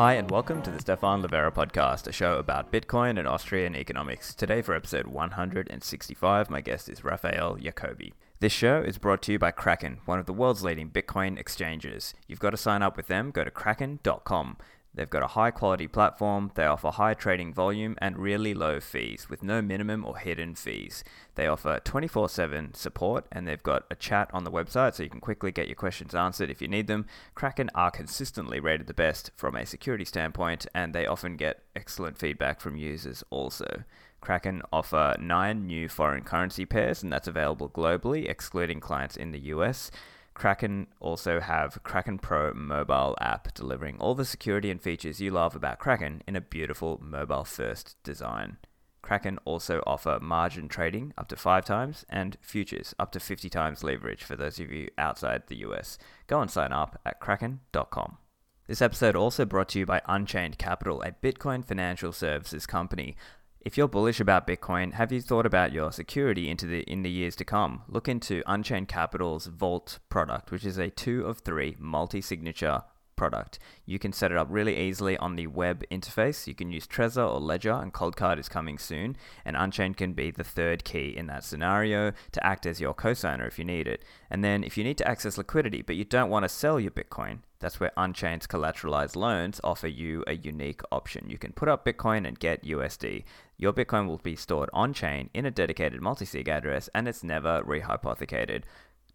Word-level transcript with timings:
Hi, 0.00 0.14
and 0.14 0.30
welcome 0.30 0.62
to 0.62 0.70
the 0.70 0.80
Stephan 0.80 1.22
Livera 1.22 1.52
podcast, 1.52 2.06
a 2.06 2.12
show 2.12 2.38
about 2.38 2.72
Bitcoin 2.72 3.18
and 3.18 3.28
Austrian 3.28 3.76
economics. 3.76 4.34
Today, 4.34 4.62
for 4.62 4.74
episode 4.74 5.06
165, 5.06 6.48
my 6.48 6.62
guest 6.62 6.88
is 6.88 7.04
Rafael 7.04 7.58
Yakobi. 7.58 8.14
This 8.38 8.50
show 8.50 8.80
is 8.80 8.96
brought 8.96 9.20
to 9.24 9.32
you 9.32 9.38
by 9.38 9.50
Kraken, 9.50 9.98
one 10.06 10.18
of 10.18 10.24
the 10.24 10.32
world's 10.32 10.64
leading 10.64 10.88
Bitcoin 10.88 11.38
exchanges. 11.38 12.14
You've 12.26 12.40
got 12.40 12.52
to 12.52 12.56
sign 12.56 12.80
up 12.80 12.96
with 12.96 13.08
them. 13.08 13.30
Go 13.30 13.44
to 13.44 13.50
kraken.com. 13.50 14.56
They've 14.92 15.08
got 15.08 15.22
a 15.22 15.28
high 15.28 15.52
quality 15.52 15.86
platform, 15.86 16.50
they 16.56 16.64
offer 16.64 16.90
high 16.90 17.14
trading 17.14 17.54
volume 17.54 17.96
and 17.98 18.18
really 18.18 18.54
low 18.54 18.80
fees 18.80 19.28
with 19.30 19.42
no 19.42 19.62
minimum 19.62 20.04
or 20.04 20.18
hidden 20.18 20.56
fees. 20.56 21.04
They 21.36 21.46
offer 21.46 21.80
24 21.84 22.28
7 22.28 22.74
support 22.74 23.26
and 23.30 23.46
they've 23.46 23.62
got 23.62 23.84
a 23.90 23.94
chat 23.94 24.28
on 24.32 24.42
the 24.42 24.50
website 24.50 24.94
so 24.94 25.04
you 25.04 25.08
can 25.08 25.20
quickly 25.20 25.52
get 25.52 25.68
your 25.68 25.76
questions 25.76 26.14
answered 26.14 26.50
if 26.50 26.60
you 26.60 26.66
need 26.66 26.88
them. 26.88 27.06
Kraken 27.36 27.70
are 27.74 27.90
consistently 27.90 28.58
rated 28.58 28.88
the 28.88 28.94
best 28.94 29.30
from 29.36 29.54
a 29.54 29.64
security 29.64 30.04
standpoint 30.04 30.66
and 30.74 30.92
they 30.92 31.06
often 31.06 31.36
get 31.36 31.62
excellent 31.76 32.18
feedback 32.18 32.60
from 32.60 32.76
users 32.76 33.22
also. 33.30 33.84
Kraken 34.20 34.60
offer 34.72 35.16
nine 35.18 35.66
new 35.66 35.88
foreign 35.88 36.24
currency 36.24 36.66
pairs 36.66 37.02
and 37.02 37.12
that's 37.12 37.28
available 37.28 37.70
globally, 37.70 38.28
excluding 38.28 38.80
clients 38.80 39.16
in 39.16 39.30
the 39.30 39.38
US. 39.54 39.90
Kraken 40.34 40.86
also 41.00 41.40
have 41.40 41.82
Kraken 41.82 42.18
Pro 42.18 42.54
mobile 42.54 43.16
app 43.20 43.52
delivering 43.54 43.98
all 43.98 44.14
the 44.14 44.24
security 44.24 44.70
and 44.70 44.80
features 44.80 45.20
you 45.20 45.30
love 45.30 45.54
about 45.54 45.78
Kraken 45.78 46.22
in 46.26 46.36
a 46.36 46.40
beautiful 46.40 47.00
mobile 47.02 47.44
first 47.44 47.96
design. 48.02 48.56
Kraken 49.02 49.38
also 49.44 49.82
offer 49.86 50.18
margin 50.20 50.68
trading 50.68 51.12
up 51.18 51.28
to 51.28 51.36
5 51.36 51.64
times 51.64 52.04
and 52.08 52.36
futures 52.40 52.94
up 52.98 53.12
to 53.12 53.20
50 53.20 53.48
times 53.48 53.82
leverage 53.82 54.22
for 54.22 54.36
those 54.36 54.60
of 54.60 54.70
you 54.70 54.88
outside 54.98 55.42
the 55.46 55.56
US. 55.58 55.98
Go 56.26 56.40
and 56.40 56.50
sign 56.50 56.72
up 56.72 57.00
at 57.04 57.20
kraken.com. 57.20 58.18
This 58.66 58.82
episode 58.82 59.16
also 59.16 59.44
brought 59.44 59.70
to 59.70 59.80
you 59.80 59.86
by 59.86 60.00
Unchained 60.06 60.58
Capital, 60.58 61.02
a 61.02 61.10
Bitcoin 61.10 61.64
financial 61.64 62.12
services 62.12 62.66
company 62.66 63.16
if 63.60 63.76
you're 63.76 63.88
bullish 63.88 64.20
about 64.20 64.46
Bitcoin, 64.46 64.94
have 64.94 65.12
you 65.12 65.20
thought 65.20 65.44
about 65.44 65.72
your 65.72 65.92
security 65.92 66.48
into 66.48 66.66
the 66.66 66.80
in 66.82 67.02
the 67.02 67.10
years 67.10 67.36
to 67.36 67.44
come? 67.44 67.82
Look 67.88 68.08
into 68.08 68.42
Unchained 68.46 68.88
Capital's 68.88 69.46
Vault 69.46 69.98
product, 70.08 70.50
which 70.50 70.64
is 70.64 70.78
a 70.78 70.88
two 70.88 71.26
of 71.26 71.40
three 71.40 71.76
multi-signature 71.78 72.82
product. 73.20 73.58
You 73.84 73.98
can 73.98 74.14
set 74.14 74.32
it 74.32 74.38
up 74.38 74.46
really 74.48 74.78
easily 74.78 75.14
on 75.18 75.36
the 75.36 75.46
web 75.46 75.84
interface. 75.90 76.46
You 76.46 76.54
can 76.54 76.72
use 76.72 76.86
Trezor 76.86 77.34
or 77.34 77.38
Ledger, 77.38 77.74
and 77.74 77.92
Coldcard 77.92 78.38
is 78.38 78.48
coming 78.48 78.78
soon. 78.78 79.14
And 79.44 79.58
Unchained 79.58 79.98
can 79.98 80.14
be 80.14 80.30
the 80.30 80.42
third 80.42 80.84
key 80.84 81.14
in 81.14 81.26
that 81.26 81.44
scenario 81.44 82.12
to 82.32 82.46
act 82.46 82.64
as 82.64 82.80
your 82.80 82.94
cosigner 82.94 83.46
if 83.46 83.58
you 83.58 83.64
need 83.66 83.86
it. 83.86 84.02
And 84.30 84.42
then 84.42 84.64
if 84.64 84.78
you 84.78 84.84
need 84.84 84.96
to 84.96 85.06
access 85.06 85.36
liquidity, 85.36 85.82
but 85.82 85.96
you 85.96 86.04
don't 86.04 86.30
want 86.30 86.44
to 86.44 86.48
sell 86.48 86.80
your 86.80 86.92
Bitcoin, 86.92 87.40
that's 87.58 87.78
where 87.78 87.92
Unchained's 87.94 88.46
collateralized 88.46 89.16
loans 89.16 89.60
offer 89.62 89.86
you 89.86 90.24
a 90.26 90.34
unique 90.34 90.80
option. 90.90 91.28
You 91.28 91.36
can 91.36 91.52
put 91.52 91.68
up 91.68 91.84
Bitcoin 91.84 92.26
and 92.26 92.38
get 92.38 92.64
USD. 92.64 93.24
Your 93.58 93.74
Bitcoin 93.74 94.08
will 94.08 94.16
be 94.16 94.34
stored 94.34 94.70
on 94.72 94.94
chain 94.94 95.28
in 95.34 95.44
a 95.44 95.50
dedicated 95.50 96.00
multi 96.00 96.24
sig 96.24 96.48
address 96.48 96.88
and 96.94 97.06
it's 97.06 97.22
never 97.22 97.62
rehypothecated. 97.62 98.62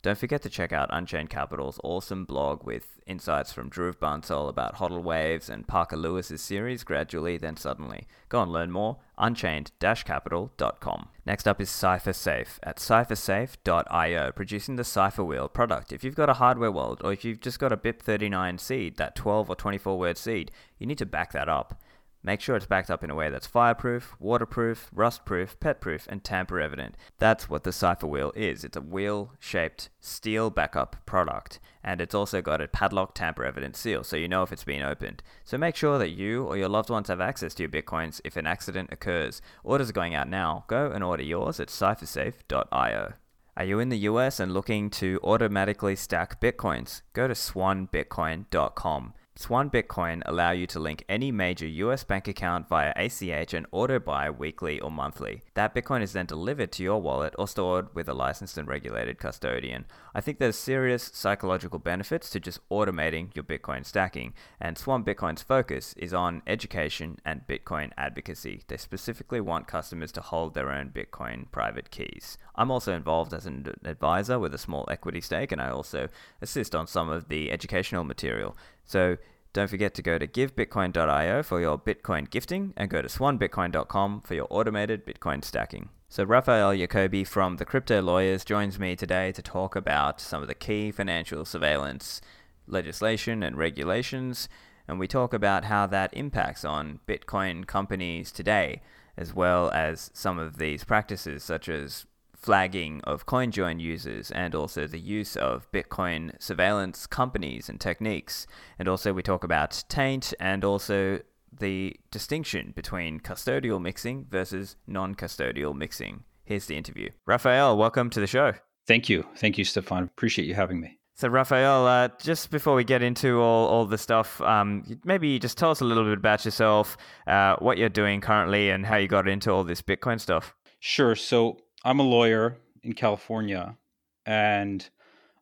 Don't 0.05 0.19
forget 0.19 0.43
to 0.43 0.51
check 0.51 0.71
out 0.71 0.89
Unchained 0.91 1.31
Capital's 1.31 1.79
awesome 1.83 2.25
blog 2.25 2.63
with 2.63 2.99
insights 3.07 3.51
from 3.51 3.71
Dhruv 3.71 3.95
Bansal 3.95 4.47
about 4.47 4.75
hodl 4.75 5.01
waves 5.01 5.49
and 5.49 5.67
Parker 5.67 5.97
Lewis's 5.97 6.43
series 6.43 6.83
Gradually 6.83 7.37
Then 7.37 7.57
Suddenly. 7.57 8.05
Go 8.29 8.43
and 8.43 8.51
learn 8.51 8.69
more, 8.69 8.97
unchained-capital.com. 9.17 11.07
Next 11.25 11.47
up 11.47 11.59
is 11.59 11.71
CypherSafe 11.71 12.59
at 12.61 12.77
cyphersafe.io, 12.77 14.31
producing 14.33 14.75
the 14.75 14.83
CypherWheel 14.83 15.51
product. 15.51 15.91
If 15.91 16.03
you've 16.03 16.13
got 16.13 16.29
a 16.29 16.33
hardware 16.33 16.71
wallet 16.71 17.01
or 17.03 17.11
if 17.11 17.25
you've 17.25 17.41
just 17.41 17.57
got 17.57 17.71
a 17.71 17.77
BIP39 17.77 18.59
seed, 18.59 18.97
that 18.97 19.15
12 19.15 19.49
or 19.49 19.55
24 19.55 19.97
word 19.97 20.19
seed, 20.19 20.51
you 20.77 20.85
need 20.85 20.99
to 20.99 21.07
back 21.07 21.31
that 21.31 21.49
up. 21.49 21.81
Make 22.25 22.41
sure 22.41 22.55
it's 22.55 22.65
backed 22.65 22.89
up 22.89 23.03
in 23.03 23.11
a 23.11 23.15
way 23.15 23.29
that's 23.29 23.45
fireproof, 23.45 24.15
waterproof, 24.19 24.89
rust-proof, 24.91 25.59
pet-proof, 25.59 26.07
and 26.09 26.23
tamper-evident. 26.23 26.95
That's 27.19 27.51
what 27.51 27.63
the 27.63 27.69
CypherWheel 27.69 28.35
is. 28.35 28.63
It's 28.63 28.75
a 28.75 28.81
wheel-shaped 28.81 29.89
steel 29.99 30.49
backup 30.49 31.05
product, 31.05 31.59
and 31.83 32.01
it's 32.01 32.15
also 32.15 32.41
got 32.41 32.61
a 32.61 32.67
padlock 32.67 33.13
tamper-evident 33.13 33.75
seal, 33.75 34.03
so 34.03 34.17
you 34.17 34.27
know 34.27 34.41
if 34.41 34.51
it's 34.51 34.63
been 34.63 34.81
opened. 34.81 35.21
So 35.43 35.59
make 35.59 35.75
sure 35.75 35.99
that 35.99 36.09
you 36.09 36.45
or 36.45 36.57
your 36.57 36.67
loved 36.67 36.89
ones 36.89 37.09
have 37.09 37.21
access 37.21 37.53
to 37.53 37.63
your 37.63 37.69
bitcoins 37.69 38.21
if 38.23 38.37
an 38.37 38.47
accident 38.47 38.89
occurs. 38.91 39.39
Orders 39.63 39.91
are 39.91 39.93
going 39.93 40.15
out 40.15 40.27
now. 40.27 40.65
Go 40.67 40.89
and 40.89 41.03
order 41.03 41.21
yours 41.21 41.59
at 41.59 41.67
cyphersafe.io. 41.67 43.13
Are 43.55 43.65
you 43.65 43.79
in 43.79 43.89
the 43.89 43.99
US 43.99 44.39
and 44.39 44.51
looking 44.51 44.89
to 44.89 45.19
automatically 45.23 45.95
stack 45.95 46.41
bitcoins? 46.41 47.03
Go 47.13 47.27
to 47.27 47.35
swanbitcoin.com. 47.35 49.13
Swan 49.37 49.69
Bitcoin 49.69 50.21
allow 50.25 50.51
you 50.51 50.65
to 50.65 50.79
link 50.79 51.03
any 51.09 51.29
major 51.29 51.67
US 51.67 52.05
bank 52.05 52.29
account 52.29 52.69
via 52.69 52.93
ACH 52.95 53.53
and 53.53 53.67
auto 53.73 53.99
buy 53.99 54.29
weekly 54.29 54.79
or 54.79 54.89
monthly. 54.89 55.41
That 55.55 55.75
Bitcoin 55.75 56.01
is 56.01 56.13
then 56.13 56.25
delivered 56.25 56.71
to 56.71 56.83
your 56.83 57.01
wallet 57.01 57.35
or 57.37 57.45
stored 57.45 57.93
with 57.93 58.07
a 58.07 58.13
licensed 58.13 58.57
and 58.57 58.65
regulated 58.65 59.19
custodian. 59.19 59.87
I 60.13 60.21
think 60.21 60.39
there's 60.39 60.55
serious 60.55 61.11
psychological 61.13 61.79
benefits 61.79 62.29
to 62.29 62.39
just 62.39 62.61
automating 62.69 63.35
your 63.35 63.43
Bitcoin 63.43 63.85
stacking, 63.85 64.33
and 64.61 64.77
Swan 64.77 65.03
Bitcoin's 65.03 65.41
focus 65.41 65.93
is 65.97 66.13
on 66.13 66.41
education 66.47 67.19
and 67.25 67.45
Bitcoin 67.45 67.91
advocacy. 67.97 68.61
They 68.69 68.77
specifically 68.77 69.41
want 69.41 69.67
customers 69.67 70.13
to 70.13 70.21
hold 70.21 70.53
their 70.53 70.71
own 70.71 70.91
Bitcoin 70.91 71.51
private 71.51 71.91
keys. 71.91 72.37
I'm 72.55 72.71
also 72.71 72.93
involved 72.93 73.33
as 73.33 73.45
an 73.45 73.67
advisor 73.83 74.39
with 74.39 74.53
a 74.53 74.57
small 74.57 74.87
equity 74.89 75.19
stake, 75.19 75.51
and 75.51 75.61
I 75.61 75.71
also 75.71 76.07
assist 76.41 76.73
on 76.73 76.87
some 76.87 77.09
of 77.09 77.27
the 77.27 77.51
educational 77.51 78.05
material. 78.05 78.55
So 78.85 79.17
don't 79.55 79.69
forget 79.69 79.93
to 79.95 80.01
go 80.01 80.17
to 80.17 80.27
givebitcoin.io 80.27 81.41
for 81.41 81.61
your 81.61 81.77
Bitcoin 81.77 82.29
gifting 82.29 82.73
and 82.75 82.89
go 82.89 83.01
to 83.01 83.07
swanbitcoin.com 83.07 84.21
for 84.21 84.33
your 84.33 84.47
automated 84.49 85.05
Bitcoin 85.05 85.43
stacking. 85.43 85.89
So, 86.09 86.23
Rafael 86.23 86.71
Yakobi 86.71 87.25
from 87.25 87.57
the 87.57 87.65
Crypto 87.65 88.01
Lawyers 88.01 88.45
joins 88.45 88.77
me 88.79 88.95
today 88.95 89.31
to 89.31 89.41
talk 89.41 89.75
about 89.75 90.21
some 90.21 90.41
of 90.41 90.47
the 90.47 90.55
key 90.55 90.91
financial 90.91 91.45
surveillance 91.45 92.21
legislation 92.67 93.43
and 93.43 93.57
regulations, 93.57 94.49
and 94.87 94.99
we 94.99 95.07
talk 95.07 95.33
about 95.33 95.65
how 95.65 95.87
that 95.87 96.13
impacts 96.13 96.65
on 96.65 96.99
Bitcoin 97.07 97.65
companies 97.65 98.31
today, 98.31 98.81
as 99.17 99.33
well 99.33 99.71
as 99.71 100.11
some 100.13 100.37
of 100.37 100.57
these 100.57 100.83
practices, 100.83 101.43
such 101.43 101.69
as 101.69 102.05
flagging 102.45 103.01
of 103.05 103.25
CoinJoin 103.25 103.81
users 103.81 104.29
and 104.29 104.53
also 104.53 104.85
the 104.85 104.99
use 104.99 105.35
of 105.35 105.67
Bitcoin 105.71 106.39
surveillance 106.39 107.07
companies 107.07 107.69
and 107.69 107.81
techniques. 107.81 108.45
And 108.77 108.87
also, 108.87 109.13
we 109.13 109.23
talk 109.23 109.43
about 109.43 109.83
taint 109.89 110.31
and 110.39 110.63
also 110.63 111.21
the 111.51 111.95
distinction 112.11 112.71
between 112.75 113.19
custodial 113.19 113.81
mixing 113.81 114.27
versus 114.29 114.75
non 114.85 115.15
custodial 115.15 115.75
mixing. 115.75 116.23
Here's 116.43 116.67
the 116.67 116.77
interview. 116.77 117.09
Rafael, 117.25 117.75
welcome 117.75 118.11
to 118.11 118.19
the 118.19 118.27
show. 118.27 118.53
Thank 118.85 119.09
you. 119.09 119.25
Thank 119.37 119.57
you, 119.57 119.63
Stephan. 119.63 120.03
Appreciate 120.03 120.47
you 120.47 120.53
having 120.53 120.79
me. 120.79 120.99
So, 121.15 121.29
Rafael, 121.29 121.87
uh, 121.87 122.09
just 122.21 122.51
before 122.51 122.75
we 122.75 122.83
get 122.83 123.01
into 123.01 123.41
all, 123.41 123.67
all 123.69 123.85
the 123.85 123.97
stuff, 123.97 124.39
um, 124.41 124.83
maybe 125.03 125.39
just 125.39 125.57
tell 125.57 125.71
us 125.71 125.81
a 125.81 125.85
little 125.85 126.03
bit 126.03 126.19
about 126.19 126.45
yourself, 126.45 126.95
uh, 127.25 127.55
what 127.55 127.79
you're 127.79 127.89
doing 127.89 128.21
currently, 128.21 128.69
and 128.69 128.85
how 128.85 128.97
you 128.97 129.07
got 129.07 129.27
into 129.27 129.49
all 129.49 129.63
this 129.63 129.81
Bitcoin 129.81 130.21
stuff. 130.21 130.53
Sure. 130.79 131.15
So, 131.15 131.57
I'm 131.85 131.99
a 131.99 132.03
lawyer 132.03 132.57
in 132.81 132.93
California, 132.93 133.77
and 134.25 134.89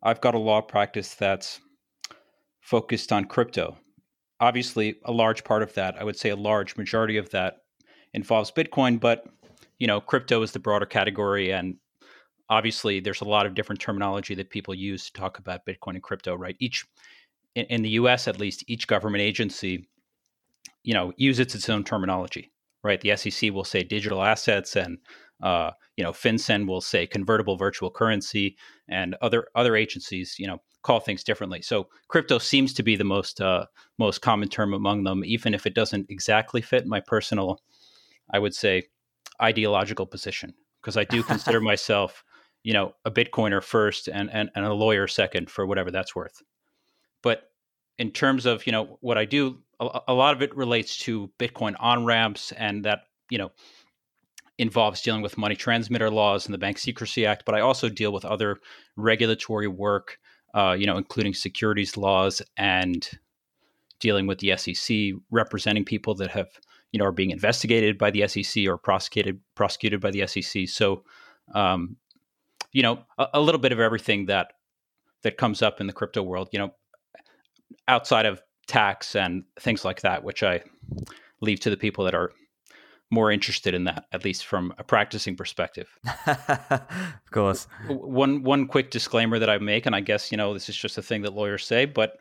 I've 0.04 0.20
got 0.20 0.36
a 0.36 0.40
law 0.40 0.60
practice 0.60 1.16
that's 1.16 1.62
focused 2.60 3.14
on 3.14 3.26
crypto. 3.26 3.78
Obviously, 4.42 4.98
a 5.06 5.12
large 5.14 5.46
part 5.46 5.64
of 5.64 5.74
that, 5.76 5.96
I 5.98 6.04
would 6.04 6.18
say 6.18 6.32
a 6.32 6.36
large 6.36 6.76
majority 6.76 7.16
of 7.16 7.30
that 7.30 7.60
involves 8.14 8.52
Bitcoin, 8.52 9.00
but 9.00 9.26
you 9.80 9.88
know, 9.88 10.02
crypto 10.02 10.42
is 10.42 10.52
the 10.52 10.60
broader 10.60 10.86
category 10.86 11.54
and 11.54 11.78
obviously 12.50 13.00
there's 13.00 13.22
a 13.22 13.26
lot 13.26 13.46
of 13.46 13.56
different 13.56 13.80
terminology 13.80 14.36
that 14.36 14.50
people 14.50 14.74
use 14.74 15.06
to 15.06 15.14
talk 15.14 15.40
about 15.40 15.66
Bitcoin 15.66 15.94
and 15.94 16.04
crypto, 16.04 16.36
right? 16.36 16.58
Each 16.60 16.86
in, 17.56 17.66
in 17.66 17.82
the 17.84 17.90
US 17.92 18.28
at 18.28 18.40
least, 18.40 18.66
each 18.68 18.88
government 18.88 19.22
agency, 19.22 19.88
you 20.84 20.94
know, 20.94 21.14
uses 21.16 21.56
its 21.56 21.70
own 21.70 21.86
terminology, 21.86 22.52
right? 22.84 23.00
The 23.00 23.16
SEC 23.16 23.52
will 23.54 23.64
say 23.64 23.84
digital 23.84 24.22
assets 24.24 24.76
and 24.76 24.98
uh, 25.44 25.72
you 25.98 26.04
know, 26.04 26.12
FinCEN 26.12 26.66
will 26.66 26.82
say 26.82 27.06
convertible 27.06 27.58
virtual 27.58 27.92
currency, 27.92 28.58
and 28.90 29.16
other 29.22 29.48
other 29.56 29.76
agencies, 29.76 30.36
you 30.40 30.48
know, 30.48 30.60
call 30.84 31.00
things 31.00 31.24
differently. 31.24 31.62
So 31.62 31.88
crypto 32.08 32.38
seems 32.38 32.74
to 32.76 32.84
be 32.84 32.96
the 32.96 33.04
most 33.04 33.42
uh, 33.42 33.66
most 34.00 34.22
common 34.22 34.50
term 34.50 34.74
among 34.74 35.04
them, 35.04 35.24
even 35.26 35.54
if 35.54 35.66
it 35.66 35.76
doesn't 35.76 36.08
exactly 36.10 36.62
fit 36.62 36.88
my 36.88 37.02
personal, 37.02 37.62
I 38.34 38.40
would 38.40 38.56
say, 38.56 38.84
ideological 39.42 40.06
position, 40.06 40.54
because 40.82 40.98
I 40.98 41.04
do 41.04 41.24
consider 41.24 41.60
myself, 41.72 42.24
you 42.64 42.74
know, 42.74 42.94
a 43.04 43.12
Bitcoiner 43.12 43.62
first 43.62 44.08
and, 44.08 44.32
and 44.32 44.50
and 44.56 44.66
a 44.66 44.74
lawyer 44.74 45.08
second 45.08 45.50
for 45.50 45.66
whatever 45.66 45.92
that's 45.92 46.16
worth. 46.16 46.42
But 47.22 47.50
in 47.98 48.12
terms 48.12 48.46
of 48.46 48.66
you 48.66 48.72
know 48.72 48.98
what 49.02 49.18
I 49.18 49.26
do, 49.26 49.60
a, 49.82 50.00
a 50.08 50.14
lot 50.14 50.36
of 50.36 50.42
it 50.42 50.56
relates 50.56 50.98
to 51.00 51.30
Bitcoin 51.38 51.76
on 51.82 52.06
ramps 52.06 52.54
and 52.54 52.86
that 52.86 53.02
you 53.30 53.38
know 53.38 53.52
involves 54.58 55.02
dealing 55.02 55.22
with 55.22 55.38
money 55.38 55.56
transmitter 55.56 56.10
laws 56.10 56.46
and 56.46 56.54
the 56.54 56.60
Bank 56.60 56.78
Secrecy 56.78 57.26
Act, 57.26 57.44
but 57.46 57.56
I 57.56 57.62
also 57.62 57.90
deal 57.90 58.14
with 58.14 58.26
other 58.26 58.60
regulatory 58.96 59.68
work, 59.68 60.20
uh, 60.54 60.76
you 60.78 60.86
know, 60.86 60.98
including 60.98 61.34
securities 61.34 61.98
laws 61.98 62.42
and 62.56 63.10
dealing 64.00 64.28
with 64.28 64.40
the 64.40 64.56
SEC, 64.58 65.14
representing 65.32 65.86
people 65.86 66.14
that 66.16 66.32
have 66.32 66.50
you 66.92 67.00
know 67.00 67.06
are 67.06 67.12
being 67.12 67.32
investigated 67.32 67.98
by 67.98 68.12
the 68.12 68.28
SEC 68.28 68.68
or 68.68 68.78
prosecuted 68.78 69.40
prosecuted 69.56 70.00
by 70.00 70.12
the 70.12 70.28
SEC. 70.28 70.68
So, 70.68 71.04
um, 71.56 71.98
you 72.72 72.84
know, 72.84 73.04
a, 73.18 73.28
a, 73.34 73.42
little 73.42 73.60
bit 73.60 73.72
of 73.72 73.80
everything 73.80 74.28
that 74.28 74.54
that 75.24 75.38
comes 75.38 75.62
up 75.62 75.82
in 75.82 75.88
the 75.88 75.94
crypto 75.94 76.22
world. 76.22 76.50
You 76.52 76.60
know, 76.60 76.74
outside 77.88 78.28
of 78.28 78.42
tax 78.68 79.16
and 79.16 79.44
things 79.60 79.84
like 79.84 80.02
that, 80.02 80.24
which 80.24 80.44
I 80.44 80.62
leave 81.42 81.60
to 81.62 81.70
the 81.70 81.78
people 81.78 82.06
that 82.06 82.14
are 82.14 82.32
more 83.14 83.32
interested 83.32 83.74
in 83.74 83.86
that, 83.86 84.06
at 84.12 84.26
least 84.26 84.46
from 84.46 84.74
a 84.78 84.84
practicing 84.84 85.36
perspective. 85.36 85.88
of 86.28 87.32
course. 87.32 87.68
One 87.88 88.44
one 88.44 88.68
quick 88.68 88.92
disclaimer 88.92 89.40
that 89.40 89.50
I 89.50 89.58
make, 89.60 89.86
and 89.86 89.96
I 89.96 90.02
guess 90.02 90.32
you 90.32 90.38
know 90.38 90.54
this 90.54 90.68
is 90.68 90.76
just 90.76 90.98
a 90.98 91.02
thing 91.02 91.22
that 91.22 91.34
lawyers 91.34 91.66
say, 91.66 91.86
but 91.86 92.18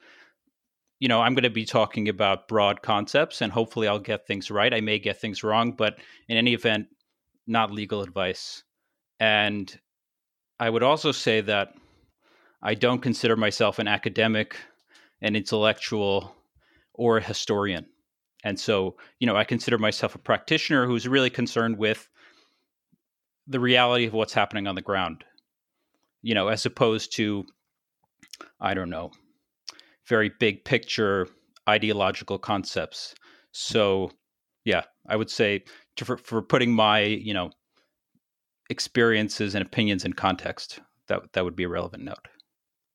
you 1.00 1.08
know 1.08 1.20
I'm 1.20 1.34
going 1.34 1.44
to 1.44 1.50
be 1.50 1.64
talking 1.64 2.08
about 2.08 2.46
broad 2.46 2.82
concepts, 2.82 3.40
and 3.40 3.52
hopefully 3.52 3.88
I'll 3.88 3.98
get 3.98 4.26
things 4.26 4.50
right. 4.50 4.72
I 4.72 4.80
may 4.80 4.98
get 4.98 5.20
things 5.20 5.42
wrong, 5.42 5.72
but 5.72 5.96
in 6.28 6.36
any 6.36 6.52
event, 6.52 6.86
not 7.46 7.72
legal 7.72 8.02
advice. 8.02 8.62
And 9.18 9.76
I 10.60 10.70
would 10.70 10.82
also 10.82 11.10
say 11.10 11.40
that 11.40 11.74
I 12.62 12.74
don't 12.74 13.00
consider 13.00 13.36
myself 13.36 13.78
an 13.78 13.88
academic, 13.88 14.56
an 15.20 15.34
intellectual, 15.34 16.36
or 16.94 17.16
a 17.16 17.22
historian. 17.22 17.86
And 18.44 18.58
so, 18.58 18.96
you 19.18 19.26
know, 19.26 19.36
I 19.36 19.44
consider 19.44 19.78
myself 19.78 20.14
a 20.14 20.18
practitioner 20.18 20.86
who's 20.86 21.06
really 21.06 21.30
concerned 21.30 21.78
with 21.78 22.08
the 23.46 23.60
reality 23.60 24.06
of 24.06 24.12
what's 24.12 24.32
happening 24.32 24.66
on 24.66 24.74
the 24.74 24.82
ground, 24.82 25.24
you 26.22 26.34
know, 26.34 26.48
as 26.48 26.66
opposed 26.66 27.14
to, 27.16 27.44
I 28.60 28.74
don't 28.74 28.90
know, 28.90 29.10
very 30.06 30.30
big 30.40 30.64
picture 30.64 31.28
ideological 31.68 32.38
concepts. 32.38 33.14
So, 33.52 34.10
yeah, 34.64 34.82
I 35.08 35.16
would 35.16 35.30
say 35.30 35.64
to, 35.96 36.04
for, 36.04 36.16
for 36.16 36.42
putting 36.42 36.72
my, 36.72 37.00
you 37.00 37.34
know, 37.34 37.50
experiences 38.70 39.54
and 39.54 39.64
opinions 39.64 40.04
in 40.04 40.12
context, 40.12 40.80
that 41.08 41.32
that 41.32 41.44
would 41.44 41.56
be 41.56 41.64
a 41.64 41.68
relevant 41.68 42.04
note. 42.04 42.28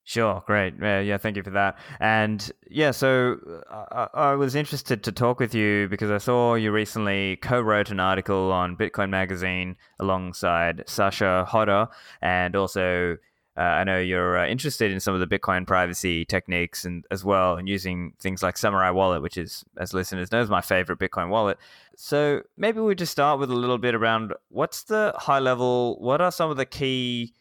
Sure, 0.07 0.41
great. 0.47 0.73
Yeah, 0.81 1.01
yeah, 1.01 1.17
thank 1.17 1.35
you 1.35 1.43
for 1.43 1.49
that. 1.49 1.77
And 1.99 2.49
yeah, 2.69 2.91
so 2.91 3.39
uh, 3.69 4.07
I, 4.13 4.29
I, 4.29 4.35
was 4.35 4.55
interested 4.55 5.03
to 5.03 5.11
talk 5.11 5.37
with 5.37 5.53
you 5.53 5.89
because 5.89 6.09
I 6.09 6.17
saw 6.17 6.55
you 6.55 6.71
recently 6.71 7.35
co 7.41 7.59
wrote 7.59 7.91
an 7.91 7.99
article 7.99 8.53
on 8.53 8.77
Bitcoin 8.77 9.09
Magazine 9.09 9.75
alongside 9.99 10.85
Sasha 10.87 11.43
Hodder. 11.43 11.89
And 12.21 12.55
also, 12.55 13.17
uh, 13.57 13.59
I 13.59 13.83
know 13.83 13.99
you're 13.99 14.37
uh, 14.37 14.47
interested 14.47 14.93
in 14.93 15.01
some 15.01 15.13
of 15.13 15.19
the 15.19 15.27
Bitcoin 15.27 15.67
privacy 15.67 16.23
techniques 16.23 16.85
and 16.85 17.03
as 17.11 17.25
well, 17.25 17.57
and 17.57 17.67
using 17.67 18.13
things 18.17 18.41
like 18.41 18.55
Samurai 18.55 18.91
Wallet, 18.91 19.21
which 19.21 19.35
is, 19.35 19.65
as 19.75 19.93
listeners 19.93 20.31
know, 20.31 20.39
is 20.39 20.49
my 20.49 20.61
favorite 20.61 20.99
Bitcoin 20.99 21.27
wallet. 21.27 21.57
So 21.97 22.43
maybe 22.55 22.79
we 22.79 22.95
just 22.95 23.11
start 23.11 23.41
with 23.41 23.51
a 23.51 23.55
little 23.55 23.77
bit 23.77 23.93
around 23.93 24.33
what's 24.47 24.83
the 24.83 25.11
high 25.17 25.39
level, 25.39 25.97
what 25.99 26.21
are 26.21 26.31
some 26.31 26.49
of 26.49 26.55
the 26.55 26.65
key 26.65 27.33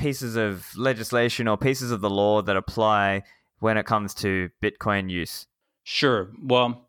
pieces 0.00 0.34
of 0.34 0.66
legislation 0.76 1.46
or 1.46 1.56
pieces 1.58 1.90
of 1.90 2.00
the 2.00 2.10
law 2.10 2.40
that 2.42 2.56
apply 2.56 3.22
when 3.58 3.76
it 3.76 3.84
comes 3.84 4.14
to 4.14 4.50
Bitcoin 4.62 5.10
use? 5.10 5.46
Sure. 5.84 6.30
Well, 6.42 6.88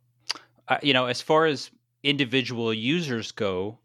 uh, 0.67 0.77
you 0.81 0.93
know, 0.93 1.05
as 1.07 1.21
far 1.21 1.45
as 1.45 1.69
individual 2.03 2.73
users 2.73 3.31
go, 3.31 3.79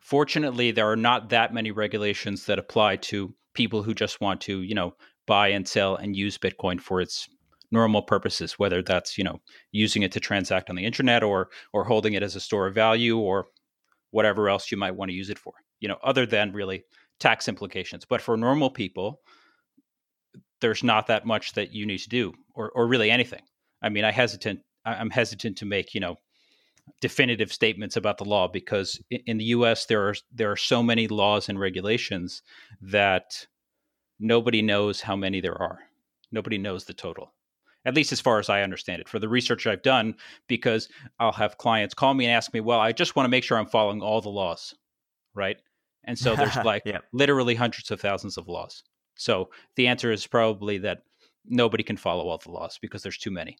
fortunately, 0.00 0.72
there 0.72 0.90
are 0.90 0.96
not 0.96 1.30
that 1.30 1.54
many 1.54 1.70
regulations 1.70 2.46
that 2.46 2.58
apply 2.58 2.96
to 2.96 3.32
people 3.54 3.82
who 3.84 3.94
just 3.94 4.20
want 4.20 4.40
to, 4.42 4.62
you 4.62 4.74
know, 4.74 4.94
buy 5.26 5.48
and 5.48 5.66
sell 5.66 5.94
and 5.94 6.16
use 6.16 6.36
Bitcoin 6.36 6.80
for 6.80 7.00
its 7.00 7.28
normal 7.70 8.02
purposes, 8.02 8.58
whether 8.58 8.82
that's, 8.82 9.16
you 9.16 9.24
know, 9.24 9.40
using 9.70 10.02
it 10.02 10.12
to 10.12 10.20
transact 10.20 10.68
on 10.68 10.76
the 10.76 10.84
internet 10.84 11.22
or 11.22 11.48
or 11.72 11.84
holding 11.84 12.14
it 12.14 12.22
as 12.22 12.36
a 12.36 12.40
store 12.40 12.66
of 12.66 12.74
value 12.74 13.18
or 13.18 13.46
whatever 14.10 14.48
else 14.48 14.70
you 14.70 14.76
might 14.76 14.94
want 14.96 15.10
to 15.10 15.14
use 15.14 15.30
it 15.30 15.38
for. 15.38 15.52
You 15.80 15.88
know, 15.88 15.98
other 16.02 16.26
than 16.26 16.52
really 16.52 16.84
tax 17.20 17.48
implications. 17.48 18.04
But 18.04 18.20
for 18.20 18.36
normal 18.36 18.70
people, 18.70 19.20
there's 20.60 20.82
not 20.82 21.06
that 21.08 21.26
much 21.26 21.52
that 21.54 21.72
you 21.72 21.86
need 21.86 21.98
to 21.98 22.08
do, 22.08 22.32
or 22.54 22.70
or 22.70 22.86
really 22.86 23.10
anything. 23.10 23.42
I 23.82 23.88
mean, 23.88 24.04
I 24.04 24.12
hesitant. 24.12 24.60
I'm 24.84 25.10
hesitant 25.10 25.58
to 25.58 25.66
make 25.66 25.94
you 25.94 26.00
know 26.00 26.16
definitive 27.00 27.52
statements 27.52 27.96
about 27.96 28.18
the 28.18 28.24
law 28.24 28.48
because 28.48 29.00
in 29.10 29.38
the 29.38 29.44
U.S. 29.56 29.86
there 29.86 30.08
are 30.08 30.14
there 30.32 30.50
are 30.50 30.56
so 30.56 30.82
many 30.82 31.08
laws 31.08 31.48
and 31.48 31.58
regulations 31.58 32.42
that 32.80 33.46
nobody 34.18 34.62
knows 34.62 35.00
how 35.00 35.16
many 35.16 35.40
there 35.40 35.60
are. 35.60 35.78
Nobody 36.32 36.58
knows 36.58 36.84
the 36.84 36.94
total, 36.94 37.32
at 37.84 37.94
least 37.94 38.12
as 38.12 38.20
far 38.20 38.38
as 38.38 38.48
I 38.48 38.62
understand 38.62 39.00
it. 39.00 39.08
For 39.08 39.18
the 39.18 39.28
research 39.28 39.66
I've 39.66 39.82
done, 39.82 40.14
because 40.48 40.88
I'll 41.18 41.32
have 41.32 41.58
clients 41.58 41.94
call 41.94 42.14
me 42.14 42.26
and 42.26 42.32
ask 42.32 42.52
me, 42.52 42.60
"Well, 42.60 42.80
I 42.80 42.92
just 42.92 43.16
want 43.16 43.26
to 43.26 43.30
make 43.30 43.44
sure 43.44 43.58
I'm 43.58 43.66
following 43.66 44.02
all 44.02 44.20
the 44.20 44.30
laws." 44.30 44.74
Right? 45.34 45.58
And 46.06 46.18
so 46.18 46.36
there's 46.36 46.56
like 46.64 46.82
yeah. 46.84 46.98
literally 47.12 47.54
hundreds 47.54 47.90
of 47.90 48.00
thousands 48.00 48.36
of 48.36 48.48
laws. 48.48 48.82
So 49.16 49.50
the 49.76 49.86
answer 49.86 50.10
is 50.12 50.26
probably 50.26 50.78
that 50.78 51.02
nobody 51.46 51.82
can 51.82 51.96
follow 51.96 52.28
all 52.28 52.38
the 52.38 52.50
laws 52.50 52.78
because 52.80 53.02
there's 53.02 53.18
too 53.18 53.30
many. 53.30 53.56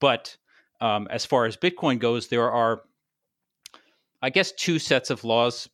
But 0.00 0.36
um, 0.80 1.08
as 1.10 1.24
far 1.24 1.46
as 1.46 1.56
Bitcoin 1.56 1.98
goes, 1.98 2.28
there 2.28 2.50
are, 2.50 2.82
I 4.22 4.30
guess, 4.30 4.52
two 4.52 4.78
sets 4.78 5.10
of 5.10 5.24
laws 5.24 5.68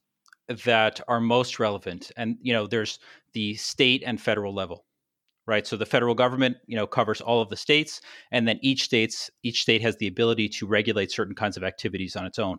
that 0.65 1.01
are 1.09 1.21
most 1.21 1.59
relevant. 1.59 2.13
And, 2.17 2.37
you 2.43 2.53
know, 2.53 2.67
there's 2.67 2.99
the 3.33 3.55
state 3.55 4.03
and 4.05 4.21
federal 4.21 4.55
level 4.55 4.85
right 5.47 5.67
so 5.67 5.77
the 5.77 5.87
federal 5.87 6.15
government 6.15 6.57
you 6.67 6.77
know 6.77 6.87
covers 6.87 7.21
all 7.21 7.41
of 7.41 7.49
the 7.49 7.57
states 7.57 8.01
and 8.31 8.47
then 8.47 8.59
each 8.63 8.85
states 8.85 9.31
each 9.43 9.63
state 9.63 9.83
has 9.83 9.97
the 9.97 10.07
ability 10.07 10.49
to 10.49 10.67
regulate 10.67 11.11
certain 11.11 11.35
kinds 11.35 11.57
of 11.57 11.65
activities 11.65 12.17
on 12.17 12.25
its 12.25 12.39
own 12.39 12.59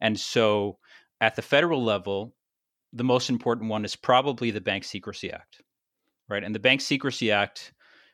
and 0.00 0.18
so 0.18 0.78
at 1.20 1.34
the 1.36 1.42
federal 1.42 1.82
level 1.82 2.34
the 2.94 3.04
most 3.04 3.28
important 3.28 3.68
one 3.68 3.84
is 3.84 3.96
probably 3.96 4.50
the 4.50 4.60
Bank 4.60 4.84
Secrecy 4.84 5.30
Act, 5.30 5.60
right? 6.28 6.44
And 6.44 6.54
the 6.54 6.60
Bank 6.60 6.80
Secrecy 6.80 7.32
Act, 7.32 7.72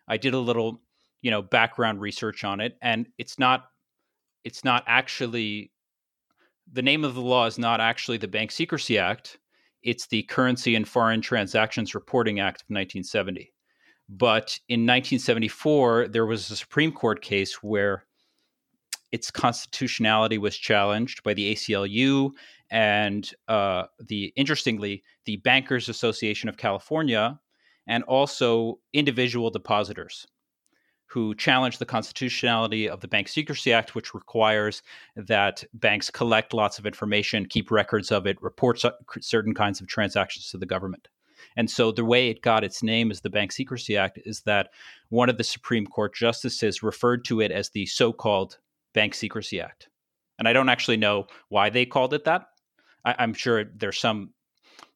I 0.08 0.16
did 0.16 0.34
a 0.34 0.38
little, 0.38 0.80
you 1.20 1.30
know, 1.30 1.42
background 1.42 2.00
research 2.00 2.42
on 2.44 2.60
it, 2.60 2.76
and 2.80 3.06
it's 3.18 3.38
not, 3.38 3.66
it's 4.42 4.64
not 4.64 4.82
actually, 4.86 5.70
the 6.72 6.82
name 6.82 7.04
of 7.04 7.14
the 7.14 7.20
law 7.20 7.46
is 7.46 7.58
not 7.58 7.80
actually 7.80 8.16
the 8.16 8.26
Bank 8.26 8.50
Secrecy 8.50 8.98
Act. 8.98 9.38
It's 9.82 10.06
the 10.06 10.22
Currency 10.24 10.74
and 10.74 10.88
Foreign 10.88 11.20
Transactions 11.20 11.94
Reporting 11.94 12.40
Act 12.40 12.62
of 12.62 12.70
1970. 12.70 13.52
But 14.08 14.58
in 14.68 14.80
1974, 14.80 16.08
there 16.08 16.26
was 16.26 16.50
a 16.50 16.56
Supreme 16.56 16.90
Court 16.90 17.22
case 17.22 17.62
where 17.62 18.06
its 19.12 19.30
constitutionality 19.30 20.38
was 20.38 20.56
challenged 20.56 21.22
by 21.22 21.34
the 21.34 21.54
ACLU 21.54 22.30
and 22.70 23.32
uh, 23.48 23.84
the 23.98 24.32
interestingly 24.36 25.02
the 25.24 25.36
Bankers 25.36 25.88
Association 25.88 26.48
of 26.48 26.56
California 26.56 27.38
and 27.86 28.04
also 28.04 28.78
individual 28.92 29.50
depositors 29.50 30.26
who 31.06 31.34
challenged 31.34 31.80
the 31.80 31.86
constitutionality 31.86 32.88
of 32.88 33.00
the 33.00 33.08
Bank 33.08 33.26
Secrecy 33.26 33.72
Act, 33.72 33.96
which 33.96 34.14
requires 34.14 34.80
that 35.16 35.64
banks 35.74 36.08
collect 36.08 36.54
lots 36.54 36.78
of 36.78 36.86
information, 36.86 37.46
keep 37.46 37.72
records 37.72 38.12
of 38.12 38.28
it, 38.28 38.40
report 38.40 38.80
certain 39.20 39.52
kinds 39.52 39.80
of 39.80 39.88
transactions 39.88 40.50
to 40.50 40.56
the 40.56 40.66
government. 40.66 41.08
And 41.56 41.68
so 41.68 41.90
the 41.90 42.04
way 42.04 42.28
it 42.28 42.42
got 42.42 42.62
its 42.62 42.80
name 42.80 43.10
as 43.10 43.22
the 43.22 43.30
Bank 43.30 43.50
Secrecy 43.50 43.96
Act 43.96 44.20
is 44.24 44.42
that 44.42 44.68
one 45.08 45.28
of 45.28 45.36
the 45.36 45.42
Supreme 45.42 45.86
Court 45.86 46.14
justices 46.14 46.80
referred 46.80 47.24
to 47.24 47.40
it 47.40 47.50
as 47.50 47.70
the 47.70 47.86
so 47.86 48.12
called 48.12 48.58
Bank 48.94 49.14
Secrecy 49.14 49.60
Act. 49.60 49.88
And 50.38 50.46
I 50.46 50.52
don't 50.52 50.68
actually 50.68 50.96
know 50.96 51.26
why 51.48 51.70
they 51.70 51.86
called 51.86 52.14
it 52.14 52.24
that. 52.24 52.46
I, 53.04 53.22
am 53.22 53.34
sure 53.34 53.64
there's 53.64 53.98
some, 53.98 54.30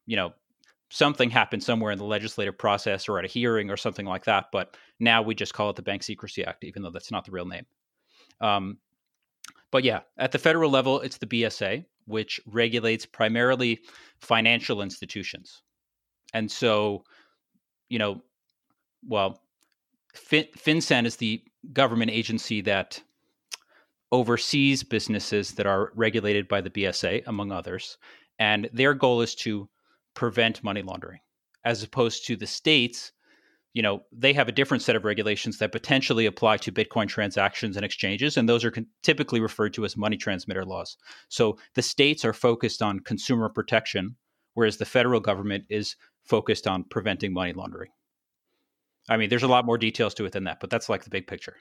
you 0.06 0.16
know, 0.16 0.32
something 0.90 1.30
happened 1.30 1.62
somewhere 1.62 1.92
in 1.92 1.98
the 1.98 2.04
legislative 2.04 2.56
process 2.56 3.08
or 3.08 3.18
at 3.18 3.24
a 3.24 3.28
hearing 3.28 3.70
or 3.70 3.76
something 3.76 4.06
like 4.06 4.24
that. 4.24 4.46
But 4.52 4.76
now 5.00 5.22
we 5.22 5.34
just 5.34 5.54
call 5.54 5.70
it 5.70 5.76
the 5.76 5.82
Bank 5.82 6.02
Secrecy 6.02 6.44
Act, 6.44 6.64
even 6.64 6.82
though 6.82 6.90
that's 6.90 7.10
not 7.10 7.24
the 7.24 7.32
real 7.32 7.46
name. 7.46 7.66
Um, 8.40 8.78
but 9.70 9.82
yeah, 9.82 10.00
at 10.18 10.30
the 10.30 10.38
federal 10.38 10.70
level, 10.70 11.00
it's 11.00 11.18
the 11.18 11.26
BSA, 11.26 11.84
which 12.06 12.40
regulates 12.46 13.06
primarily 13.06 13.80
financial 14.20 14.82
institutions. 14.82 15.62
And 16.32 16.50
so, 16.50 17.04
you 17.88 17.98
know, 17.98 18.22
well, 19.06 19.42
fin- 20.14 20.48
FinCEN 20.56 21.06
is 21.06 21.16
the 21.16 21.42
government 21.72 22.10
agency 22.10 22.60
that 22.62 23.02
oversees 24.12 24.82
businesses 24.82 25.52
that 25.52 25.66
are 25.66 25.92
regulated 25.94 26.48
by 26.48 26.60
the 26.60 26.70
BSA, 26.70 27.22
among 27.26 27.52
others. 27.52 27.98
And 28.38 28.68
their 28.72 28.94
goal 28.94 29.20
is 29.22 29.34
to 29.36 29.68
prevent 30.14 30.64
money 30.64 30.82
laundering, 30.82 31.20
as 31.64 31.82
opposed 31.82 32.26
to 32.26 32.36
the 32.36 32.46
states. 32.46 33.12
You 33.72 33.82
know, 33.82 34.02
they 34.12 34.32
have 34.32 34.48
a 34.48 34.52
different 34.52 34.82
set 34.82 34.94
of 34.94 35.04
regulations 35.04 35.58
that 35.58 35.72
potentially 35.72 36.26
apply 36.26 36.58
to 36.58 36.72
Bitcoin 36.72 37.08
transactions 37.08 37.76
and 37.76 37.84
exchanges, 37.84 38.36
and 38.36 38.48
those 38.48 38.64
are 38.64 38.70
con- 38.70 38.86
typically 39.02 39.40
referred 39.40 39.74
to 39.74 39.84
as 39.84 39.96
money 39.96 40.16
transmitter 40.16 40.64
laws. 40.64 40.96
So 41.28 41.58
the 41.74 41.82
states 41.82 42.24
are 42.24 42.32
focused 42.32 42.82
on 42.82 43.00
consumer 43.00 43.48
protection, 43.48 44.16
whereas 44.54 44.76
the 44.76 44.84
federal 44.84 45.20
government 45.20 45.64
is 45.68 45.96
focused 46.22 46.68
on 46.68 46.84
preventing 46.84 47.32
money 47.32 47.52
laundering. 47.52 47.90
I 49.08 49.16
mean, 49.16 49.28
there's 49.28 49.42
a 49.42 49.48
lot 49.48 49.66
more 49.66 49.76
details 49.76 50.14
to 50.14 50.24
it 50.24 50.32
than 50.32 50.44
that, 50.44 50.60
but 50.60 50.70
that's 50.70 50.88
like 50.88 51.04
the 51.04 51.10
big 51.10 51.26
picture. 51.26 51.56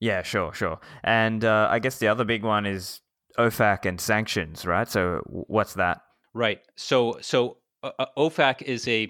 Yeah, 0.00 0.22
sure, 0.22 0.52
sure. 0.54 0.80
And 1.04 1.44
uh, 1.44 1.68
I 1.70 1.78
guess 1.78 1.98
the 1.98 2.08
other 2.08 2.24
big 2.24 2.42
one 2.42 2.66
is 2.66 3.00
OFAC 3.38 3.84
and 3.84 4.00
sanctions, 4.00 4.64
right? 4.64 4.88
So 4.88 5.20
what's 5.26 5.74
that? 5.74 6.00
Right. 6.32 6.60
So 6.76 7.18
so 7.20 7.58
uh, 7.82 7.90
uh 7.98 8.06
OFAC 8.16 8.62
is 8.62 8.88
a 8.88 9.08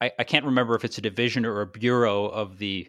I, 0.00 0.12
I 0.18 0.24
can't 0.24 0.44
remember 0.44 0.74
if 0.74 0.84
it's 0.84 0.98
a 0.98 1.02
division 1.02 1.44
or 1.44 1.60
a 1.60 1.66
bureau 1.66 2.26
of 2.26 2.58
the 2.58 2.88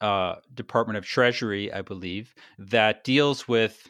uh, 0.00 0.36
Department 0.54 0.96
of 0.96 1.04
Treasury, 1.04 1.72
I 1.72 1.82
believe, 1.82 2.34
that 2.58 3.04
deals 3.04 3.46
with 3.48 3.88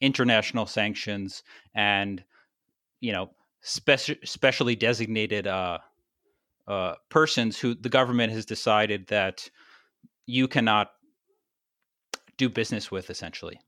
international 0.00 0.66
sanctions 0.66 1.42
and 1.74 2.24
you 3.00 3.12
know 3.12 3.30
speci- 3.64 4.26
specially 4.26 4.76
designated 4.76 5.46
uh, 5.46 5.78
uh, 6.66 6.94
persons 7.08 7.58
who 7.58 7.74
the 7.74 7.88
government 7.88 8.32
has 8.32 8.44
decided 8.44 9.06
that 9.08 9.48
you 10.26 10.48
cannot 10.48 10.90
do 12.36 12.48
business 12.48 12.90
with 12.90 13.10
essentially. 13.10 13.60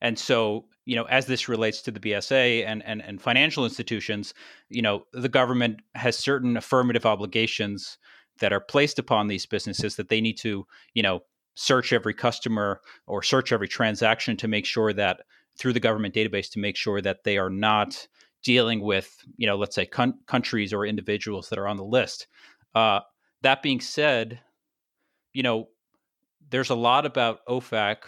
And 0.00 0.18
so, 0.18 0.66
you 0.84 0.96
know, 0.96 1.04
as 1.04 1.26
this 1.26 1.48
relates 1.48 1.82
to 1.82 1.90
the 1.90 2.00
BSA 2.00 2.66
and, 2.66 2.82
and, 2.84 3.02
and 3.02 3.20
financial 3.20 3.64
institutions, 3.64 4.34
you 4.68 4.82
know, 4.82 5.04
the 5.12 5.28
government 5.28 5.80
has 5.94 6.18
certain 6.18 6.56
affirmative 6.56 7.06
obligations 7.06 7.98
that 8.40 8.52
are 8.52 8.60
placed 8.60 8.98
upon 8.98 9.28
these 9.28 9.46
businesses 9.46 9.96
that 9.96 10.08
they 10.08 10.20
need 10.20 10.38
to, 10.38 10.66
you 10.94 11.02
know, 11.02 11.20
search 11.54 11.92
every 11.92 12.14
customer 12.14 12.80
or 13.06 13.22
search 13.22 13.52
every 13.52 13.68
transaction 13.68 14.36
to 14.36 14.48
make 14.48 14.64
sure 14.64 14.92
that 14.92 15.20
through 15.58 15.72
the 15.72 15.80
government 15.80 16.14
database 16.14 16.50
to 16.50 16.58
make 16.58 16.76
sure 16.76 17.00
that 17.02 17.24
they 17.24 17.36
are 17.36 17.50
not 17.50 18.06
dealing 18.42 18.80
with, 18.80 19.14
you 19.36 19.46
know, 19.46 19.56
let's 19.56 19.74
say 19.74 19.84
con- 19.84 20.18
countries 20.26 20.72
or 20.72 20.86
individuals 20.86 21.48
that 21.48 21.58
are 21.58 21.68
on 21.68 21.76
the 21.76 21.84
list. 21.84 22.26
Uh, 22.74 23.00
that 23.42 23.62
being 23.62 23.80
said, 23.80 24.40
you 25.32 25.42
know, 25.42 25.68
there's 26.50 26.70
a 26.70 26.74
lot 26.74 27.06
about 27.06 27.44
OFAC 27.46 27.98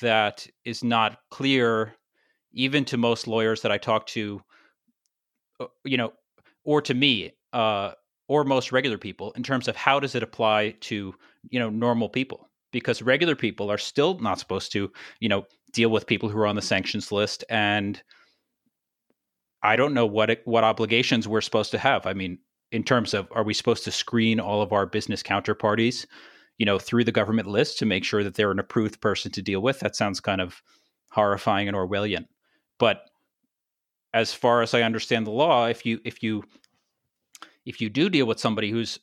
that 0.00 0.46
is 0.64 0.82
not 0.82 1.18
clear, 1.30 1.94
even 2.52 2.84
to 2.86 2.96
most 2.96 3.26
lawyers 3.26 3.62
that 3.62 3.72
I 3.72 3.78
talk 3.78 4.06
to, 4.08 4.42
uh, 5.60 5.66
you 5.84 5.96
know, 5.96 6.12
or 6.64 6.80
to 6.82 6.94
me, 6.94 7.32
uh, 7.52 7.92
or 8.26 8.44
most 8.44 8.72
regular 8.72 8.98
people, 8.98 9.32
in 9.32 9.42
terms 9.42 9.68
of 9.68 9.76
how 9.76 10.00
does 10.00 10.14
it 10.14 10.22
apply 10.22 10.70
to 10.80 11.14
you 11.50 11.58
know 11.58 11.70
normal 11.70 12.08
people? 12.08 12.48
Because 12.72 13.02
regular 13.02 13.36
people 13.36 13.70
are 13.70 13.78
still 13.78 14.18
not 14.18 14.38
supposed 14.38 14.72
to, 14.72 14.90
you 15.20 15.28
know, 15.28 15.44
deal 15.72 15.90
with 15.90 16.06
people 16.06 16.28
who 16.28 16.38
are 16.38 16.46
on 16.46 16.56
the 16.56 16.62
sanctions 16.62 17.12
list, 17.12 17.44
and 17.48 18.02
I 19.62 19.76
don't 19.76 19.94
know 19.94 20.06
what 20.06 20.30
it, 20.30 20.42
what 20.44 20.64
obligations 20.64 21.28
we're 21.28 21.40
supposed 21.40 21.70
to 21.72 21.78
have. 21.78 22.06
I 22.06 22.14
mean, 22.14 22.38
in 22.72 22.82
terms 22.82 23.14
of 23.14 23.28
are 23.30 23.44
we 23.44 23.54
supposed 23.54 23.84
to 23.84 23.92
screen 23.92 24.40
all 24.40 24.62
of 24.62 24.72
our 24.72 24.86
business 24.86 25.22
counterparties 25.22 26.06
you 26.58 26.66
know, 26.66 26.78
through 26.78 27.04
the 27.04 27.12
government 27.12 27.48
list 27.48 27.78
to 27.78 27.86
make 27.86 28.04
sure 28.04 28.22
that 28.22 28.34
they're 28.34 28.50
an 28.50 28.58
approved 28.58 29.00
person 29.00 29.32
to 29.32 29.42
deal 29.42 29.60
with. 29.60 29.80
That 29.80 29.96
sounds 29.96 30.20
kind 30.20 30.40
of 30.40 30.62
horrifying 31.10 31.68
and 31.68 31.76
Orwellian. 31.76 32.26
But 32.78 33.02
as 34.12 34.32
far 34.32 34.62
as 34.62 34.74
I 34.74 34.82
understand 34.82 35.26
the 35.26 35.32
law, 35.32 35.66
if 35.66 35.84
you 35.84 36.00
if 36.04 36.22
you 36.22 36.44
if 37.66 37.80
you 37.80 37.90
do 37.90 38.08
deal 38.08 38.26
with 38.26 38.40
somebody 38.40 38.70
who's 38.70 38.98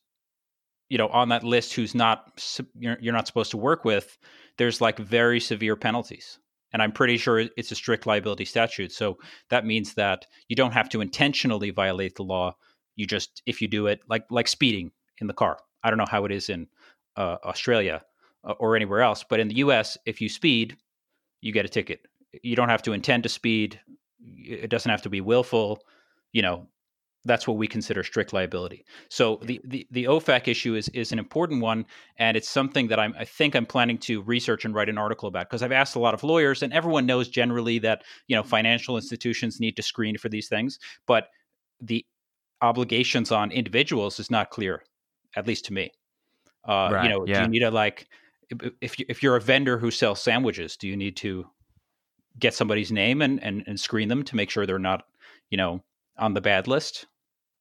you 0.90 0.98
know 0.98 1.08
on 1.08 1.30
that 1.30 1.44
list 1.44 1.74
who's 1.74 1.94
not 1.94 2.42
you're, 2.78 3.14
not 3.14 3.28
supposed 3.28 3.52
to 3.52 3.58
work 3.58 3.84
with, 3.84 4.18
there's 4.58 4.82
like 4.82 4.98
very 4.98 5.40
severe 5.40 5.76
penalties. 5.76 6.40
And 6.74 6.82
I'm 6.82 6.94
pretty 6.94 7.18
sure 7.18 7.40
it's 7.58 7.72
a 7.72 7.76
strict 7.76 8.06
liability 8.06 8.46
statute. 8.46 8.94
So 8.94 9.18
that 9.50 9.66
means 9.66 9.96
that 9.96 10.26
you 10.48 10.56
don't 10.56 10.72
have 10.72 10.88
to 10.90 11.02
intentionally 11.02 11.70
violate 11.70 12.16
the 12.16 12.24
law. 12.24 12.56
You 12.96 13.06
just 13.06 13.42
if 13.46 13.62
you 13.62 13.68
do 13.68 13.88
it 13.88 14.00
like 14.08 14.26
like 14.30 14.48
speeding 14.48 14.92
in 15.20 15.28
the 15.28 15.34
car. 15.34 15.58
I 15.84 15.90
don't 15.90 15.98
know 15.98 16.06
how 16.10 16.26
it 16.26 16.32
is 16.32 16.50
in 16.50 16.68
uh, 17.16 17.38
Australia 17.44 18.04
uh, 18.44 18.54
or 18.54 18.76
anywhere 18.76 19.02
else. 19.02 19.24
But 19.28 19.40
in 19.40 19.48
the 19.48 19.56
U.S., 19.56 19.98
if 20.06 20.22
you 20.22 20.30
speed, 20.30 20.78
you 21.42 21.52
get 21.52 21.66
a 21.66 21.70
ticket. 21.70 22.02
You 22.44 22.56
don't 22.56 22.70
have 22.70 22.84
to 22.84 22.94
intend 22.94 23.24
to 23.24 23.30
speed. 23.30 23.80
It 24.24 24.70
doesn't 24.70 24.90
have 24.90 25.02
to 25.04 25.10
be 25.10 25.22
willful. 25.22 25.82
You 26.32 26.42
know, 26.42 26.68
that's 27.26 27.48
what 27.48 27.58
we 27.58 27.68
consider 27.68 28.04
strict 28.04 28.34
liability. 28.34 28.86
So 29.10 29.40
the, 29.44 29.62
the, 29.64 29.88
the 29.92 30.06
OFAC 30.06 30.48
issue 30.48 30.76
is 30.76 30.90
is 30.90 31.12
an 31.12 31.20
important 31.20 31.62
one, 31.62 31.86
and 32.18 32.36
it's 32.36 32.50
something 32.50 32.88
that 32.88 33.00
I'm 33.00 33.14
I 33.18 33.26
think 33.26 33.56
I'm 33.56 33.66
planning 33.66 33.98
to 34.00 34.22
research 34.24 34.66
and 34.66 34.74
write 34.74 34.90
an 34.90 34.98
article 34.98 35.28
about 35.28 35.50
because 35.50 35.62
I've 35.62 35.72
asked 35.72 35.96
a 35.96 36.00
lot 36.00 36.14
of 36.14 36.24
lawyers, 36.24 36.64
and 36.64 36.74
everyone 36.74 37.06
knows 37.06 37.30
generally 37.30 37.80
that 37.80 38.04
you 38.28 38.36
know 38.36 38.44
financial 38.44 38.96
institutions 38.96 39.60
need 39.60 39.76
to 39.76 39.84
screen 39.84 40.18
for 40.18 40.30
these 40.30 40.48
things, 40.48 40.80
but 41.06 41.28
the 41.80 42.06
obligations 42.62 43.32
on 43.32 43.52
individuals 43.52 44.20
is 44.20 44.30
not 44.32 44.52
clear, 44.52 44.84
at 45.36 45.48
least 45.48 45.66
to 45.66 45.74
me. 45.74 45.92
Uh, 46.68 46.90
right, 46.92 47.04
you 47.04 47.10
know, 47.10 47.26
yeah. 47.26 47.40
do 47.40 47.42
you 47.44 47.48
need 47.50 47.60
to 47.60 47.72
like 47.72 48.08
if 48.82 49.00
you, 49.00 49.06
if 49.10 49.24
you're 49.24 49.36
a 49.36 49.42
vendor 49.42 49.78
who 49.78 49.92
sells 49.92 50.22
sandwiches, 50.22 50.78
do 50.78 50.88
you 50.88 50.98
need 50.98 51.16
to 51.18 51.46
get 52.40 52.54
somebody's 52.54 52.92
name 52.92 53.22
and, 53.22 53.42
and 53.44 53.64
and 53.68 53.80
screen 53.80 54.10
them 54.10 54.24
to 54.24 54.36
make 54.36 54.50
sure 54.50 54.66
they're 54.66 54.80
not, 54.80 55.06
you 55.50 55.58
know, 55.58 55.84
on 56.18 56.34
the 56.34 56.42
bad 56.42 56.68
list? 56.68 57.08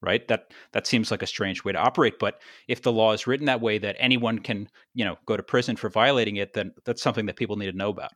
Right. 0.01 0.27
That 0.27 0.51
that 0.71 0.87
seems 0.87 1.11
like 1.11 1.21
a 1.21 1.27
strange 1.27 1.63
way 1.63 1.73
to 1.73 1.77
operate. 1.77 2.17
But 2.19 2.41
if 2.67 2.81
the 2.81 2.91
law 2.91 3.13
is 3.13 3.27
written 3.27 3.45
that 3.45 3.61
way 3.61 3.77
that 3.77 3.95
anyone 3.99 4.39
can, 4.39 4.67
you 4.95 5.05
know, 5.05 5.17
go 5.27 5.37
to 5.37 5.43
prison 5.43 5.75
for 5.75 5.89
violating 5.89 6.37
it, 6.37 6.53
then 6.53 6.73
that's 6.85 7.03
something 7.03 7.27
that 7.27 7.35
people 7.35 7.55
need 7.55 7.71
to 7.71 7.77
know 7.77 7.89
about. 7.89 8.11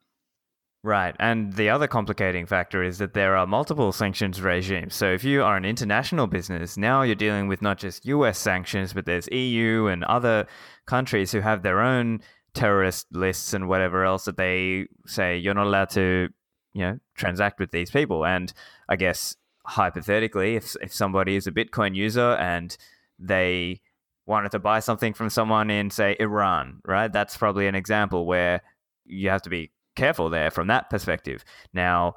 Right. 0.85 1.15
And 1.19 1.53
the 1.53 1.71
other 1.71 1.87
complicating 1.87 2.45
factor 2.45 2.83
is 2.83 2.99
that 2.99 3.15
there 3.15 3.35
are 3.35 3.47
multiple 3.47 3.91
sanctions 3.91 4.39
regimes. 4.39 4.93
So 4.93 5.11
if 5.11 5.23
you 5.23 5.41
are 5.41 5.57
an 5.57 5.65
international 5.65 6.27
business, 6.27 6.77
now 6.77 7.01
you're 7.01 7.15
dealing 7.15 7.47
with 7.47 7.59
not 7.59 7.79
just 7.79 8.05
US 8.05 8.37
sanctions, 8.37 8.93
but 8.93 9.07
there's 9.07 9.27
EU 9.31 9.87
and 9.87 10.03
other 10.03 10.45
countries 10.85 11.31
who 11.31 11.39
have 11.39 11.63
their 11.63 11.81
own 11.81 12.21
terrorist 12.53 13.07
lists 13.11 13.55
and 13.55 13.67
whatever 13.67 14.05
else 14.05 14.25
that 14.25 14.37
they 14.37 14.85
say 15.07 15.39
you're 15.39 15.55
not 15.55 15.65
allowed 15.65 15.89
to, 15.89 16.29
you 16.73 16.81
know, 16.81 16.99
transact 17.15 17.59
with 17.59 17.71
these 17.71 17.89
people. 17.89 18.23
And 18.23 18.53
I 18.87 18.95
guess 18.95 19.35
hypothetically, 19.65 20.55
if 20.55 20.75
if 20.83 20.93
somebody 20.93 21.35
is 21.35 21.47
a 21.47 21.51
Bitcoin 21.51 21.95
user 21.95 22.33
and 22.35 22.77
they 23.17 23.81
wanted 24.27 24.51
to 24.51 24.59
buy 24.59 24.81
something 24.81 25.15
from 25.15 25.31
someone 25.31 25.71
in 25.71 25.89
say 25.89 26.15
Iran, 26.19 26.81
right? 26.85 27.11
That's 27.11 27.35
probably 27.37 27.65
an 27.65 27.73
example 27.73 28.27
where 28.27 28.61
you 29.07 29.29
have 29.31 29.41
to 29.41 29.49
be 29.49 29.71
careful 29.95 30.29
there 30.29 30.51
from 30.51 30.67
that 30.67 30.89
perspective. 30.89 31.43
Now, 31.73 32.15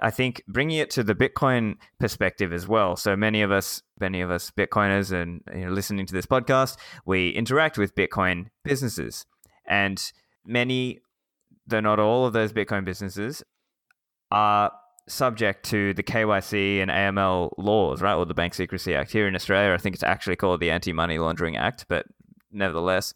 I 0.00 0.10
think 0.10 0.42
bringing 0.46 0.78
it 0.78 0.90
to 0.90 1.02
the 1.02 1.14
Bitcoin 1.14 1.76
perspective 1.98 2.52
as 2.52 2.68
well. 2.68 2.96
So 2.96 3.16
many 3.16 3.42
of 3.42 3.50
us, 3.50 3.82
many 4.00 4.20
of 4.20 4.30
us 4.30 4.50
Bitcoiners, 4.50 5.12
and 5.12 5.42
you 5.54 5.66
know, 5.66 5.72
listening 5.72 6.06
to 6.06 6.14
this 6.14 6.26
podcast, 6.26 6.76
we 7.04 7.30
interact 7.30 7.78
with 7.78 7.94
Bitcoin 7.94 8.46
businesses, 8.64 9.26
and 9.66 10.12
many, 10.46 11.00
though 11.66 11.80
not 11.80 11.98
all 11.98 12.26
of 12.26 12.32
those 12.32 12.52
Bitcoin 12.52 12.84
businesses, 12.84 13.42
are 14.30 14.70
subject 15.08 15.64
to 15.64 15.94
the 15.94 16.02
KYC 16.02 16.80
and 16.80 16.90
AML 16.90 17.52
laws, 17.58 18.00
right, 18.02 18.14
or 18.14 18.26
the 18.26 18.34
Bank 18.34 18.54
Secrecy 18.54 18.94
Act. 18.94 19.10
Here 19.10 19.26
in 19.26 19.34
Australia, 19.34 19.74
I 19.74 19.78
think 19.78 19.94
it's 19.94 20.04
actually 20.04 20.36
called 20.36 20.60
the 20.60 20.70
Anti 20.70 20.92
Money 20.92 21.18
Laundering 21.18 21.56
Act, 21.56 21.86
but 21.88 22.06
nevertheless, 22.52 23.14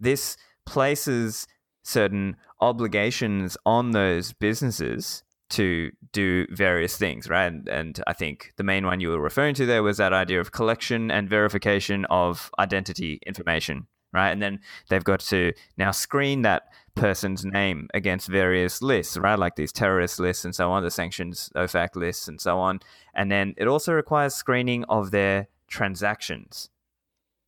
this 0.00 0.36
places 0.66 1.46
certain 1.82 2.36
obligations 2.60 3.56
on 3.64 3.92
those 3.92 4.32
businesses 4.32 5.22
to 5.50 5.90
do 6.12 6.46
various 6.50 6.96
things, 6.96 7.28
right? 7.28 7.46
And, 7.46 7.68
and, 7.68 8.02
I 8.06 8.12
think 8.12 8.52
the 8.56 8.64
main 8.64 8.84
one 8.84 9.00
you 9.00 9.08
were 9.08 9.20
referring 9.20 9.54
to 9.54 9.66
there 9.66 9.82
was 9.82 9.96
that 9.96 10.12
idea 10.12 10.40
of 10.40 10.52
collection 10.52 11.10
and 11.10 11.28
verification 11.28 12.04
of 12.06 12.50
identity 12.58 13.20
information, 13.26 13.86
right? 14.12 14.30
And 14.30 14.42
then 14.42 14.60
they've 14.90 15.04
got 15.04 15.20
to 15.20 15.52
now 15.78 15.90
screen 15.90 16.42
that 16.42 16.64
person's 16.94 17.44
name 17.44 17.88
against 17.94 18.28
various 18.28 18.82
lists, 18.82 19.16
right? 19.16 19.38
Like 19.38 19.56
these 19.56 19.72
terrorist 19.72 20.18
lists 20.20 20.44
and 20.44 20.54
so 20.54 20.70
on, 20.70 20.82
the 20.82 20.90
sanctions 20.90 21.50
OFAC 21.56 21.96
lists 21.96 22.28
and 22.28 22.40
so 22.40 22.58
on. 22.58 22.80
And 23.14 23.30
then 23.30 23.54
it 23.56 23.68
also 23.68 23.94
requires 23.94 24.34
screening 24.34 24.84
of 24.84 25.12
their 25.12 25.48
transactions, 25.68 26.68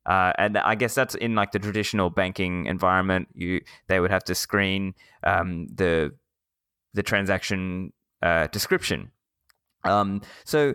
uh, 0.05 0.33
and 0.37 0.57
I 0.57 0.75
guess 0.75 0.95
that's 0.95 1.15
in 1.15 1.35
like 1.35 1.51
the 1.51 1.59
traditional 1.59 2.09
banking 2.09 2.65
environment. 2.65 3.27
You 3.33 3.61
they 3.87 3.99
would 3.99 4.11
have 4.11 4.23
to 4.25 4.35
screen 4.35 4.95
um, 5.23 5.67
the 5.67 6.11
the 6.93 7.03
transaction 7.03 7.93
uh, 8.21 8.47
description. 8.47 9.11
Um, 9.83 10.21
so, 10.43 10.73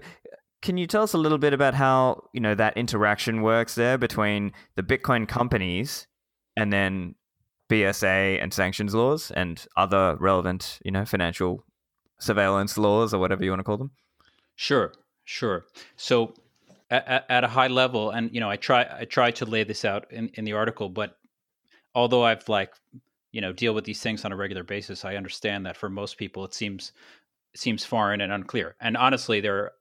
can 0.63 0.77
you 0.77 0.87
tell 0.87 1.03
us 1.03 1.13
a 1.13 1.19
little 1.19 1.39
bit 1.39 1.53
about 1.53 1.75
how 1.75 2.29
you 2.33 2.41
know 2.41 2.55
that 2.55 2.77
interaction 2.77 3.43
works 3.43 3.75
there 3.75 3.99
between 3.99 4.53
the 4.77 4.83
Bitcoin 4.83 5.27
companies 5.27 6.07
and 6.57 6.73
then 6.73 7.15
BSA 7.69 8.43
and 8.43 8.55
sanctions 8.55 8.95
laws 8.95 9.33
and 9.33 9.67
other 9.77 10.17
relevant 10.21 10.79
you 10.85 10.93
know 10.93 11.05
financial 11.05 11.65
surveillance 12.19 12.79
laws 12.79 13.13
or 13.13 13.19
whatever 13.19 13.45
you 13.45 13.51
want 13.51 13.61
to 13.61 13.65
call 13.65 13.77
them? 13.77 13.91
Sure, 14.55 14.93
sure. 15.25 15.67
So 15.97 16.33
at, 16.91 17.27
at, 17.29 17.45
a 17.45 17.49
high 17.49 17.67
level 17.67 18.11
and 18.11 18.33
you 18.33 18.41
know 18.41 18.51
i 18.51 18.57
try 18.57 18.87
i 18.99 19.05
try 19.05 19.31
to 19.31 19.45
lay 19.45 19.65
this 19.65 19.85
out 19.85 20.11
in, 20.13 20.29
in 20.35 20.45
the 20.45 20.53
article 20.53 20.89
but 20.89 21.19
although 21.95 22.25
i've 22.25 22.49
like 22.49 22.73
you 23.33 23.41
know 23.41 23.53
deal 23.53 23.75
with 23.75 23.85
these 23.85 24.01
things 24.01 24.25
on 24.25 24.33
a 24.33 24.37
regular 24.37 24.63
basis 24.63 25.05
i 25.05 25.17
understand 25.17 25.67
that 25.67 25.77
for 25.77 25.89
most 25.89 26.17
people 26.17 26.45
it 26.45 26.55
seems 26.55 26.93
seems 27.55 27.85
foreign 27.85 28.21
and 28.21 28.33
unclear 28.33 28.77
and 28.81 28.97
honestly 28.97 29.41
there 29.41 29.57
are 29.57 29.73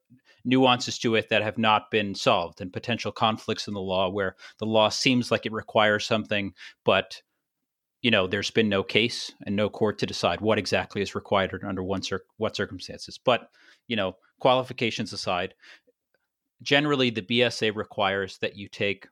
nuances 0.48 1.00
to 1.00 1.16
it 1.16 1.30
that 1.30 1.42
have 1.42 1.58
not 1.58 1.90
been 1.90 2.14
solved 2.14 2.62
and 2.62 2.72
potential 2.72 3.12
conflicts 3.12 3.68
in 3.68 3.74
the 3.74 3.80
law 3.80 4.10
where 4.10 4.36
the 4.60 4.66
law 4.66 4.90
seems 4.90 5.32
like 5.32 5.46
it 5.46 5.52
requires 5.52 6.06
something 6.06 6.54
but 6.84 7.22
you 8.06 8.12
know, 8.12 8.28
there's 8.28 8.52
been 8.52 8.70
no 8.70 8.84
case 8.84 9.32
and 9.48 9.56
no 9.56 9.68
court 9.68 9.98
to 9.98 10.06
decide 10.06 10.40
what 10.40 10.60
exactly 10.60 11.02
is 11.02 11.16
required 11.16 11.64
under 11.68 11.82
one 11.82 12.04
cir- 12.04 12.24
what 12.38 12.56
circumstances. 12.56 13.18
But, 13.18 13.50
you 13.88 13.96
know, 13.96 14.18
qualifications 14.40 15.12
aside, 15.12 15.56
generally 16.62 17.10
the 17.10 17.22
BSA 17.22 17.76
requires 17.76 18.38
that 18.40 18.56
you 18.56 18.68
take 18.68 19.08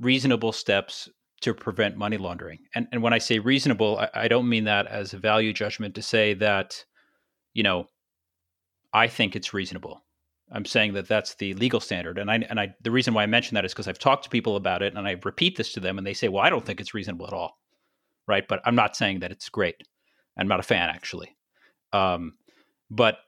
reasonable 0.00 0.52
steps 0.52 1.08
to 1.40 1.54
prevent 1.54 1.96
money 1.96 2.16
laundering. 2.16 2.60
And, 2.74 2.86
and 2.92 3.02
when 3.02 3.12
I 3.12 3.18
say 3.18 3.38
reasonable, 3.38 3.98
I, 3.98 4.08
I 4.14 4.28
don't 4.28 4.48
mean 4.48 4.64
that 4.64 4.86
as 4.86 5.12
a 5.12 5.18
value 5.18 5.52
judgment 5.52 5.94
to 5.94 6.02
say 6.02 6.34
that, 6.34 6.84
you 7.54 7.62
know, 7.62 7.86
I 8.92 9.08
think 9.08 9.36
it's 9.36 9.52
reasonable. 9.52 10.02
I'm 10.50 10.64
saying 10.64 10.94
that 10.94 11.08
that's 11.08 11.34
the 11.34 11.54
legal 11.54 11.80
standard, 11.80 12.18
and 12.18 12.30
I 12.30 12.36
and 12.48 12.60
I 12.60 12.74
the 12.80 12.92
reason 12.92 13.14
why 13.14 13.24
I 13.24 13.26
mention 13.26 13.56
that 13.56 13.64
is 13.64 13.72
because 13.72 13.88
I've 13.88 13.98
talked 13.98 14.24
to 14.24 14.30
people 14.30 14.54
about 14.54 14.80
it, 14.80 14.94
and 14.94 15.06
I 15.06 15.16
repeat 15.24 15.56
this 15.56 15.72
to 15.72 15.80
them, 15.80 15.98
and 15.98 16.06
they 16.06 16.14
say, 16.14 16.28
"Well, 16.28 16.44
I 16.44 16.50
don't 16.50 16.64
think 16.64 16.80
it's 16.80 16.94
reasonable 16.94 17.26
at 17.26 17.32
all," 17.32 17.58
right? 18.28 18.46
But 18.46 18.60
I'm 18.64 18.76
not 18.76 18.96
saying 18.96 19.20
that 19.20 19.32
it's 19.32 19.48
great. 19.48 19.82
I'm 20.38 20.46
not 20.46 20.60
a 20.60 20.62
fan 20.62 20.88
actually, 20.88 21.36
um, 21.92 22.34
but 22.90 23.18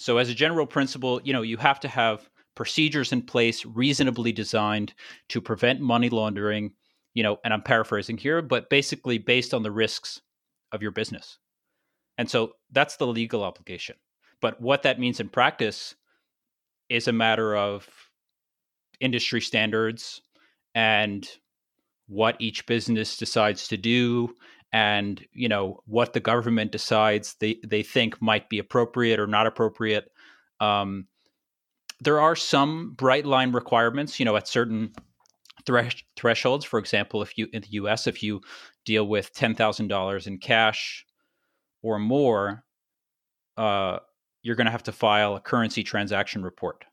so 0.00 0.16
as 0.16 0.30
a 0.30 0.34
general 0.34 0.66
principle, 0.66 1.20
you 1.24 1.34
know, 1.34 1.42
you 1.42 1.58
have 1.58 1.78
to 1.80 1.88
have 1.88 2.30
procedures 2.54 3.12
in 3.12 3.20
place 3.20 3.66
reasonably 3.66 4.32
designed 4.32 4.94
to 5.28 5.42
prevent 5.42 5.80
money 5.80 6.08
laundering. 6.08 6.72
You 7.12 7.22
know, 7.22 7.38
and 7.44 7.52
I'm 7.52 7.62
paraphrasing 7.62 8.16
here, 8.16 8.40
but 8.40 8.70
basically 8.70 9.18
based 9.18 9.52
on 9.52 9.62
the 9.62 9.70
risks 9.70 10.22
of 10.72 10.80
your 10.80 10.92
business, 10.92 11.38
and 12.16 12.30
so 12.30 12.52
that's 12.72 12.96
the 12.96 13.06
legal 13.06 13.42
obligation. 13.42 13.96
But 14.40 14.60
what 14.60 14.84
that 14.84 14.98
means 14.98 15.20
in 15.20 15.28
practice 15.28 15.94
is 16.88 17.08
a 17.08 17.12
matter 17.12 17.54
of 17.56 17.88
industry 19.00 19.40
standards 19.40 20.22
and 20.74 21.28
what 22.06 22.36
each 22.38 22.64
business 22.66 23.16
decides 23.16 23.68
to 23.68 23.76
do 23.76 24.34
and 24.72 25.24
you 25.32 25.48
know 25.48 25.80
what 25.86 26.12
the 26.12 26.20
government 26.20 26.72
decides 26.72 27.34
they 27.40 27.58
they 27.66 27.82
think 27.82 28.20
might 28.22 28.48
be 28.48 28.58
appropriate 28.58 29.18
or 29.18 29.26
not 29.26 29.46
appropriate 29.46 30.10
um, 30.60 31.06
there 32.00 32.20
are 32.20 32.36
some 32.36 32.94
bright 32.94 33.26
line 33.26 33.52
requirements 33.52 34.18
you 34.18 34.24
know 34.24 34.36
at 34.36 34.48
certain 34.48 34.92
thresh- 35.66 36.04
thresholds. 36.16 36.64
For 36.64 36.78
example 36.78 37.22
if 37.22 37.36
you 37.36 37.48
in 37.52 37.62
the 37.62 37.72
US 37.72 38.06
if 38.06 38.22
you 38.22 38.40
deal 38.86 39.06
with 39.06 39.34
$10,000 39.34 40.26
in 40.26 40.38
cash 40.38 41.04
or 41.82 41.98
more 41.98 42.64
uh, 43.56 43.98
you're 44.42 44.56
going 44.56 44.66
to 44.66 44.70
have 44.70 44.84
to 44.84 44.92
file 44.92 45.36
a 45.36 45.40
currency 45.40 45.82
transaction 45.82 46.42
report, 46.42 46.84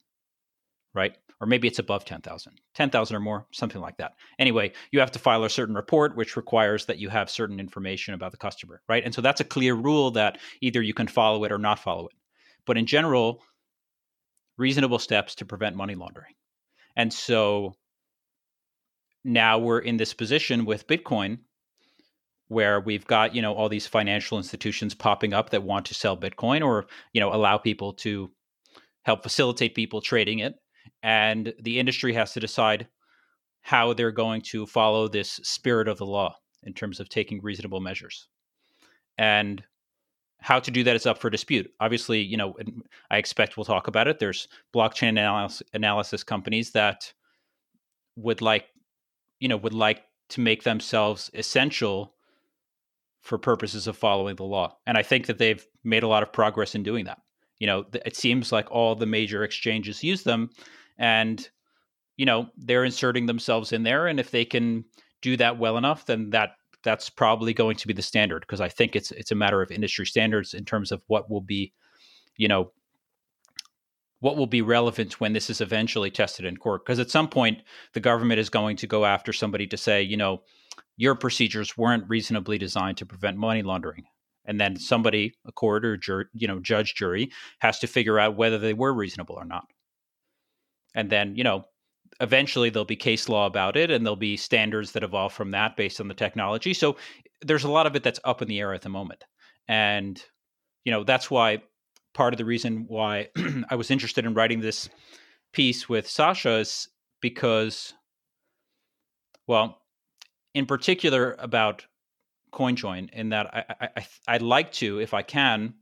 right? 0.98 1.16
Or 1.39 1.48
maybe 1.48 1.68
it's 1.68 1.80
above 1.80 2.04
10,000, 2.04 2.60
10,000 2.74 3.16
or 3.16 3.20
more, 3.20 3.46
something 3.51 3.80
like 3.80 3.98
that. 3.98 4.16
Anyway, 4.39 4.74
you 4.92 5.00
have 5.00 5.12
to 5.12 5.20
file 5.20 5.44
a 5.44 5.50
certain 5.50 5.75
report, 5.75 6.18
which 6.18 6.36
requires 6.36 6.88
that 6.88 6.98
you 6.98 7.10
have 7.10 7.30
certain 7.30 7.60
information 7.60 8.16
about 8.16 8.32
the 8.32 8.38
customer, 8.38 8.82
right? 8.89 9.04
And 9.06 9.13
so 9.13 9.22
that's 9.22 9.39
a 9.39 9.46
clear 9.46 9.75
rule 9.75 10.12
that 10.12 10.39
either 10.62 10.82
you 10.82 10.96
can 10.96 11.08
follow 11.08 11.44
it 11.44 11.51
or 11.51 11.60
not 11.60 11.80
follow 11.80 12.08
it. 12.08 12.16
But 12.66 12.77
in 12.77 12.88
general, 12.88 13.44
reasonable 14.58 15.00
steps 15.00 15.36
to 15.36 15.46
prevent 15.46 15.75
money 15.75 15.94
laundering. 15.94 16.34
And 16.96 17.13
so 17.13 17.75
now 19.24 19.60
we're 19.60 19.80
in 19.80 19.98
this 19.98 20.16
position 20.16 20.66
with 20.66 20.88
Bitcoin 20.88 21.38
where 22.48 22.80
we've 22.80 23.06
got 23.06 23.36
you 23.36 23.42
know 23.42 23.54
all 23.54 23.70
these 23.70 23.88
financial 23.88 24.38
institutions 24.38 24.96
popping 24.96 25.34
up 25.34 25.50
that 25.50 25.63
want 25.63 25.86
to 25.86 25.94
sell 25.94 26.18
bitcoin 26.18 26.66
or 26.66 26.86
you 27.13 27.22
know 27.22 27.34
allow 27.34 27.58
people 27.58 27.94
to 27.94 28.32
help 29.04 29.24
facilitate 29.24 29.75
people 29.75 30.01
trading 30.01 30.39
it 30.39 30.56
and 31.03 31.53
the 31.62 31.79
industry 31.79 32.13
has 32.13 32.34
to 32.34 32.39
decide 32.39 32.88
how 33.62 33.94
they're 33.94 34.12
going 34.12 34.41
to 34.41 34.65
follow 34.65 35.08
this 35.08 35.39
spirit 35.44 35.88
of 35.88 35.98
the 35.98 36.05
law 36.05 36.35
in 36.64 36.74
terms 36.74 37.00
of 37.00 37.09
taking 37.09 37.42
reasonable 37.42 37.79
measures 37.79 38.27
and 39.18 39.64
how 40.40 40.59
to 40.59 40.72
do 40.72 40.83
that 40.83 40.96
is 40.96 41.05
up 41.05 41.18
for 41.18 41.29
dispute 41.29 41.72
obviously 41.79 42.22
you 42.22 42.38
know 42.38 42.55
i 43.09 43.18
expect 43.18 43.57
we'll 43.57 43.66
talk 43.66 43.88
about 43.88 44.07
it 44.07 44.20
there's 44.20 44.48
blockchain 44.74 45.09
analysis, 45.09 45.64
analysis 45.74 46.24
companies 46.24 46.72
that 46.72 47.11
would 48.16 48.42
like 48.42 48.66
you 49.40 49.48
know 49.48 49.57
would 49.57 49.74
like 49.74 50.03
to 50.29 50.42
make 50.42 50.64
themselves 50.64 51.31
essential 51.33 52.14
for 53.22 53.38
purposes 53.38 53.88
of 53.88 53.98
following 53.98 54.35
the 54.35 54.44
law. 54.44 54.75
And 54.85 54.98
I 54.98 55.03
think 55.03 55.25
that 55.27 55.38
they've 55.38 55.66
made 55.83 56.03
a 56.03 56.07
lot 56.07 56.24
of 56.24 56.31
progress 56.31 56.75
in 56.75 56.83
doing 56.83 57.05
that. 57.05 57.20
You 57.59 57.68
know, 57.68 57.85
it 58.05 58.16
seems 58.16 58.51
like 58.51 58.72
all 58.72 58.96
the 58.96 59.05
major 59.05 59.44
exchanges 59.44 60.03
use 60.03 60.24
them 60.24 60.50
and 60.98 61.50
you 62.18 62.25
know, 62.25 62.48
they're 62.57 62.83
inserting 62.83 63.27
themselves 63.27 63.72
in 63.72 63.83
there 63.83 64.07
and 64.07 64.20
if 64.20 64.31
they 64.31 64.44
can 64.44 64.83
do 65.22 65.38
that 65.38 65.57
well 65.57 65.77
enough 65.77 66.05
then 66.05 66.29
that 66.31 66.51
that's 66.83 67.10
probably 67.10 67.53
going 67.53 67.75
to 67.75 67.88
be 67.88 67.94
the 67.94 68.01
standard 68.01 68.42
because 68.42 68.62
I 68.62 68.70
think 68.70 68.96
it's 68.96 69.12
it's 69.12 69.31
a 69.31 69.36
matter 69.36 69.62
of 69.62 69.72
industry 69.72 70.05
standards 70.05 70.53
in 70.53 70.66
terms 70.66 70.92
of 70.92 71.01
what 71.07 71.29
will 71.29 71.42
be, 71.42 71.74
you 72.38 72.48
know, 72.48 72.72
what 74.20 74.38
will 74.38 74.48
be 74.48 74.62
relevant 74.62 75.20
when 75.20 75.33
this 75.33 75.50
is 75.50 75.62
eventually 75.62 76.10
tested 76.10 76.46
in 76.46 76.57
court 76.57 76.86
because 76.86 77.00
at 77.00 77.12
some 77.12 77.27
point 77.27 77.62
the 77.94 78.00
government 78.00 78.40
is 78.40 78.50
going 78.50 78.77
to 78.77 78.88
go 78.88 79.05
after 79.05 79.33
somebody 79.33 79.68
to 79.68 79.77
say, 79.77 80.01
you 80.01 80.18
know, 80.18 80.42
your 80.96 81.14
procedures 81.16 81.77
weren't 81.77 82.10
reasonably 82.10 82.57
designed 82.57 82.98
to 82.98 83.05
prevent 83.05 83.38
money 83.38 83.64
laundering 83.64 84.05
and 84.46 84.60
then 84.60 84.77
somebody 84.77 85.36
a 85.46 85.51
court 85.51 85.86
or 85.86 85.98
jur- 85.98 86.29
you 86.33 86.48
know 86.48 86.60
judge 86.60 86.96
jury 86.96 87.29
has 87.60 87.79
to 87.79 87.88
figure 87.88 88.20
out 88.20 88.38
whether 88.38 88.57
they 88.57 88.74
were 88.74 88.94
reasonable 88.94 89.36
or 89.36 89.46
not 89.46 89.66
and 90.98 91.10
then 91.10 91.36
you 91.38 91.44
know 91.46 91.64
eventually 92.20 92.70
there'll 92.70 92.83
be 92.83 92.98
case 92.98 93.29
law 93.29 93.46
about 93.46 93.77
it 93.77 93.90
and 93.92 94.05
there'll 94.05 94.18
be 94.18 94.36
standards 94.36 94.92
that 94.92 95.03
evolve 95.03 95.31
from 95.31 95.51
that 95.51 95.77
based 95.77 96.01
on 96.01 96.07
the 96.07 96.14
technology. 96.14 96.74
So 96.74 96.98
there's 97.42 97.64
a 97.64 97.70
lot 97.70 97.86
of 97.86 97.96
it 97.96 98.01
that's 98.01 98.20
up 98.24 98.42
in 98.42 98.48
the 98.48 98.60
air 98.60 98.74
at 98.74 98.81
the 98.81 98.90
moment. 98.90 99.24
And 99.68 100.22
you 100.83 100.92
know 100.92 101.03
that's 101.03 101.29
why 101.29 101.62
part 102.14 102.33
of 102.33 102.38
the 102.38 102.46
reason 102.46 102.86
why 102.88 103.27
i 103.70 103.75
was 103.75 103.92
interested 103.92 104.25
in 104.25 104.33
writing 104.33 104.62
this 104.62 104.90
piece 105.51 105.90
with 105.90 106.07
sasha 106.07 106.60
is 106.60 106.88
because 107.22 107.94
well 109.48 109.81
in 110.53 110.66
particular 110.66 111.36
about 111.40 111.86
CoinJoin 112.53 113.10
in 113.12 113.29
that 113.29 113.53
I, 113.53 113.90
I, 113.98 114.07
I'd 114.29 114.42
like 114.42 114.72
to, 114.74 115.00
if 115.01 115.14
I 115.14 115.22
can, 115.22 115.74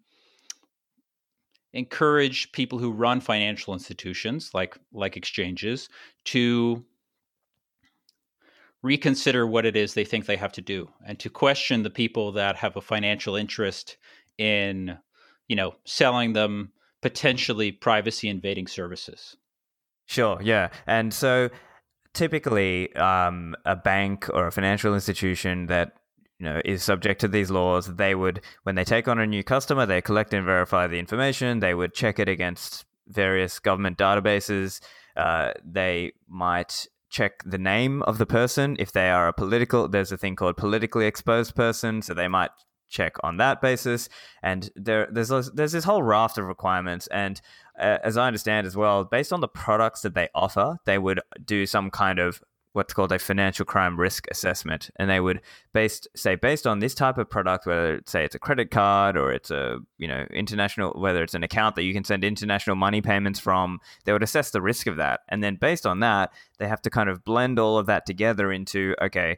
encourage 1.76 2.52
people 2.54 2.80
who 2.80 2.92
run 2.92 3.20
financial 3.20 3.74
institutions 3.74 4.52
like 4.54 4.78
like 4.94 5.18
exchanges 5.18 5.90
to 6.24 6.84
reconsider 8.82 9.46
what 9.46 9.66
it 9.66 9.76
is 9.76 9.94
they 9.94 10.06
think 10.06 10.26
they 10.26 10.38
have 10.38 10.54
to 10.54 10.62
do 10.62 10.90
and 11.06 11.20
to 11.20 11.30
question 11.30 11.84
the 11.84 11.90
people 11.90 12.32
that 12.32 12.56
have 12.56 12.78
a 12.78 12.82
financial 12.82 13.36
interest 13.36 13.98
in 14.38 14.98
you 15.48 15.56
know 15.56 15.76
selling 15.84 16.34
them 16.34 16.72
potentially 17.02 17.72
privacy 17.72 18.30
invading 18.30 18.68
services. 18.68 19.36
Sure 20.08 20.40
yeah. 20.42 20.70
And 20.88 21.14
so 21.14 21.50
typically 22.14 22.96
um, 22.96 23.56
a 23.66 23.76
bank 23.76 24.30
or 24.34 24.48
a 24.48 24.52
financial 24.52 24.94
institution 24.94 25.66
that 25.66 25.98
you 26.40 26.46
know 26.46 26.62
is 26.66 26.84
subject 26.84 27.22
to 27.22 27.28
these 27.28 27.50
laws 27.50 27.96
they 27.96 28.14
would 28.14 28.42
when 28.64 28.76
they 28.76 28.84
take 28.84 29.08
on 29.08 29.20
a 29.20 29.26
new 29.26 29.44
customer 29.44 29.86
they 29.86 30.02
collect 30.02 30.34
and 30.34 30.46
verify 30.46 30.86
the 30.86 31.00
information 31.00 31.60
they 31.60 31.74
would 31.74 31.94
check 31.94 32.20
it 32.20 32.28
against 32.28 32.86
various 33.08 33.60
government 33.60 33.98
databases. 33.98 34.82
Uh, 35.16 35.52
they 35.64 36.12
might 36.28 36.88
check 37.10 37.42
the 37.46 37.58
name 37.58 38.02
of 38.04 38.18
the 38.18 38.26
person 38.26 38.76
if 38.80 38.92
they 38.92 39.10
are 39.10 39.28
a 39.28 39.34
political 39.34 39.88
there's 39.88 40.12
a 40.12 40.18
thing 40.18 40.36
called 40.36 40.58
politically 40.58 41.06
exposed 41.06 41.56
person 41.56 42.02
so 42.02 42.14
they 42.14 42.28
might 42.28 42.52
check 42.90 43.16
on 43.24 43.38
that 43.38 43.62
basis. 43.62 44.10
And 44.44 44.70
there 44.76 45.08
there's 45.12 45.30
there's 45.52 45.72
this 45.72 45.84
whole 45.84 46.04
raft 46.04 46.38
of 46.38 46.46
requirements 46.46 47.08
and 47.08 47.42
uh, 47.80 47.98
as 48.04 48.16
I 48.16 48.28
understand 48.28 48.66
as 48.66 48.78
well, 48.78 49.04
based 49.04 49.34
on 49.34 49.42
the 49.42 49.50
products 49.50 50.02
that 50.02 50.14
they 50.14 50.30
offer, 50.34 50.78
they 50.86 50.98
would 50.98 51.20
do 51.44 51.66
some 51.66 51.90
kind 51.92 52.20
of 52.20 52.42
what's 52.76 52.94
called 52.94 53.14
a 53.14 53.18
financial 53.18 53.64
crime 53.64 53.98
risk 53.98 54.28
assessment, 54.30 54.90
and 54.98 55.10
they 55.10 55.22
would 55.22 55.40
based 55.72 56.10
say 56.14 56.36
based 56.36 56.68
on 56.68 56.80
this 56.80 56.94
type 56.94 57.18
of 57.18 57.30
product, 57.30 57.66
whether 57.66 57.96
it's, 57.96 58.12
say 58.12 58.26
it's 58.26 58.36
a 58.36 58.40
credit 58.40 58.70
card 58.70 59.16
or 59.16 59.32
it's 59.32 59.50
a 59.50 59.80
you 59.98 60.10
know 60.10 60.26
international, 60.30 60.92
whether 61.00 61.24
it's 61.24 61.34
an 61.34 61.44
account 61.44 61.76
that 61.76 61.84
you 61.84 61.94
can 61.94 62.04
send 62.04 62.26
international 62.26 62.76
money 62.76 63.02
payments 63.02 63.40
from, 63.40 63.80
they 64.04 64.12
would 64.12 64.24
assess 64.24 64.52
the 64.52 64.62
risk 64.62 64.88
of 64.88 64.98
that, 64.98 65.22
and 65.30 65.42
then 65.42 65.56
based 65.56 65.86
on 65.86 66.02
that, 66.02 66.34
they 66.60 66.68
have 66.68 66.82
to 66.82 66.90
kind 66.90 67.10
of 67.10 67.24
blend 67.24 67.60
all 67.60 67.78
of 67.78 67.86
that 67.86 68.06
together 68.06 68.52
into 68.52 68.94
okay. 69.02 69.38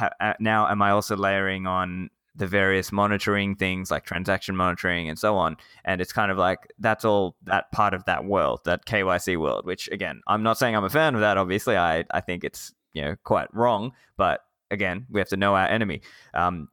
Uh, 0.00 0.08
uh, 0.20 0.34
now, 0.38 0.68
am 0.68 0.82
I 0.82 0.90
also 0.90 1.16
layering 1.16 1.66
on 1.66 2.10
the 2.34 2.46
various 2.46 2.90
monitoring 2.90 3.54
things 3.54 3.90
like 3.90 4.04
transaction 4.04 4.56
monitoring 4.56 5.08
and 5.08 5.18
so 5.18 5.36
on. 5.36 5.56
And 5.84 6.00
it's 6.00 6.12
kind 6.12 6.30
of 6.30 6.38
like 6.38 6.72
that's 6.78 7.04
all 7.04 7.36
that 7.44 7.70
part 7.72 7.94
of 7.94 8.04
that 8.06 8.24
world, 8.24 8.60
that 8.64 8.86
KYC 8.86 9.36
world, 9.38 9.66
which 9.66 9.88
again, 9.88 10.22
I'm 10.26 10.42
not 10.42 10.58
saying 10.58 10.74
I'm 10.74 10.84
a 10.84 10.90
fan 10.90 11.14
of 11.14 11.20
that. 11.20 11.36
Obviously, 11.36 11.76
I, 11.76 12.04
I 12.10 12.20
think 12.20 12.44
it's, 12.44 12.72
you 12.94 13.02
know, 13.02 13.16
quite 13.24 13.52
wrong. 13.54 13.92
But 14.16 14.40
again, 14.70 15.06
we 15.10 15.20
have 15.20 15.28
to 15.28 15.36
know 15.36 15.54
our 15.54 15.66
enemy. 15.66 16.00
Um, 16.32 16.68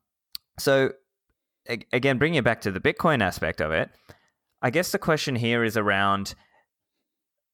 so 0.58 0.92
again, 1.92 2.18
bringing 2.18 2.38
it 2.38 2.44
back 2.44 2.62
to 2.62 2.72
the 2.72 2.80
Bitcoin 2.80 3.22
aspect 3.22 3.62
of 3.62 3.72
it, 3.72 3.90
I 4.62 4.70
guess 4.70 4.92
the 4.92 5.00
question 5.00 5.36
here 5.36 5.64
is 5.64 5.78
around 5.78 6.36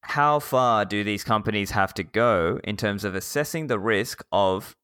how 0.02 0.40
far 0.40 0.86
do 0.86 1.04
these 1.04 1.24
companies 1.24 1.72
have 1.72 1.94
to 1.96 2.04
go 2.04 2.60
in 2.64 2.78
terms 2.78 3.04
of 3.04 3.16
assessing 3.16 3.68
the 3.68 3.80
risk 3.80 4.24
of 4.32 4.76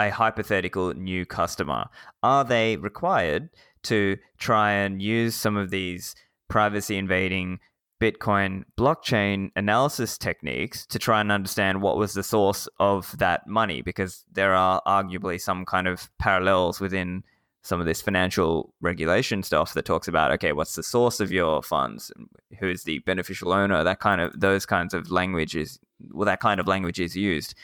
a 0.00 0.10
hypothetical 0.10 0.94
new 0.94 1.26
customer, 1.26 1.86
are 2.22 2.44
they 2.44 2.76
required 2.76 3.50
to 3.82 4.16
try 4.38 4.72
and 4.72 5.02
use 5.02 5.34
some 5.34 5.56
of 5.56 5.70
these 5.70 6.14
privacy 6.48 6.96
invading 6.96 7.58
Bitcoin 8.00 8.64
blockchain 8.78 9.50
analysis 9.56 10.16
techniques 10.16 10.86
to 10.86 10.98
try 10.98 11.20
and 11.20 11.30
understand 11.30 11.82
what 11.82 11.98
was 11.98 12.14
the 12.14 12.22
source 12.22 12.66
of 12.78 13.16
that 13.18 13.46
money? 13.46 13.82
Because 13.82 14.24
there 14.32 14.54
are 14.54 14.80
arguably 14.86 15.38
some 15.40 15.66
kind 15.66 15.86
of 15.86 16.10
parallels 16.18 16.80
within 16.80 17.22
some 17.62 17.78
of 17.78 17.84
this 17.84 18.00
financial 18.00 18.72
regulation 18.80 19.42
stuff 19.42 19.74
that 19.74 19.84
talks 19.84 20.08
about 20.08 20.32
okay 20.32 20.52
what's 20.52 20.76
the 20.76 20.82
source 20.82 21.20
of 21.20 21.30
your 21.30 21.62
funds? 21.62 22.10
Who's 22.58 22.84
the 22.84 23.00
beneficial 23.00 23.52
owner? 23.52 23.84
That 23.84 24.00
kind 24.00 24.22
of 24.22 24.40
those 24.40 24.64
kinds 24.64 24.94
of 24.94 25.10
languages 25.10 25.78
well 26.10 26.24
that 26.24 26.40
kind 26.40 26.58
of 26.58 26.66
language 26.66 26.98
is 26.98 27.14
used. 27.14 27.54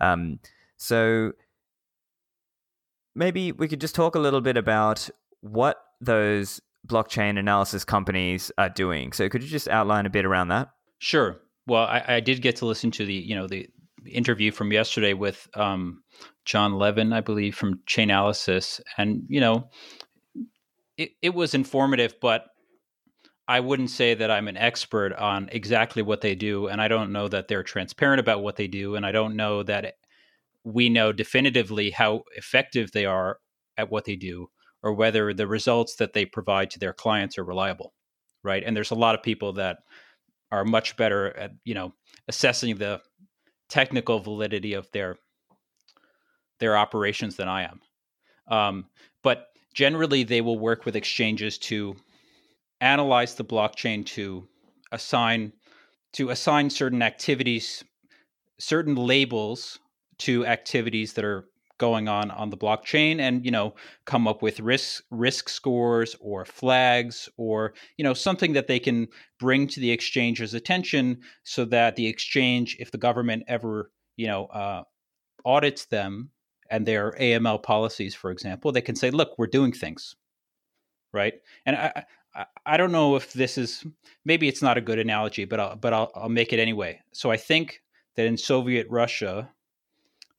Um, 0.00 0.38
so 0.78 1.32
maybe 3.14 3.52
we 3.52 3.68
could 3.68 3.80
just 3.80 3.94
talk 3.94 4.14
a 4.14 4.18
little 4.18 4.40
bit 4.40 4.56
about 4.56 5.08
what 5.40 5.78
those 6.00 6.60
blockchain 6.86 7.38
analysis 7.38 7.84
companies 7.84 8.52
are 8.58 8.68
doing. 8.68 9.12
So 9.12 9.28
could 9.28 9.42
you 9.42 9.48
just 9.48 9.68
outline 9.68 10.06
a 10.06 10.10
bit 10.10 10.24
around 10.24 10.48
that? 10.48 10.70
Sure. 10.98 11.36
Well, 11.66 11.84
I, 11.84 12.04
I 12.06 12.20
did 12.20 12.42
get 12.42 12.56
to 12.56 12.66
listen 12.66 12.90
to 12.92 13.06
the 13.06 13.14
you 13.14 13.34
know 13.34 13.46
the 13.46 13.68
interview 14.06 14.52
from 14.52 14.72
yesterday 14.72 15.14
with 15.14 15.48
um, 15.54 16.02
Jon 16.44 16.74
Levin, 16.74 17.12
I 17.12 17.20
believe, 17.20 17.54
from 17.54 17.80
Chainalysis, 17.86 18.80
and 18.98 19.24
you 19.28 19.40
know, 19.40 19.70
it, 20.96 21.10
it 21.22 21.34
was 21.34 21.54
informative, 21.54 22.14
but 22.20 22.46
I 23.46 23.60
wouldn't 23.60 23.90
say 23.90 24.14
that 24.14 24.30
I'm 24.30 24.48
an 24.48 24.56
expert 24.56 25.12
on 25.14 25.48
exactly 25.52 26.02
what 26.02 26.20
they 26.20 26.34
do, 26.34 26.68
and 26.68 26.80
I 26.80 26.88
don't 26.88 27.12
know 27.12 27.28
that 27.28 27.48
they're 27.48 27.62
transparent 27.62 28.20
about 28.20 28.42
what 28.42 28.56
they 28.56 28.66
do, 28.66 28.96
and 28.96 29.04
I 29.04 29.12
don't 29.12 29.36
know 29.36 29.62
that 29.62 29.96
we 30.64 30.88
know 30.88 31.12
definitively 31.12 31.90
how 31.90 32.22
effective 32.36 32.92
they 32.92 33.04
are 33.04 33.38
at 33.76 33.90
what 33.90 34.04
they 34.04 34.16
do 34.16 34.48
or 34.82 34.92
whether 34.92 35.32
the 35.32 35.46
results 35.46 35.96
that 35.96 36.12
they 36.12 36.24
provide 36.24 36.70
to 36.70 36.78
their 36.78 36.92
clients 36.92 37.38
are 37.38 37.44
reliable 37.44 37.92
right? 38.44 38.62
And 38.64 38.76
there's 38.76 38.92
a 38.92 38.94
lot 38.96 39.16
of 39.16 39.22
people 39.22 39.54
that 39.54 39.78
are 40.52 40.64
much 40.64 40.96
better 40.96 41.36
at 41.36 41.52
you 41.64 41.74
know 41.74 41.92
assessing 42.28 42.76
the 42.76 43.00
technical 43.68 44.20
validity 44.20 44.74
of 44.74 44.88
their 44.92 45.16
their 46.60 46.76
operations 46.76 47.34
than 47.34 47.48
i 47.48 47.62
am. 47.62 47.80
Um, 48.46 48.86
but 49.22 49.48
generally 49.74 50.22
they 50.22 50.42
will 50.42 50.58
work 50.58 50.84
with 50.84 50.94
exchanges 50.94 51.58
to 51.58 51.96
analyze 52.80 53.34
the 53.34 53.44
blockchain 53.44 54.06
to 54.06 54.46
assign 54.92 55.52
to 56.12 56.30
assign 56.30 56.70
certain 56.70 57.02
activities 57.02 57.82
certain 58.60 58.94
labels 58.94 59.80
to 60.18 60.46
activities 60.46 61.12
that 61.14 61.24
are 61.24 61.48
going 61.78 62.06
on 62.06 62.30
on 62.30 62.50
the 62.50 62.56
blockchain 62.56 63.18
and 63.18 63.44
you 63.44 63.50
know 63.50 63.74
come 64.04 64.28
up 64.28 64.42
with 64.42 64.60
risk 64.60 65.02
risk 65.10 65.48
scores 65.48 66.14
or 66.20 66.44
flags 66.44 67.28
or 67.36 67.74
you 67.96 68.04
know 68.04 68.14
something 68.14 68.52
that 68.52 68.68
they 68.68 68.78
can 68.78 69.08
bring 69.40 69.66
to 69.66 69.80
the 69.80 69.90
exchange's 69.90 70.54
attention 70.54 71.20
so 71.42 71.64
that 71.64 71.96
the 71.96 72.06
exchange 72.06 72.76
if 72.78 72.92
the 72.92 72.98
government 72.98 73.42
ever 73.48 73.90
you 74.16 74.26
know 74.26 74.46
uh, 74.46 74.82
audits 75.44 75.86
them 75.86 76.30
and 76.70 76.86
their 76.86 77.12
AML 77.12 77.62
policies 77.62 78.14
for 78.14 78.30
example 78.30 78.70
they 78.70 78.80
can 78.80 78.94
say 78.94 79.10
look 79.10 79.34
we're 79.36 79.46
doing 79.48 79.72
things 79.72 80.14
right 81.12 81.34
and 81.66 81.74
I, 81.74 81.92
I 81.96 82.04
I 82.66 82.76
don't 82.76 82.92
know 82.92 83.16
if 83.16 83.32
this 83.32 83.56
is 83.56 83.84
maybe 84.24 84.48
it's 84.48 84.62
not 84.62 84.78
a 84.78 84.80
good 84.80 84.98
analogy, 84.98 85.44
but 85.44 85.60
I'll 85.60 85.76
but 85.76 85.92
I'll, 85.92 86.10
I'll 86.14 86.28
make 86.28 86.52
it 86.52 86.58
anyway. 86.58 87.00
So 87.12 87.30
I 87.30 87.36
think 87.36 87.82
that 88.16 88.26
in 88.26 88.36
Soviet 88.36 88.86
Russia, 88.90 89.50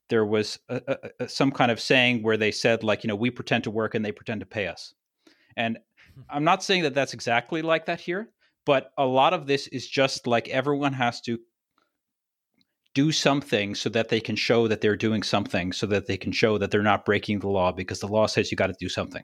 there 0.09 0.25
was 0.25 0.59
a, 0.69 0.97
a, 1.19 1.27
some 1.27 1.51
kind 1.51 1.71
of 1.71 1.79
saying 1.79 2.21
where 2.21 2.37
they 2.37 2.51
said 2.51 2.83
like 2.83 3.03
you 3.03 3.07
know 3.07 3.15
we 3.15 3.29
pretend 3.29 3.63
to 3.63 3.71
work 3.71 3.95
and 3.95 4.05
they 4.05 4.11
pretend 4.11 4.39
to 4.39 4.45
pay 4.45 4.67
us 4.67 4.93
and 5.57 5.77
hmm. 6.13 6.21
i'm 6.29 6.43
not 6.43 6.63
saying 6.63 6.83
that 6.83 6.93
that's 6.93 7.13
exactly 7.13 7.61
like 7.61 7.85
that 7.85 7.99
here 7.99 8.29
but 8.65 8.91
a 8.97 9.05
lot 9.05 9.33
of 9.33 9.47
this 9.47 9.67
is 9.67 9.87
just 9.87 10.27
like 10.27 10.47
everyone 10.49 10.93
has 10.93 11.21
to 11.21 11.39
do 12.93 13.11
something 13.11 13.75
so 13.75 13.89
that 13.89 14.07
they 14.07 14.21
can 14.21 14.35
show 14.35 14.67
that 14.67 14.79
they're 14.79 14.95
doing 14.95 15.21
something 15.21 15.73
so 15.73 15.85
that 15.85 16.07
they 16.07 16.17
can 16.17 16.31
show 16.31 16.57
that 16.57 16.71
they're 16.71 16.81
not 16.81 17.05
breaking 17.05 17.39
the 17.39 17.49
law 17.49 17.71
because 17.71 17.99
the 17.99 18.07
law 18.07 18.25
says 18.25 18.51
you 18.51 18.55
got 18.55 18.67
to 18.67 18.75
do 18.79 18.89
something 18.89 19.23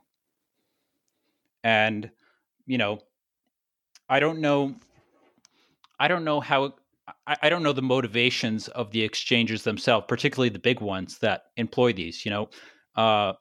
and 1.64 2.12
you 2.66 2.78
know 2.78 3.00
i 4.10 4.20
don't 4.20 4.40
know 4.40 4.76
i 6.00 6.08
don't 6.08 6.26
know 6.26 6.40
how 6.40 6.74
I, 7.28 7.38
I 7.44 7.50
don't 7.50 7.64
know 7.64 7.74
the 7.74 7.82
motivations 7.82 8.68
of 8.70 8.92
the 8.92 9.04
exchanges 9.04 9.64
themselves, 9.64 10.06
particularly 10.08 10.50
the 10.50 10.60
big 10.60 10.82
ones 10.82 11.18
that 11.20 11.44
employ 11.58 11.94
these. 11.94 12.26
You 12.26 12.32
know, 12.32 12.50
uh, 12.96 13.34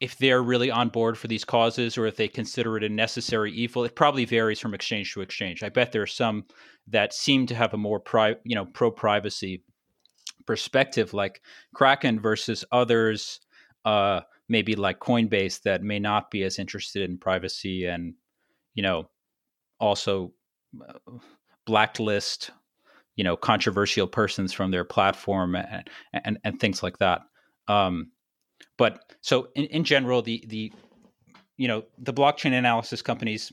if 0.00 0.16
they're 0.18 0.42
really 0.42 0.70
on 0.70 0.88
board 0.88 1.18
for 1.18 1.26
these 1.26 1.44
causes 1.44 1.98
or 1.98 2.06
if 2.06 2.16
they 2.16 2.28
consider 2.28 2.76
it 2.76 2.84
a 2.84 2.88
necessary 2.88 3.52
evil. 3.52 3.84
It 3.84 3.96
probably 3.96 4.24
varies 4.24 4.60
from 4.60 4.74
exchange 4.74 5.12
to 5.14 5.22
exchange. 5.22 5.62
I 5.62 5.70
bet 5.70 5.90
there 5.90 6.02
are 6.02 6.06
some 6.06 6.44
that 6.86 7.12
seem 7.12 7.46
to 7.46 7.54
have 7.54 7.74
a 7.74 7.78
more 7.78 8.00
pri- 8.00 8.36
you 8.44 8.54
know 8.54 8.66
pro 8.66 8.90
privacy 8.90 9.64
perspective, 10.46 11.12
like 11.12 11.42
Kraken 11.74 12.20
versus 12.20 12.64
others, 12.70 13.40
uh, 13.84 14.20
maybe 14.48 14.76
like 14.76 15.00
Coinbase 15.00 15.62
that 15.62 15.82
may 15.82 15.98
not 15.98 16.30
be 16.30 16.44
as 16.44 16.58
interested 16.58 17.08
in 17.08 17.18
privacy 17.18 17.86
and 17.86 18.14
you 18.74 18.82
know 18.82 19.10
also 19.80 20.32
uh, 20.88 21.18
blacklist 21.68 22.50
you 23.14 23.24
know 23.24 23.36
controversial 23.36 24.06
persons 24.06 24.54
from 24.54 24.70
their 24.70 24.84
platform 24.84 25.54
and 25.54 25.90
and, 26.14 26.38
and 26.44 26.58
things 26.58 26.82
like 26.82 26.98
that. 26.98 27.20
Um, 27.66 28.12
but 28.78 29.12
so 29.20 29.48
in, 29.54 29.64
in 29.66 29.84
general 29.84 30.22
the 30.22 30.42
the 30.48 30.72
you 31.58 31.68
know 31.68 31.84
the 31.98 32.14
blockchain 32.14 32.56
analysis 32.56 33.02
companies 33.02 33.52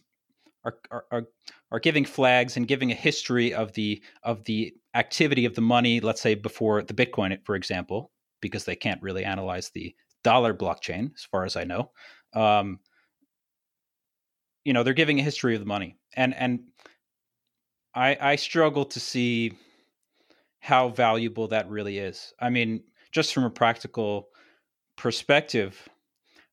are, 0.63 0.77
are 1.11 1.27
are 1.71 1.79
giving 1.79 2.05
flags 2.05 2.55
and 2.55 2.69
giving 2.69 2.91
a 2.91 2.95
history 2.95 3.53
of 3.53 3.73
the 3.73 4.01
of 4.23 4.45
the 4.45 4.73
activity 4.93 5.45
of 5.45 5.55
the 5.55 5.61
money 5.61 5.99
let's 5.99 6.21
say 6.21 6.35
before 6.35 6.81
the 6.81 6.93
bitcoin 6.93 7.37
for 7.43 7.55
example 7.55 8.11
because 8.39 8.63
they 8.63 8.75
can't 8.75 9.01
really 9.01 9.25
analyze 9.25 9.71
the 9.71 9.93
dollar 10.23 10.53
blockchain 10.53 11.11
as 11.15 11.23
far 11.23 11.43
as 11.43 11.55
i 11.55 11.65
know. 11.65 11.91
Um, 12.33 12.79
you 14.63 14.73
know 14.73 14.83
they're 14.83 14.93
giving 14.93 15.19
a 15.19 15.23
history 15.23 15.53
of 15.53 15.61
the 15.61 15.67
money. 15.67 15.97
And 16.15 16.33
and 16.35 16.61
I, 17.95 18.17
I 18.19 18.35
struggle 18.35 18.85
to 18.85 18.99
see 18.99 19.53
how 20.59 20.89
valuable 20.89 21.47
that 21.47 21.69
really 21.69 21.97
is. 21.97 22.33
I 22.39 22.49
mean, 22.49 22.83
just 23.11 23.33
from 23.33 23.45
a 23.45 23.49
practical 23.49 24.27
perspective, 24.97 25.87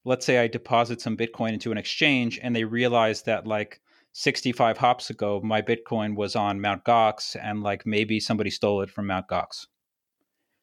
let's 0.05 0.25
say 0.25 0.39
I 0.39 0.47
deposit 0.47 1.01
some 1.01 1.17
Bitcoin 1.17 1.53
into 1.55 1.73
an 1.73 1.79
exchange 1.79 2.39
and 2.41 2.55
they 2.55 2.65
realize 2.65 3.23
that 3.23 3.47
like 3.47 3.81
65 4.13 4.79
hops 4.79 5.11
ago, 5.11 5.41
my 5.43 5.63
Bitcoin 5.63 6.15
was 6.15 6.37
on 6.37 6.61
Mount 6.61 6.85
Gox 6.85 7.37
and 7.41 7.63
like 7.63 7.85
maybe 7.87 8.21
somebody 8.21 8.51
stole 8.51 8.83
it 8.83 8.91
from 8.91 9.09
Mount 9.09 9.27
Gox. 9.27 9.67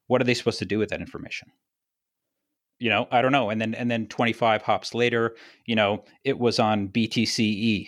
What 0.07 0.21
are 0.21 0.25
they 0.25 0.33
supposed 0.33 0.59
to 0.59 0.65
do 0.65 0.79
with 0.79 0.89
that 0.89 1.01
information? 1.01 1.49
You 2.79 2.89
know, 2.89 3.07
I 3.11 3.21
don't 3.21 3.33
know. 3.33 3.49
And 3.49 3.59
then 3.59 3.73
and 3.75 3.91
then 3.91 4.07
25 4.07 4.61
hops 4.61 4.93
later, 4.93 5.35
you 5.65 5.75
know, 5.75 6.05
it 6.23 6.39
was 6.39 6.59
on 6.59 6.87
BTCE 6.87 7.87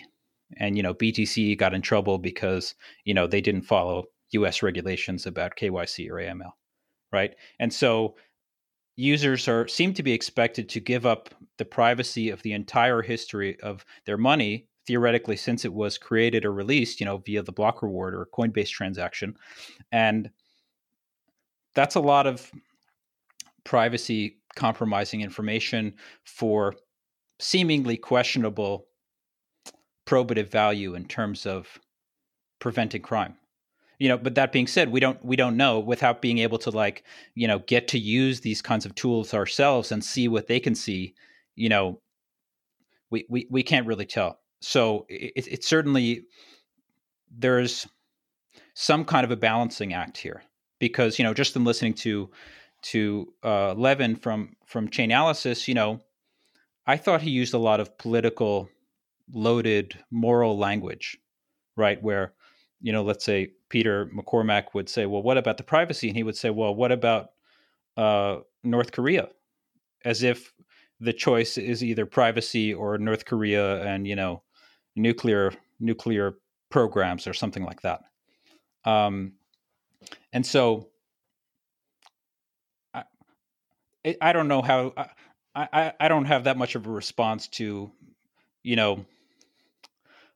and 0.56 0.76
you 0.76 0.82
know 0.82 0.94
BTC 0.94 1.56
got 1.58 1.74
in 1.74 1.82
trouble 1.82 2.18
because 2.18 2.74
you 3.04 3.14
know 3.14 3.26
they 3.26 3.40
didn't 3.40 3.62
follow 3.62 4.04
U.S. 4.30 4.62
regulations 4.62 5.26
about 5.26 5.56
KYC 5.56 6.10
or 6.10 6.14
AML, 6.14 6.52
right? 7.12 7.34
And 7.58 7.72
so 7.72 8.16
users 8.96 9.48
are 9.48 9.66
seem 9.68 9.94
to 9.94 10.02
be 10.02 10.12
expected 10.12 10.68
to 10.68 10.80
give 10.80 11.06
up 11.06 11.30
the 11.58 11.64
privacy 11.64 12.30
of 12.30 12.42
the 12.42 12.52
entire 12.52 13.02
history 13.02 13.58
of 13.60 13.84
their 14.06 14.18
money 14.18 14.66
theoretically 14.86 15.36
since 15.36 15.64
it 15.64 15.72
was 15.72 15.96
created 15.96 16.44
or 16.44 16.52
released 16.52 17.00
you 17.00 17.06
know 17.06 17.18
via 17.18 17.42
the 17.42 17.52
block 17.52 17.82
reward 17.82 18.14
or 18.14 18.28
coinbase 18.36 18.68
transaction 18.68 19.34
and 19.92 20.30
that's 21.74 21.94
a 21.94 22.00
lot 22.00 22.26
of 22.26 22.50
privacy 23.64 24.38
compromising 24.56 25.22
information 25.22 25.94
for 26.24 26.74
seemingly 27.38 27.96
questionable 27.96 28.86
probative 30.06 30.48
value 30.48 30.94
in 30.94 31.04
terms 31.06 31.46
of 31.46 31.78
preventing 32.58 33.02
crime. 33.02 33.36
You 33.98 34.08
know 34.08 34.18
but 34.18 34.34
that 34.34 34.50
being 34.50 34.66
said 34.66 34.90
we 34.90 34.98
don't 34.98 35.24
we 35.24 35.36
don't 35.36 35.56
know 35.56 35.78
without 35.78 36.20
being 36.20 36.38
able 36.38 36.58
to 36.58 36.70
like 36.70 37.04
you 37.36 37.46
know 37.46 37.60
get 37.60 37.86
to 37.88 37.98
use 37.98 38.40
these 38.40 38.60
kinds 38.60 38.84
of 38.84 38.96
tools 38.96 39.32
ourselves 39.32 39.92
and 39.92 40.04
see 40.04 40.26
what 40.26 40.48
they 40.48 40.58
can 40.58 40.74
see 40.74 41.14
you 41.54 41.68
know 41.68 42.00
we 43.10 43.24
we, 43.28 43.46
we 43.48 43.62
can't 43.62 43.86
really 43.86 44.06
tell. 44.06 44.40
So 44.60 45.06
it, 45.08 45.46
it 45.46 45.64
certainly 45.64 46.24
there's 47.30 47.86
some 48.74 49.04
kind 49.04 49.24
of 49.24 49.30
a 49.30 49.36
balancing 49.36 49.92
act 49.92 50.16
here 50.16 50.42
because 50.80 51.18
you 51.18 51.24
know 51.24 51.34
just 51.34 51.54
in 51.54 51.62
listening 51.62 51.94
to 51.94 52.30
to 52.82 53.32
uh, 53.44 53.74
Levin 53.74 54.16
from 54.16 54.56
from 54.66 54.88
Chainalysis, 54.88 55.68
you 55.68 55.74
know, 55.74 56.00
I 56.86 56.96
thought 56.96 57.22
he 57.22 57.30
used 57.30 57.54
a 57.54 57.58
lot 57.58 57.80
of 57.80 57.96
political 57.98 58.68
loaded 59.32 59.98
moral 60.10 60.58
language, 60.58 61.18
right? 61.76 62.02
Where, 62.02 62.34
you 62.80 62.92
know, 62.92 63.02
let's 63.02 63.24
say 63.24 63.52
Peter 63.68 64.10
McCormack 64.14 64.74
would 64.74 64.88
say, 64.88 65.06
well, 65.06 65.22
what 65.22 65.38
about 65.38 65.56
the 65.56 65.62
privacy? 65.62 66.08
And 66.08 66.16
he 66.16 66.22
would 66.22 66.36
say, 66.36 66.50
well, 66.50 66.74
what 66.74 66.92
about 66.92 67.30
uh, 67.96 68.38
North 68.62 68.92
Korea, 68.92 69.28
as 70.04 70.22
if 70.22 70.52
the 71.00 71.12
choice 71.12 71.58
is 71.58 71.82
either 71.82 72.06
privacy 72.06 72.72
or 72.72 72.96
North 72.96 73.24
Korea 73.24 73.82
and 73.82 74.06
you 74.06 74.16
know 74.16 74.42
nuclear 74.94 75.52
nuclear 75.80 76.34
programs 76.70 77.26
or 77.26 77.34
something 77.34 77.64
like 77.64 77.82
that. 77.82 78.02
Um, 78.84 79.32
and 80.32 80.46
so 80.46 80.88
I, 82.94 83.04
I 84.20 84.32
don't 84.32 84.48
know 84.48 84.62
how 84.62 84.92
I, 84.96 85.68
I, 85.72 85.92
I 86.00 86.08
don't 86.08 86.24
have 86.26 86.44
that 86.44 86.56
much 86.56 86.76
of 86.76 86.86
a 86.86 86.90
response 86.90 87.48
to 87.48 87.90
you 88.62 88.76
know 88.76 89.04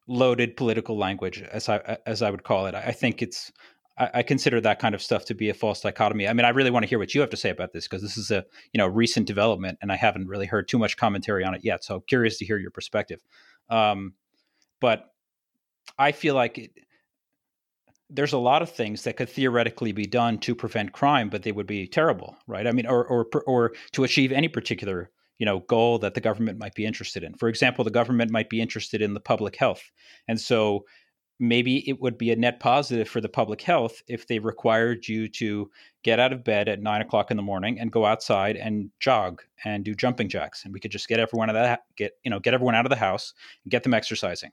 loaded 0.08 0.56
political 0.56 0.96
language 0.96 1.42
as 1.42 1.68
I 1.68 1.98
as 2.06 2.22
I 2.22 2.30
would 2.30 2.44
call 2.44 2.66
it. 2.66 2.74
I 2.74 2.92
think 2.92 3.22
it's 3.22 3.52
I, 3.98 4.10
I, 4.14 4.22
consider 4.22 4.60
that 4.60 4.78
kind 4.78 4.94
of 4.94 5.02
stuff 5.02 5.24
to 5.26 5.34
be 5.34 5.48
a 5.48 5.54
false 5.54 5.80
dichotomy. 5.80 6.28
I 6.28 6.32
mean, 6.32 6.44
I 6.44 6.50
really 6.50 6.70
want 6.70 6.84
to 6.84 6.88
hear 6.88 6.98
what 6.98 7.14
you 7.14 7.20
have 7.20 7.30
to 7.30 7.36
say 7.36 7.50
about 7.50 7.72
this 7.72 7.88
because 7.88 8.02
this 8.02 8.16
is 8.16 8.30
a 8.30 8.44
you 8.72 8.78
know 8.78 8.86
recent 8.86 9.26
development, 9.26 9.78
and 9.82 9.90
I 9.90 9.96
haven't 9.96 10.28
really 10.28 10.46
heard 10.46 10.68
too 10.68 10.78
much 10.78 10.96
commentary 10.96 11.44
on 11.44 11.54
it 11.54 11.64
yet. 11.64 11.84
So 11.84 12.00
curious 12.00 12.38
to 12.38 12.46
hear 12.46 12.58
your 12.58 12.70
perspective. 12.70 13.22
Um, 13.68 14.14
but 14.80 15.12
I 15.98 16.12
feel 16.12 16.34
like 16.34 16.58
it, 16.58 16.72
there's 18.08 18.32
a 18.32 18.38
lot 18.38 18.62
of 18.62 18.70
things 18.70 19.02
that 19.02 19.16
could 19.16 19.28
theoretically 19.28 19.92
be 19.92 20.06
done 20.06 20.38
to 20.38 20.54
prevent 20.54 20.92
crime, 20.92 21.28
but 21.28 21.42
they 21.42 21.52
would 21.52 21.66
be 21.66 21.88
terrible, 21.88 22.36
right? 22.46 22.66
I 22.66 22.72
mean, 22.72 22.86
or 22.86 23.04
or 23.04 23.26
or 23.46 23.72
to 23.92 24.04
achieve 24.04 24.30
any 24.30 24.48
particular 24.48 25.10
you 25.38 25.46
know 25.46 25.60
goal 25.60 25.98
that 25.98 26.14
the 26.14 26.20
government 26.20 26.58
might 26.58 26.74
be 26.74 26.84
interested 26.84 27.22
in. 27.22 27.34
For 27.34 27.48
example, 27.48 27.84
the 27.84 27.90
government 27.90 28.30
might 28.30 28.50
be 28.50 28.60
interested 28.60 29.02
in 29.02 29.14
the 29.14 29.20
public 29.20 29.56
health, 29.56 29.90
and 30.28 30.40
so 30.40 30.84
maybe 31.38 31.88
it 31.88 32.00
would 32.00 32.16
be 32.16 32.30
a 32.30 32.36
net 32.36 32.60
positive 32.60 33.08
for 33.08 33.20
the 33.20 33.28
public 33.28 33.60
health 33.60 34.02
if 34.08 34.26
they 34.26 34.38
required 34.38 35.06
you 35.06 35.28
to 35.28 35.70
get 36.02 36.18
out 36.18 36.32
of 36.32 36.42
bed 36.44 36.68
at 36.68 36.80
nine 36.80 37.02
o'clock 37.02 37.30
in 37.30 37.36
the 37.36 37.42
morning 37.42 37.78
and 37.78 37.92
go 37.92 38.06
outside 38.06 38.56
and 38.56 38.90
jog 39.00 39.42
and 39.64 39.84
do 39.84 39.94
jumping 39.94 40.28
jacks, 40.28 40.64
and 40.64 40.72
we 40.72 40.80
could 40.80 40.90
just 40.90 41.08
get 41.08 41.20
everyone 41.20 41.50
out 41.50 41.56
of 41.56 41.62
that 41.62 41.82
get 41.96 42.12
you 42.24 42.30
know 42.30 42.40
get 42.40 42.54
everyone 42.54 42.74
out 42.74 42.86
of 42.86 42.90
the 42.90 42.96
house 42.96 43.34
and 43.64 43.70
get 43.70 43.82
them 43.82 43.94
exercising. 43.94 44.50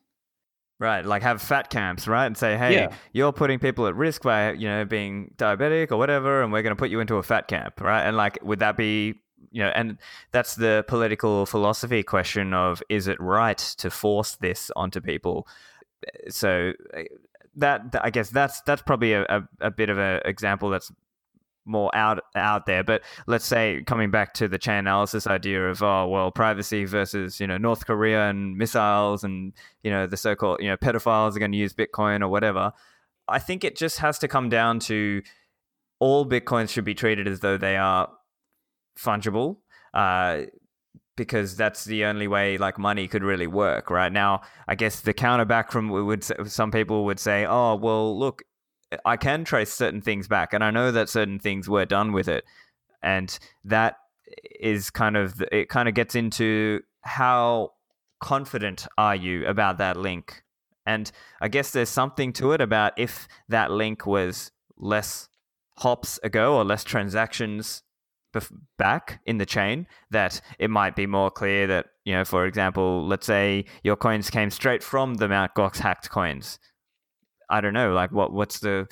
Right, 0.80 1.06
like 1.06 1.22
have 1.22 1.42
fat 1.42 1.70
camps, 1.70 2.08
right, 2.08 2.26
and 2.26 2.36
say, 2.36 2.58
"Hey, 2.58 2.74
yeah. 2.74 2.94
you're 3.14 3.32
putting 3.32 3.60
people 3.60 3.88
at 3.88 3.96
risk 3.96 4.24
by 4.24 4.52
you 4.52 4.68
know 4.68 4.84
being 4.84 5.34
diabetic 5.38 5.92
or 5.92 5.98
whatever, 5.98 6.42
and 6.42 6.52
we're 6.52 6.64
going 6.64 6.76
to 6.76 6.80
put 6.80 6.90
you 6.90 7.00
into 7.00 7.16
a 7.16 7.24
fat 7.24 7.48
camp, 7.48 7.80
right?" 7.80 8.02
And 8.02 8.18
like, 8.18 8.40
would 8.42 8.60
that 8.60 8.76
be 8.76 9.22
you 9.52 9.62
know, 9.62 9.72
and 9.76 9.98
that's 10.32 10.56
the 10.56 10.84
political 10.88 11.46
philosophy 11.46 12.04
question 12.04 12.54
of 12.54 12.82
is 12.90 13.08
it 13.08 13.20
right 13.20 13.58
to 13.58 13.90
force 13.90 14.36
this 14.36 14.72
onto 14.76 15.00
people? 15.00 15.48
So 16.30 16.74
eh, 16.94 17.06
that 17.56 17.96
I 18.02 18.10
guess 18.10 18.30
that's 18.30 18.62
that's 18.62 18.82
probably 18.82 19.14
a, 19.14 19.24
a, 19.24 19.42
a 19.62 19.72
bit 19.72 19.90
of 19.90 19.98
an 19.98 20.22
example 20.26 20.70
that's 20.70 20.92
more 21.66 21.96
out 21.96 22.24
out 22.36 22.66
there. 22.66 22.84
But 22.84 23.04
let's 23.28 23.46
say 23.46 23.84
coming 23.86 24.12
back 24.12 24.34
to 24.36 24.48
the 24.48 24.58
chain 24.58 24.80
analysis 24.80 25.28
idea 25.28 25.70
of 25.70 25.82
oh 25.82 26.08
well 26.08 26.32
privacy 26.32 26.86
versus 26.86 27.40
you 27.40 27.48
know 27.48 27.58
North 27.58 27.86
Korea 27.86 28.30
and 28.30 28.58
missiles 28.58 29.24
and 29.24 29.54
you 29.84 29.92
know 29.92 30.08
the 30.08 30.18
so-called 30.18 30.60
you 30.62 30.70
know 30.70 30.78
pedophiles 30.78 31.36
are 31.36 31.40
going 31.40 31.52
to 31.52 31.58
use 31.58 31.74
Bitcoin 31.74 32.22
or 32.22 32.28
whatever. 32.28 32.74
I 33.28 33.40
think 33.40 33.64
it 33.64 33.78
just 33.78 34.00
has 34.00 34.20
to 34.20 34.28
come 34.28 34.50
down 34.50 34.80
to 34.82 35.22
all 36.00 36.26
Bitcoins 36.26 36.70
should 36.70 36.84
be 36.84 36.96
treated 36.96 37.28
as 37.28 37.40
though 37.40 37.58
they 37.58 37.78
are 37.78 38.10
fungible. 38.98 39.58
Uh, 39.94 40.44
because 41.16 41.56
that's 41.56 41.86
the 41.86 42.06
only 42.06 42.28
way 42.28 42.58
like 42.58 42.80
money 42.80 43.08
could 43.08 43.22
really 43.22 43.46
work 43.46 43.92
right 43.92 44.12
now 44.12 44.42
i 44.68 44.74
guess 44.74 45.02
the 45.02 45.14
counterback 45.14 45.72
from 45.72 45.90
would 45.90 46.24
some 46.50 46.72
people 46.72 47.06
would 47.06 47.20
say 47.20 47.46
oh 47.46 47.76
well 47.76 48.18
look 48.18 48.42
I 49.06 49.18
can 49.18 49.44
trace 49.44 49.74
certain 49.74 50.02
things 50.02 50.28
back, 50.28 50.54
and 50.54 50.64
I 50.64 50.72
know 50.72 50.92
that 50.92 51.10
certain 51.10 51.40
things 51.40 51.70
were 51.70 51.86
done 51.86 52.12
with 52.12 52.28
it, 52.28 52.44
and 53.02 53.38
that 53.66 53.98
is 54.60 54.90
kind 54.90 55.18
of 55.18 55.42
it. 55.52 55.70
Kind 55.70 55.88
of 55.88 55.96
gets 55.96 56.16
into 56.16 56.82
how 57.02 57.74
confident 58.20 58.88
are 58.98 59.16
you 59.16 59.46
about 59.46 59.78
that 59.78 59.98
link, 59.98 60.44
and 60.86 61.12
I 61.42 61.48
guess 61.48 61.72
there's 61.72 61.90
something 61.90 62.34
to 62.34 62.52
it 62.54 62.62
about 62.62 62.94
if 62.98 63.28
that 63.50 63.72
link 63.72 64.06
was 64.06 64.52
less 64.78 65.30
hops 65.78 66.20
ago 66.24 66.56
or 66.56 66.64
less 66.64 66.84
transactions 66.84 67.84
back 68.78 69.22
in 69.26 69.38
the 69.38 69.46
chain 69.46 69.88
that 70.12 70.42
it 70.60 70.70
might 70.70 70.96
be 70.96 71.06
more 71.06 71.30
clear 71.30 71.68
that 71.68 71.88
you 72.06 72.14
know 72.14 72.26
for 72.26 72.46
example 72.46 73.06
let's 73.08 73.26
say 73.26 73.66
your 73.84 73.96
coins 73.96 74.30
came 74.30 74.50
straight 74.50 74.84
from 74.84 75.16
the 75.16 75.28
mount 75.28 75.54
Gox 75.56 75.78
hacked 75.78 76.10
coins. 76.10 76.60
I 77.50 77.62
don't 77.62 77.74
know, 77.74 77.94
like 77.94 78.12
what 78.12 78.34
what's 78.34 78.60
the 78.60 78.88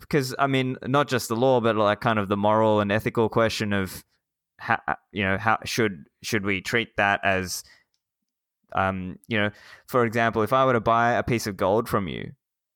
because 0.00 0.34
I 0.38 0.46
mean, 0.46 0.76
not 0.86 1.08
just 1.08 1.28
the 1.28 1.36
law, 1.36 1.60
but 1.60 1.76
like 1.76 2.00
kind 2.00 2.18
of 2.18 2.28
the 2.28 2.36
moral 2.36 2.80
and 2.80 2.90
ethical 2.90 3.28
question 3.28 3.72
of 3.72 4.04
how 4.62 4.78
you 5.10 5.24
know 5.24 5.36
how 5.38 5.58
should 5.64 6.04
should 6.22 6.44
we 6.44 6.60
treat 6.60 6.96
that 6.96 7.20
as 7.24 7.64
um 8.76 9.18
you 9.26 9.36
know 9.36 9.50
for 9.88 10.06
example 10.06 10.40
if 10.42 10.52
i 10.52 10.64
were 10.64 10.72
to 10.72 10.80
buy 10.80 11.14
a 11.14 11.22
piece 11.24 11.48
of 11.48 11.56
gold 11.56 11.88
from 11.88 12.06
you 12.06 12.30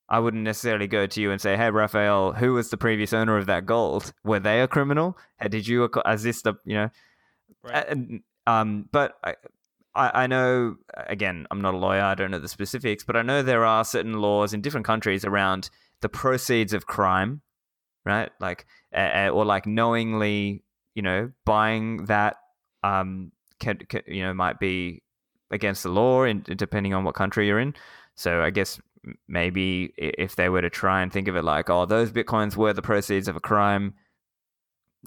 i 0.09 0.19
wouldn't 0.19 0.43
necessarily 0.43 0.87
go 0.87 1.07
to 1.07 1.21
you 1.21 1.31
and 1.31 1.41
say 1.41 1.57
hey 1.57 1.71
rafael 1.71 2.33
who 2.33 2.53
was 2.53 2.71
the 2.71 2.77
previous 2.77 3.13
owner 3.13 3.37
of 3.37 3.47
that 3.47 3.67
gold 3.67 4.13
were 4.25 4.41
they 4.41 4.61
a 4.61 4.69
criminal 4.69 5.17
did 5.49 5.67
you 5.67 5.89
as 6.05 6.23
this 6.23 6.43
the 6.43 6.55
you 6.65 6.75
know 6.75 6.91
right. 7.63 8.23
um 8.47 8.89
but 8.93 9.19
I, 9.97 10.25
I 10.25 10.27
know, 10.27 10.77
again, 10.95 11.47
I'm 11.51 11.61
not 11.61 11.75
a 11.75 11.79
lawyer, 11.79 12.03
I 12.03 12.15
don't 12.15 12.31
know 12.31 12.39
the 12.39 12.49
specifics, 12.49 13.03
but 13.03 13.17
I 13.17 13.23
know 13.23 13.43
there 13.43 13.65
are 13.65 13.85
certain 13.85 14.21
laws 14.21 14.53
in 14.53 14.61
different 14.61 14.87
countries 14.87 15.25
around 15.25 15.71
the 16.03 16.09
proceeds 16.09 16.75
of 16.75 16.87
crime, 16.87 17.41
right? 18.05 18.31
Like, 18.39 18.67
uh, 18.95 19.31
or 19.33 19.45
like 19.45 19.67
knowingly, 19.67 20.63
you 20.95 21.03
know, 21.03 21.33
buying 21.47 22.05
that, 22.05 22.37
um, 22.85 23.33
can, 23.59 23.79
can, 23.89 24.03
you 24.07 24.23
know, 24.23 24.35
might 24.35 24.61
be 24.61 25.03
against 25.51 25.83
the 25.83 25.89
law, 25.89 26.25
in, 26.25 26.43
depending 26.43 26.93
on 26.93 27.05
what 27.05 27.15
country 27.15 27.47
you're 27.47 27.59
in. 27.59 27.75
So 28.17 28.43
I 28.43 28.51
guess 28.51 28.79
maybe 29.29 29.93
if 29.97 30.37
they 30.37 30.49
were 30.49 30.63
to 30.63 30.71
try 30.71 31.03
and 31.03 31.13
think 31.13 31.29
of 31.29 31.37
it 31.37 31.43
like, 31.43 31.71
oh, 31.71 31.87
those 31.87 32.11
bitcoins 32.11 32.57
were 32.57 32.73
the 32.73 32.83
proceeds 32.83 33.29
of 33.29 33.37
a 33.37 33.41
crime, 33.41 33.95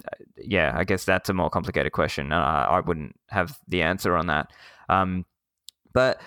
uh, 0.04 0.24
yeah, 0.36 0.72
I 0.74 0.84
guess 0.84 1.04
that's 1.04 1.28
a 1.28 1.34
more 1.34 1.50
complicated 1.50 1.92
question. 1.92 2.32
I, 2.32 2.64
I 2.64 2.80
wouldn't 2.80 3.18
have 3.28 3.58
the 3.68 3.82
answer 3.82 4.16
on 4.16 4.26
that. 4.28 4.52
Um, 4.88 5.26
but 5.92 6.20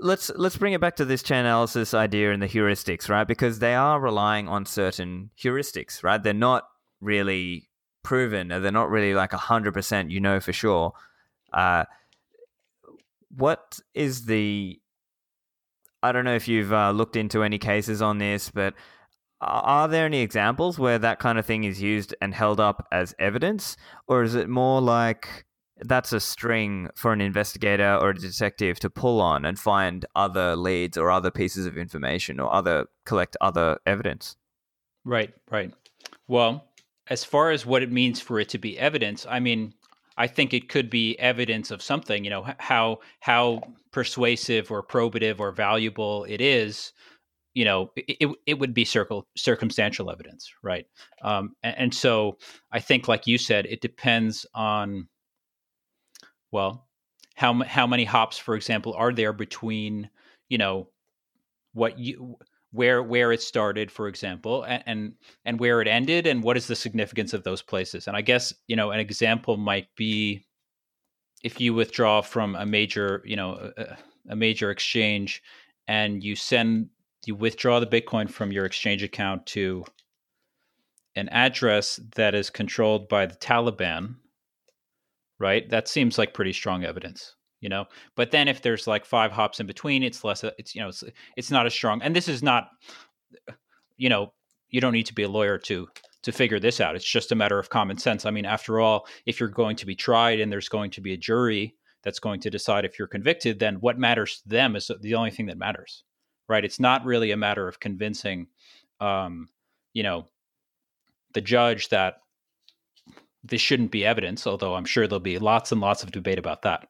let's 0.00 0.30
let's 0.36 0.56
bring 0.56 0.72
it 0.72 0.80
back 0.80 0.96
to 0.96 1.04
this 1.04 1.22
chain 1.22 1.40
analysis 1.40 1.94
idea 1.94 2.32
and 2.32 2.42
the 2.42 2.46
heuristics, 2.46 3.08
right? 3.08 3.26
Because 3.26 3.58
they 3.58 3.74
are 3.74 4.00
relying 4.00 4.48
on 4.48 4.64
certain 4.64 5.30
heuristics, 5.38 6.02
right? 6.02 6.22
They're 6.22 6.32
not 6.32 6.68
really 7.00 7.68
proven, 8.02 8.52
or 8.52 8.60
they're 8.60 8.72
not 8.72 8.90
really 8.90 9.14
like 9.14 9.32
hundred 9.32 9.74
percent. 9.74 10.10
You 10.10 10.20
know 10.20 10.40
for 10.40 10.52
sure. 10.52 10.92
Uh, 11.52 11.84
what 13.36 13.78
is 13.94 14.26
the? 14.26 14.80
I 16.02 16.12
don't 16.12 16.24
know 16.24 16.34
if 16.34 16.48
you've 16.48 16.72
uh, 16.72 16.90
looked 16.90 17.16
into 17.16 17.42
any 17.42 17.58
cases 17.58 18.00
on 18.02 18.18
this, 18.18 18.50
but 18.50 18.74
are 19.40 19.88
there 19.88 20.06
any 20.06 20.20
examples 20.20 20.78
where 20.78 20.98
that 20.98 21.18
kind 21.18 21.38
of 21.38 21.46
thing 21.46 21.64
is 21.64 21.80
used 21.80 22.14
and 22.20 22.34
held 22.34 22.60
up 22.60 22.86
as 22.90 23.14
evidence, 23.18 23.76
or 24.06 24.22
is 24.22 24.34
it 24.34 24.48
more 24.48 24.80
like 24.80 25.46
that's 25.80 26.12
a 26.12 26.20
string 26.20 26.88
for 26.96 27.12
an 27.12 27.20
investigator 27.20 27.96
or 28.00 28.10
a 28.10 28.18
detective 28.18 28.80
to 28.80 28.90
pull 28.90 29.20
on 29.20 29.44
and 29.44 29.58
find 29.58 30.04
other 30.14 30.56
leads 30.56 30.98
or 30.98 31.10
other 31.10 31.30
pieces 31.30 31.66
of 31.66 31.76
information 31.76 32.40
or 32.40 32.52
other 32.52 32.86
collect 33.04 33.36
other 33.40 33.78
evidence. 33.86 34.36
Right, 35.04 35.32
right. 35.50 35.72
Well, 36.26 36.64
as 37.08 37.24
far 37.24 37.50
as 37.50 37.64
what 37.64 37.82
it 37.82 37.92
means 37.92 38.20
for 38.20 38.40
it 38.40 38.48
to 38.50 38.58
be 38.58 38.78
evidence, 38.78 39.26
I 39.28 39.40
mean, 39.40 39.74
I 40.18 40.26
think 40.26 40.52
it 40.52 40.68
could 40.68 40.90
be 40.90 41.18
evidence 41.18 41.70
of 41.70 41.80
something. 41.80 42.24
You 42.24 42.30
know 42.30 42.46
how 42.58 42.98
how 43.20 43.62
persuasive 43.92 44.70
or 44.70 44.82
probative 44.82 45.40
or 45.40 45.52
valuable 45.52 46.24
it 46.24 46.40
is. 46.40 46.92
You 47.54 47.64
know, 47.64 47.90
it 47.96 48.28
it 48.46 48.58
would 48.58 48.74
be 48.74 48.84
circle, 48.84 49.26
circumstantial 49.36 50.10
evidence, 50.10 50.52
right? 50.62 50.86
Um, 51.22 51.54
and, 51.62 51.76
and 51.78 51.94
so 51.94 52.36
I 52.72 52.80
think, 52.80 53.08
like 53.08 53.26
you 53.26 53.38
said, 53.38 53.66
it 53.66 53.80
depends 53.80 54.44
on 54.54 55.08
well, 56.50 56.88
how 57.34 57.62
how 57.62 57.86
many 57.86 58.04
hops, 58.04 58.38
for 58.38 58.56
example, 58.56 58.94
are 58.94 59.12
there 59.12 59.32
between 59.32 60.10
you 60.48 60.58
know 60.58 60.88
what 61.72 61.98
you 61.98 62.36
where 62.72 63.02
where 63.02 63.32
it 63.32 63.42
started, 63.42 63.90
for 63.90 64.08
example, 64.08 64.62
and, 64.64 64.82
and 64.86 65.12
and 65.44 65.60
where 65.60 65.80
it 65.80 65.88
ended, 65.88 66.26
and 66.26 66.42
what 66.42 66.56
is 66.56 66.66
the 66.66 66.76
significance 66.76 67.32
of 67.32 67.44
those 67.44 67.62
places? 67.62 68.06
And 68.06 68.16
I 68.16 68.20
guess 68.20 68.52
you 68.66 68.76
know 68.76 68.90
an 68.90 69.00
example 69.00 69.56
might 69.56 69.88
be 69.96 70.46
if 71.42 71.60
you 71.60 71.74
withdraw 71.74 72.20
from 72.20 72.54
a 72.56 72.66
major 72.66 73.22
you 73.24 73.36
know 73.36 73.72
a, 73.76 73.96
a 74.30 74.36
major 74.36 74.70
exchange 74.70 75.42
and 75.86 76.22
you 76.22 76.36
send 76.36 76.88
you 77.26 77.34
withdraw 77.34 77.80
the 77.80 77.86
bitcoin 77.86 78.30
from 78.30 78.52
your 78.52 78.64
exchange 78.64 79.02
account 79.02 79.46
to 79.46 79.84
an 81.16 81.28
address 81.30 81.98
that 82.16 82.34
is 82.34 82.48
controlled 82.48 83.08
by 83.08 83.26
the 83.26 83.34
Taliban 83.36 84.14
right? 85.38 85.68
That 85.70 85.88
seems 85.88 86.18
like 86.18 86.34
pretty 86.34 86.52
strong 86.52 86.84
evidence, 86.84 87.34
you 87.60 87.68
know. 87.68 87.86
But 88.14 88.30
then 88.30 88.48
if 88.48 88.62
there's 88.62 88.86
like 88.86 89.04
five 89.04 89.32
hops 89.32 89.60
in 89.60 89.66
between, 89.66 90.02
it's 90.02 90.24
less. 90.24 90.44
It's 90.58 90.74
you 90.74 90.80
know, 90.80 90.88
it's 90.88 91.04
it's 91.36 91.50
not 91.50 91.66
as 91.66 91.74
strong. 91.74 92.02
And 92.02 92.14
this 92.14 92.28
is 92.28 92.42
not, 92.42 92.68
you 93.96 94.08
know, 94.08 94.32
you 94.70 94.80
don't 94.80 94.92
need 94.92 95.06
to 95.06 95.14
be 95.14 95.22
a 95.22 95.28
lawyer 95.28 95.58
to 95.58 95.88
to 96.22 96.32
figure 96.32 96.60
this 96.60 96.80
out. 96.80 96.96
It's 96.96 97.04
just 97.04 97.32
a 97.32 97.36
matter 97.36 97.58
of 97.58 97.70
common 97.70 97.98
sense. 97.98 98.26
I 98.26 98.30
mean, 98.30 98.44
after 98.44 98.80
all, 98.80 99.06
if 99.24 99.38
you're 99.38 99.48
going 99.48 99.76
to 99.76 99.86
be 99.86 99.94
tried 99.94 100.40
and 100.40 100.50
there's 100.50 100.68
going 100.68 100.90
to 100.92 101.00
be 101.00 101.12
a 101.12 101.16
jury 101.16 101.74
that's 102.02 102.18
going 102.18 102.40
to 102.40 102.50
decide 102.50 102.84
if 102.84 102.98
you're 102.98 103.08
convicted, 103.08 103.58
then 103.58 103.76
what 103.76 103.98
matters 103.98 104.40
to 104.42 104.48
them 104.48 104.76
is 104.76 104.90
the 105.00 105.14
only 105.14 105.30
thing 105.30 105.46
that 105.46 105.58
matters, 105.58 106.04
right? 106.48 106.64
It's 106.64 106.80
not 106.80 107.04
really 107.04 107.30
a 107.30 107.36
matter 107.36 107.68
of 107.68 107.80
convincing, 107.80 108.48
um, 109.00 109.48
you 109.92 110.02
know, 110.02 110.26
the 111.34 111.40
judge 111.40 111.88
that 111.90 112.16
this 113.44 113.60
shouldn't 113.60 113.90
be 113.90 114.04
evidence, 114.04 114.46
although 114.46 114.74
I'm 114.74 114.84
sure 114.84 115.06
there'll 115.06 115.20
be 115.20 115.38
lots 115.38 115.72
and 115.72 115.80
lots 115.80 116.02
of 116.02 116.10
debate 116.10 116.38
about 116.38 116.62
that. 116.62 116.88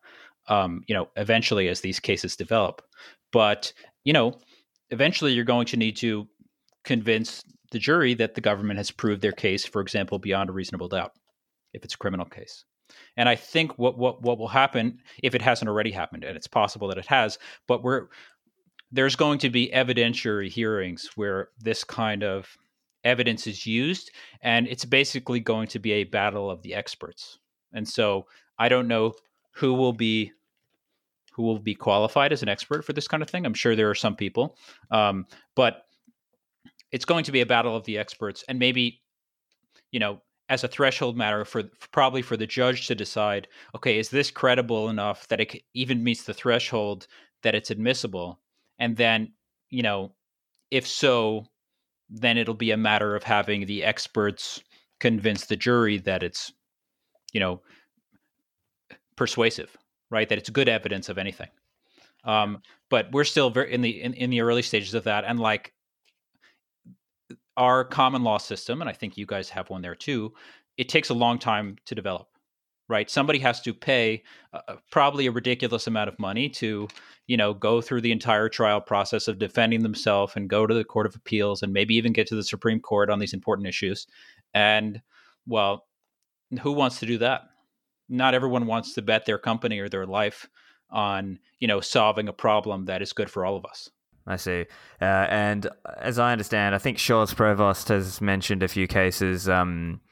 Um, 0.48 0.82
you 0.86 0.94
know, 0.94 1.08
eventually 1.16 1.68
as 1.68 1.80
these 1.80 2.00
cases 2.00 2.36
develop, 2.36 2.82
but 3.32 3.72
you 4.04 4.12
know, 4.12 4.38
eventually 4.90 5.32
you're 5.32 5.44
going 5.44 5.66
to 5.66 5.76
need 5.76 5.96
to 5.96 6.26
convince 6.84 7.42
the 7.70 7.78
jury 7.78 8.14
that 8.14 8.34
the 8.34 8.40
government 8.40 8.78
has 8.78 8.90
proved 8.90 9.20
their 9.20 9.32
case, 9.32 9.66
for 9.66 9.82
example, 9.82 10.18
beyond 10.18 10.48
a 10.48 10.54
reasonable 10.54 10.88
doubt, 10.88 11.12
if 11.74 11.84
it's 11.84 11.94
a 11.94 11.98
criminal 11.98 12.26
case. 12.26 12.64
And 13.16 13.28
I 13.28 13.36
think 13.36 13.78
what 13.78 13.98
what 13.98 14.22
what 14.22 14.38
will 14.38 14.48
happen 14.48 14.98
if 15.22 15.34
it 15.34 15.42
hasn't 15.42 15.68
already 15.68 15.90
happened, 15.90 16.24
and 16.24 16.36
it's 16.36 16.46
possible 16.46 16.88
that 16.88 16.98
it 16.98 17.06
has, 17.06 17.38
but 17.66 17.82
we're 17.82 18.08
there's 18.90 19.16
going 19.16 19.38
to 19.40 19.50
be 19.50 19.70
evidentiary 19.74 20.48
hearings 20.48 21.10
where 21.14 21.48
this 21.58 21.84
kind 21.84 22.24
of 22.24 22.56
evidence 23.04 23.46
is 23.46 23.66
used, 23.66 24.10
and 24.40 24.66
it's 24.66 24.84
basically 24.84 25.40
going 25.40 25.68
to 25.68 25.78
be 25.78 25.92
a 25.92 26.04
battle 26.04 26.50
of 26.50 26.62
the 26.62 26.74
experts. 26.74 27.38
And 27.72 27.86
so 27.86 28.26
I 28.58 28.68
don't 28.68 28.88
know 28.88 29.12
who 29.56 29.74
will 29.74 29.92
be 29.92 30.32
who 31.38 31.44
will 31.44 31.60
be 31.60 31.74
qualified 31.76 32.32
as 32.32 32.42
an 32.42 32.48
expert 32.48 32.84
for 32.84 32.92
this 32.92 33.06
kind 33.06 33.22
of 33.22 33.30
thing. 33.30 33.46
I'm 33.46 33.54
sure 33.54 33.76
there 33.76 33.88
are 33.88 33.94
some 33.94 34.16
people, 34.16 34.56
um, 34.90 35.24
but 35.54 35.84
it's 36.90 37.04
going 37.04 37.22
to 37.24 37.32
be 37.32 37.40
a 37.40 37.46
battle 37.46 37.76
of 37.76 37.84
the 37.84 37.96
experts, 37.96 38.44
and 38.48 38.58
maybe 38.58 39.00
you 39.92 40.00
know 40.00 40.20
as 40.48 40.64
a 40.64 40.68
threshold 40.68 41.16
matter 41.16 41.44
for, 41.44 41.62
for, 41.78 41.88
probably 41.92 42.22
for 42.22 42.36
the 42.36 42.46
judge 42.46 42.88
to 42.88 42.94
decide 42.94 43.46
okay 43.76 43.98
is 43.98 44.08
this 44.08 44.30
credible 44.30 44.88
enough 44.88 45.28
that 45.28 45.40
it 45.40 45.62
even 45.74 46.02
meets 46.02 46.24
the 46.24 46.34
threshold 46.34 47.06
that 47.44 47.54
it's 47.54 47.70
admissible? 47.70 48.40
And 48.80 48.96
then 48.96 49.32
you 49.70 49.82
know 49.82 50.12
if 50.72 50.88
so 50.88 51.46
then 52.10 52.36
it'll 52.36 52.54
be 52.54 52.72
a 52.72 52.76
matter 52.76 53.14
of 53.14 53.22
having 53.22 53.66
the 53.66 53.84
experts 53.84 54.60
convince 54.98 55.46
the 55.46 55.56
jury 55.56 55.98
that 55.98 56.24
it's 56.24 56.52
you 57.32 57.38
know 57.38 57.62
persuasive 59.14 59.76
right 60.10 60.28
that 60.28 60.38
it's 60.38 60.50
good 60.50 60.68
evidence 60.68 61.08
of 61.08 61.18
anything. 61.18 61.48
Um, 62.24 62.62
but 62.90 63.12
we're 63.12 63.24
still 63.24 63.50
very 63.50 63.72
in 63.72 63.80
the 63.80 64.02
in, 64.02 64.14
in 64.14 64.30
the 64.30 64.40
early 64.40 64.62
stages 64.62 64.94
of 64.94 65.04
that 65.04 65.24
and 65.24 65.38
like 65.38 65.72
our 67.56 67.84
common 67.84 68.22
law 68.22 68.38
system 68.38 68.80
and 68.80 68.88
i 68.88 68.92
think 68.92 69.16
you 69.16 69.26
guys 69.26 69.48
have 69.48 69.68
one 69.70 69.82
there 69.82 69.94
too 69.94 70.32
it 70.76 70.88
takes 70.88 71.10
a 71.10 71.14
long 71.14 71.38
time 71.38 71.76
to 71.86 71.94
develop 71.94 72.28
right? 72.88 73.10
Somebody 73.10 73.38
has 73.40 73.60
to 73.62 73.74
pay 73.74 74.22
uh, 74.52 74.76
probably 74.90 75.26
a 75.26 75.32
ridiculous 75.32 75.86
amount 75.86 76.08
of 76.08 76.18
money 76.18 76.48
to 76.48 76.88
you 77.26 77.36
know 77.36 77.54
go 77.54 77.80
through 77.80 78.00
the 78.00 78.12
entire 78.12 78.48
trial 78.48 78.80
process 78.80 79.28
of 79.28 79.38
defending 79.38 79.82
themselves 79.82 80.34
and 80.36 80.48
go 80.48 80.66
to 80.66 80.74
the 80.74 80.84
court 80.84 81.06
of 81.06 81.14
appeals 81.14 81.62
and 81.62 81.72
maybe 81.72 81.94
even 81.94 82.12
get 82.12 82.26
to 82.26 82.34
the 82.34 82.42
supreme 82.42 82.80
court 82.80 83.10
on 83.10 83.18
these 83.18 83.34
important 83.34 83.68
issues. 83.68 84.06
And 84.54 85.02
well 85.46 85.86
who 86.62 86.72
wants 86.72 86.98
to 87.00 87.06
do 87.06 87.18
that 87.18 87.42
not 88.08 88.34
everyone 88.34 88.66
wants 88.66 88.94
to 88.94 89.02
bet 89.02 89.26
their 89.26 89.38
company 89.38 89.78
or 89.78 89.88
their 89.88 90.06
life 90.06 90.48
on 90.90 91.38
you 91.60 91.68
know 91.68 91.80
solving 91.80 92.28
a 92.28 92.32
problem 92.32 92.86
that 92.86 93.02
is 93.02 93.12
good 93.12 93.30
for 93.30 93.44
all 93.44 93.56
of 93.56 93.64
us 93.64 93.90
I 94.28 94.36
see. 94.36 94.66
Uh, 95.00 95.26
and 95.30 95.66
as 95.96 96.18
I 96.18 96.32
understand, 96.32 96.74
I 96.74 96.78
think 96.78 96.98
Sjors 96.98 97.34
Provoost 97.34 97.88
has 97.88 98.20
mentioned 98.20 98.62
a 98.62 98.68
few 98.68 98.86
cases 98.86 99.48
um, 99.48 100.02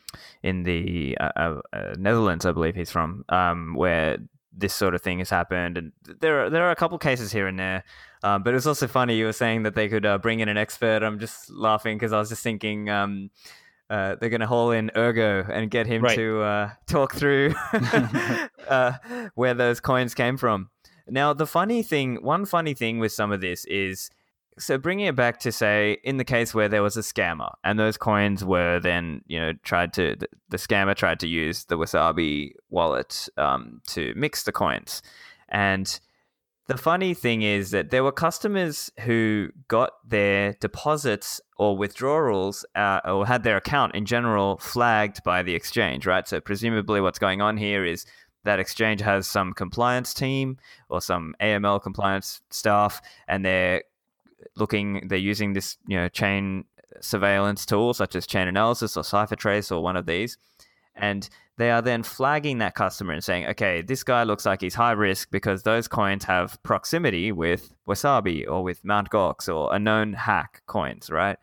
in 0.43 0.63
the 0.63 1.17
uh, 1.21 1.31
uh, 1.37 1.61
uh, 1.73 1.95
Netherlands, 1.99 2.47
I 2.47 2.53
believe 2.53 2.75
he's 2.75 2.91
from, 2.91 3.25
um, 3.29 3.75
where 3.75 4.17
this 4.57 4.73
sort 4.73 4.95
of 4.95 5.03
thing 5.03 5.19
has 5.19 5.29
happened. 5.29 5.77
And 5.77 5.93
there 6.21 6.47
are, 6.47 6.51
there 6.51 6.65
are 6.65 6.71
a 6.71 6.77
couple 6.77 6.97
cases 6.99 7.31
here 7.31 7.47
and 7.47 7.59
there. 7.59 7.85
Um, 8.23 8.43
but 8.43 8.51
it 8.51 8.55
was 8.55 8.67
also 8.67 8.87
funny 8.87 9.17
you 9.17 9.27
were 9.27 9.33
saying 9.33 9.65
that 9.65 9.75
they 9.75 9.89
could 9.89 10.07
uh, 10.07 10.17
bring 10.17 10.41
in 10.41 10.49
an 10.49 10.57
expert. 10.57 11.03
I'm 11.03 11.19
just 11.19 11.51
laughing 11.51 11.99
because 11.99 12.15
I 12.15 12.19
was 12.19 12.31
just 12.31 12.43
thinking 12.43 12.89
um, 12.89 13.31
uh, 13.89 14.17
they're 14.21 14.31
going 14.31 14.41
to 14.41 14.47
haul 14.47 14.71
in 14.71 14.91
Ergo 14.97 15.45
and 15.51 15.71
get 15.71 15.87
him 15.87 16.03
right. 16.03 16.17
to 16.17 16.41
uh, 16.43 16.71
talk 16.87 17.15
through 17.15 17.55
uh, 18.69 18.93
where 19.35 19.55
those 19.55 19.81
coins 19.81 20.15
came 20.15 20.37
from. 20.37 20.71
Now, 21.09 21.33
the 21.33 21.47
funny 21.47 21.83
thing, 21.83 22.17
one 22.17 22.47
funny 22.47 22.75
thing 22.75 22.99
with 22.99 23.13
some 23.13 23.31
of 23.31 23.41
this 23.41 23.65
is 23.67 24.11
so 24.59 24.79
bringing 24.79 25.07
it 25.07 25.17
back 25.17 25.39
to 25.41 25.53
say 25.53 25.99
in 26.03 26.17
the 26.17 26.25
case 26.25 26.55
where 26.55 26.69
there 26.69 26.83
was 26.83 26.97
a 26.97 27.01
scammer 27.01 27.51
and 27.63 27.79
those 27.79 27.97
coins 27.97 28.45
were 28.45 28.81
then 28.81 29.21
you 29.27 29.39
know 29.39 29.53
tried 29.65 29.93
to 29.93 30.17
the, 30.49 30.57
scammer 30.57 30.95
tried 30.95 31.21
to 31.21 31.29
use 31.29 31.65
the 31.67 31.77
wasabi 31.77 32.53
wallet 32.71 33.29
um, 33.37 33.81
to 33.87 34.15
mix 34.17 34.45
the 34.45 34.53
coins 34.53 35.03
and 35.49 36.01
the 36.69 36.77
funny 36.77 37.15
thing 37.15 37.43
is 37.43 37.71
that 37.71 37.91
there 37.91 38.03
were 38.03 38.13
customers 38.13 38.91
who 39.01 39.51
got 39.69 39.93
their 40.07 40.55
deposits 40.55 41.41
or 41.59 41.77
withdrawals 41.77 42.65
uh, 42.75 43.01
or 43.05 43.27
had 43.27 43.45
their 43.45 43.57
account 43.57 43.95
in 43.95 44.05
general 44.05 44.59
flagged 44.59 45.23
by 45.23 45.43
the 45.43 45.55
exchange 45.55 46.07
right? 46.07 46.27
So 46.27 46.41
presumably 46.41 47.01
what's 47.01 47.19
going 47.19 47.41
on 47.41 47.57
here 47.57 47.85
is 47.85 48.05
that 48.47 48.59
exchange 48.59 49.01
has 49.03 49.29
some 49.29 49.53
compliance 49.53 50.15
team 50.15 50.57
or 50.89 51.01
some 51.03 51.35
AML 51.41 51.83
compliance 51.83 52.41
staff, 52.51 53.03
and 53.29 53.45
they're 53.45 53.83
looking, 54.57 55.07
they're 55.09 55.19
using 55.19 55.53
this, 55.53 55.77
you 55.87 55.97
know, 55.97 56.09
chain 56.09 56.65
surveillance 57.01 57.67
tool 57.67 57.93
such 57.93 58.17
as 58.17 58.27
Chainalysis 58.27 58.97
or 58.97 59.03
CipherTrace 59.03 59.71
or 59.71 59.83
one 59.83 59.97
of 59.97 60.07
these, 60.07 60.39
and 60.97 61.29
they 61.59 61.71
are 61.71 61.81
then 61.81 62.03
flagging 62.03 62.59
that 62.59 62.75
customer 62.75 63.13
and 63.13 63.25
saying, 63.25 63.47
okay, 63.47 63.81
this 63.81 64.03
guy 64.03 64.25
looks 64.25 64.45
like 64.45 64.61
he's 64.61 64.75
high 64.75 64.93
risk 64.93 65.31
because 65.31 65.63
those 65.63 65.89
coins 65.89 66.25
have 66.25 66.63
proximity 66.63 67.33
with 67.33 67.73
Wasabi 67.89 68.47
or 68.47 68.63
with 68.63 68.85
Mt. 68.85 69.11
Gox 69.11 69.53
or 69.53 69.75
a 69.75 69.79
known 69.79 70.13
hack 70.13 70.63
coins, 70.67 71.09
right? 71.09 71.39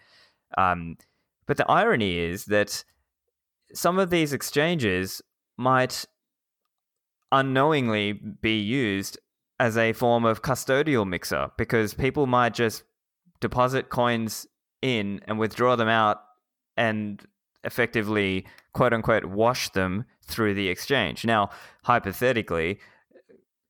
Um, 0.57 0.97
but 1.47 1.57
the 1.57 1.69
irony 1.69 2.19
is 2.19 2.45
that 2.45 2.83
some 3.73 3.97
of 3.97 4.11
these 4.11 4.33
exchanges 4.33 5.21
might 5.57 6.05
unknowingly 7.31 8.13
be 8.13 8.59
used 8.59 9.17
as 9.59 9.77
a 9.77 9.93
form 9.93 10.25
of 10.25 10.43
custodial 10.43 11.07
mixer 11.07 11.49
because 11.57 11.93
people 11.95 12.27
might 12.27 12.53
just 12.53 12.83
deposit 13.39 13.89
coins 13.89 14.45
in 14.81 15.21
and 15.27 15.39
withdraw 15.39 15.75
them 15.75 15.87
out 15.87 16.21
and 16.77 17.25
effectively 17.63 18.45
quote 18.73 18.93
unquote 18.93 19.25
wash 19.25 19.69
them 19.69 20.05
through 20.25 20.53
the 20.53 20.67
exchange. 20.69 21.25
Now, 21.25 21.49
hypothetically, 21.83 22.79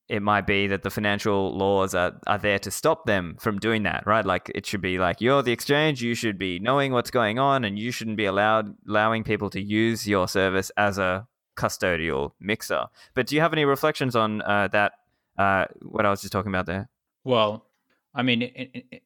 it 0.09 0.21
might 0.21 0.45
be 0.45 0.67
that 0.67 0.83
the 0.83 0.89
financial 0.89 1.55
laws 1.57 1.95
are, 1.95 2.19
are 2.27 2.37
there 2.37 2.59
to 2.59 2.69
stop 2.69 3.05
them 3.05 3.35
from 3.39 3.57
doing 3.57 3.83
that, 3.83 4.05
right? 4.05 4.25
Like 4.25 4.51
it 4.53 4.65
should 4.65 4.81
be 4.81 4.99
like 4.99 5.21
you're 5.21 5.41
the 5.41 5.51
exchange, 5.51 6.01
you 6.01 6.13
should 6.13 6.37
be 6.37 6.59
knowing 6.59 6.91
what's 6.91 7.11
going 7.11 7.39
on 7.39 7.63
and 7.63 7.79
you 7.79 7.91
shouldn't 7.91 8.17
be 8.17 8.25
allowed 8.25 8.75
allowing 8.87 9.23
people 9.23 9.49
to 9.51 9.61
use 9.61 10.07
your 10.07 10.27
service 10.27 10.71
as 10.77 10.97
a 10.97 11.27
custodial 11.55 12.31
mixer. 12.39 12.87
But 13.13 13.27
do 13.27 13.35
you 13.35 13.41
have 13.41 13.53
any 13.53 13.65
reflections 13.65 14.15
on 14.15 14.41
uh, 14.41 14.67
that? 14.69 14.93
Uh, 15.35 15.65
what 15.81 16.05
I 16.05 16.11
was 16.11 16.21
just 16.21 16.31
talking 16.31 16.51
about 16.51 16.67
there. 16.67 16.89
Well, 17.23 17.65
I 18.13 18.21
mean, 18.21 18.43
it, 18.43 18.85
it, 18.91 19.01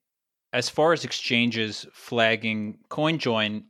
as 0.51 0.67
far 0.67 0.91
as 0.91 1.05
exchanges 1.05 1.85
flagging 1.93 2.79
CoinJoin, 2.89 3.63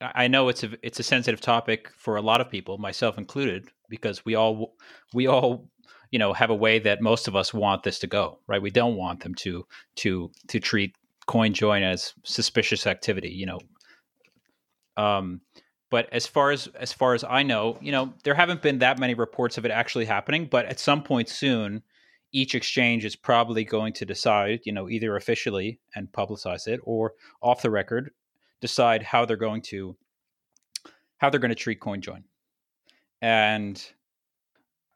I 0.00 0.28
know 0.28 0.48
it's 0.48 0.64
a 0.64 0.70
it's 0.82 1.00
a 1.00 1.04
sensitive 1.04 1.40
topic 1.40 1.90
for 1.96 2.16
a 2.16 2.22
lot 2.22 2.40
of 2.40 2.50
people, 2.50 2.78
myself 2.78 3.18
included, 3.18 3.68
because 3.88 4.24
we 4.24 4.34
all 4.34 4.74
we 5.12 5.26
all 5.26 5.68
you 6.10 6.18
know 6.18 6.32
have 6.32 6.50
a 6.50 6.54
way 6.54 6.78
that 6.78 7.02
most 7.02 7.28
of 7.28 7.36
us 7.36 7.52
want 7.52 7.82
this 7.82 7.98
to 8.00 8.06
go, 8.06 8.38
right? 8.46 8.62
We 8.62 8.70
don't 8.70 8.96
want 8.96 9.22
them 9.22 9.34
to 9.36 9.66
to 9.96 10.30
to 10.48 10.60
treat 10.60 10.94
CoinJoin 11.28 11.82
as 11.82 12.14
suspicious 12.24 12.86
activity, 12.86 13.30
you 13.30 13.46
know. 13.46 13.58
Um, 14.96 15.42
but 15.90 16.08
as 16.12 16.26
far 16.26 16.50
as 16.50 16.68
as 16.68 16.92
far 16.92 17.14
as 17.14 17.24
I 17.24 17.42
know, 17.42 17.78
you 17.82 17.92
know, 17.92 18.14
there 18.24 18.34
haven't 18.34 18.62
been 18.62 18.78
that 18.78 18.98
many 18.98 19.14
reports 19.14 19.58
of 19.58 19.66
it 19.66 19.70
actually 19.70 20.06
happening. 20.06 20.46
But 20.46 20.66
at 20.66 20.80
some 20.80 21.02
point 21.02 21.28
soon, 21.28 21.82
each 22.32 22.54
exchange 22.54 23.04
is 23.04 23.16
probably 23.16 23.64
going 23.64 23.92
to 23.94 24.04
decide, 24.06 24.60
you 24.64 24.72
know, 24.72 24.88
either 24.88 25.16
officially 25.16 25.80
and 25.94 26.10
publicize 26.12 26.66
it 26.66 26.80
or 26.84 27.12
off 27.42 27.62
the 27.62 27.70
record, 27.70 28.12
decide 28.60 29.02
how 29.02 29.24
they're 29.24 29.36
going 29.36 29.62
to 29.62 29.96
how 31.18 31.28
they're 31.28 31.40
going 31.40 31.50
to 31.50 31.54
treat 31.54 31.80
CoinJoin. 31.80 32.22
And 33.20 33.82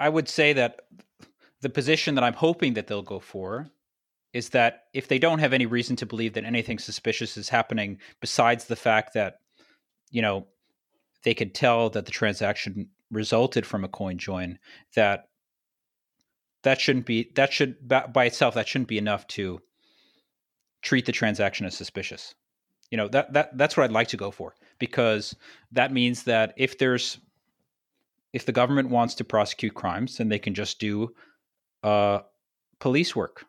I 0.00 0.08
would 0.08 0.28
say 0.28 0.54
that 0.54 0.80
the 1.60 1.68
position 1.68 2.14
that 2.14 2.24
I'm 2.24 2.34
hoping 2.34 2.74
that 2.74 2.86
they'll 2.86 3.02
go 3.02 3.20
for 3.20 3.70
is 4.32 4.50
that 4.50 4.84
if 4.92 5.06
they 5.08 5.18
don't 5.18 5.38
have 5.38 5.52
any 5.52 5.66
reason 5.66 5.96
to 5.96 6.06
believe 6.06 6.34
that 6.34 6.44
anything 6.44 6.78
suspicious 6.78 7.36
is 7.36 7.48
happening 7.48 7.98
besides 8.20 8.64
the 8.64 8.76
fact 8.76 9.14
that 9.14 9.36
you 10.10 10.22
know 10.22 10.46
they 11.22 11.34
could 11.34 11.54
tell 11.54 11.90
that 11.90 12.04
the 12.04 12.12
transaction 12.12 12.88
resulted 13.10 13.64
from 13.64 13.84
a 13.84 13.88
coin 13.88 14.18
join 14.18 14.58
that 14.96 15.28
that 16.64 16.80
shouldn't 16.80 17.06
be 17.06 17.30
that 17.34 17.52
should 17.52 17.76
by 17.86 18.24
itself 18.24 18.54
that 18.54 18.66
shouldn't 18.66 18.88
be 18.88 18.98
enough 18.98 19.26
to 19.28 19.60
treat 20.82 21.06
the 21.06 21.12
transaction 21.12 21.64
as 21.64 21.76
suspicious 21.76 22.34
you 22.90 22.96
know 22.96 23.08
that 23.08 23.32
that 23.32 23.56
that's 23.56 23.76
what 23.76 23.84
i'd 23.84 23.92
like 23.92 24.08
to 24.08 24.16
go 24.16 24.30
for 24.30 24.54
because 24.78 25.34
that 25.72 25.92
means 25.92 26.24
that 26.24 26.54
if 26.56 26.78
there's 26.78 27.18
if 28.34 28.44
the 28.44 28.52
government 28.52 28.90
wants 28.90 29.14
to 29.14 29.24
prosecute 29.24 29.74
crimes, 29.74 30.18
then 30.18 30.28
they 30.28 30.40
can 30.40 30.54
just 30.54 30.80
do 30.80 31.14
uh, 31.84 32.18
police 32.80 33.14
work 33.14 33.46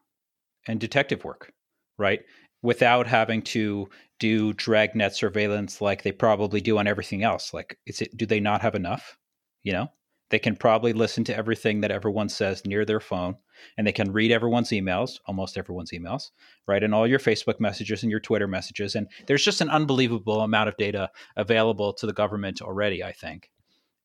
and 0.68 0.80
detective 0.80 1.26
work, 1.26 1.52
right? 1.98 2.22
Without 2.62 3.08
having 3.08 3.42
to 3.42 3.90
do 4.20 4.54
dragnet 4.54 5.16
surveillance 5.16 5.82
like 5.82 6.04
they 6.04 6.12
probably 6.12 6.62
do 6.62 6.78
on 6.78 6.86
everything 6.86 7.24
else. 7.24 7.52
Like, 7.52 7.80
is 7.88 8.02
it? 8.02 8.16
Do 8.16 8.28
they 8.28 8.40
not 8.40 8.62
have 8.62 8.76
enough? 8.76 9.18
You 9.64 9.74
know, 9.74 9.88
they 10.30 10.40
can 10.40 10.56
probably 10.56 10.94
listen 10.94 11.24
to 11.26 11.36
everything 11.36 11.82
that 11.82 11.92
everyone 11.92 12.30
says 12.30 12.66
near 12.66 12.84
their 12.86 13.00
phone, 13.00 13.36
and 13.78 13.86
they 13.86 13.92
can 13.92 14.12
read 14.12 14.32
everyone's 14.32 14.70
emails, 14.70 15.20
almost 15.26 15.58
everyone's 15.58 15.92
emails, 15.92 16.32
right? 16.68 16.84
And 16.84 16.96
all 16.96 17.08
your 17.08 17.20
Facebook 17.20 17.60
messages 17.60 18.02
and 18.02 18.10
your 18.10 18.20
Twitter 18.20 18.48
messages. 18.48 18.96
And 18.96 19.08
there's 19.28 19.46
just 19.46 19.62
an 19.62 19.70
unbelievable 19.70 20.42
amount 20.42 20.70
of 20.70 20.78
data 20.78 21.10
available 21.38 21.94
to 21.94 22.06
the 22.06 22.14
government 22.14 22.62
already, 22.62 23.04
I 23.04 23.12
think. 23.12 23.52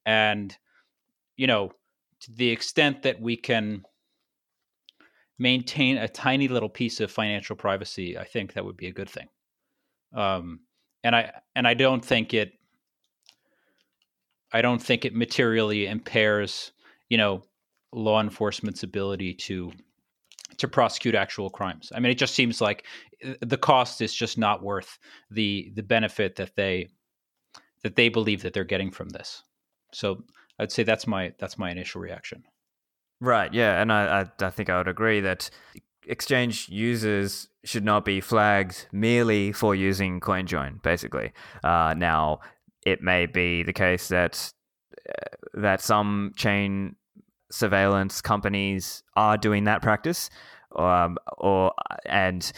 And 0.04 0.56
you 1.36 1.46
know, 1.46 1.72
to 2.20 2.32
the 2.32 2.50
extent 2.50 3.02
that 3.02 3.20
we 3.20 3.36
can 3.36 3.84
maintain 5.38 5.96
a 5.96 6.06
tiny 6.06 6.48
little 6.48 6.68
piece 6.68 7.00
of 7.00 7.10
financial 7.10 7.56
privacy, 7.56 8.18
I 8.18 8.24
think 8.24 8.52
that 8.52 8.64
would 8.64 8.76
be 8.76 8.88
a 8.88 8.92
good 8.92 9.08
thing. 9.08 9.28
Um, 10.14 10.60
and 11.02 11.16
I 11.16 11.32
and 11.56 11.66
I 11.66 11.72
don't 11.72 12.04
think 12.04 12.34
it 12.34 12.52
I 14.52 14.62
don't 14.62 14.82
think 14.82 15.04
it 15.04 15.14
materially 15.14 15.86
impairs, 15.86 16.72
you 17.08 17.18
know, 17.18 17.42
law 17.92 18.20
enforcement's 18.20 18.82
ability 18.82 19.34
to 19.34 19.72
to 20.58 20.68
prosecute 20.68 21.14
actual 21.14 21.48
crimes. 21.48 21.90
I 21.94 22.00
mean, 22.00 22.12
it 22.12 22.18
just 22.18 22.34
seems 22.34 22.60
like 22.60 22.84
uh, 23.26 23.34
the 23.40 23.56
cost 23.56 24.00
is 24.00 24.14
just 24.14 24.38
not 24.38 24.62
worth 24.62 24.98
the 25.30 25.70
the 25.74 25.82
benefit 25.82 26.36
that 26.36 26.54
they 26.56 26.88
that 27.82 27.96
they 27.96 28.08
believe 28.08 28.42
that 28.42 28.52
they're 28.52 28.64
getting 28.64 28.90
from 28.90 29.08
this. 29.08 29.42
So 29.92 30.22
I'd 30.58 30.72
say 30.72 30.82
that's 30.82 31.06
my 31.06 31.32
that's 31.38 31.58
my 31.58 31.70
initial 31.70 32.00
reaction. 32.00 32.44
Right. 33.20 33.52
Yeah, 33.52 33.80
and 33.80 33.92
I 33.92 34.20
I, 34.20 34.46
I 34.46 34.50
think 34.50 34.70
I 34.70 34.78
would 34.78 34.88
agree 34.88 35.20
that 35.20 35.50
exchange 36.06 36.68
users 36.68 37.48
should 37.64 37.84
not 37.84 38.04
be 38.04 38.20
flagged 38.20 38.86
merely 38.92 39.52
for 39.52 39.74
using 39.74 40.20
CoinJoin. 40.20 40.82
Basically, 40.82 41.32
uh, 41.62 41.94
now 41.96 42.40
it 42.84 43.02
may 43.02 43.26
be 43.26 43.62
the 43.62 43.72
case 43.72 44.08
that 44.08 44.52
uh, 45.08 45.12
that 45.54 45.80
some 45.80 46.32
chain 46.36 46.96
surveillance 47.50 48.20
companies 48.20 49.02
are 49.16 49.36
doing 49.36 49.64
that 49.64 49.82
practice, 49.82 50.30
um, 50.76 51.16
or 51.38 51.72
and 52.06 52.52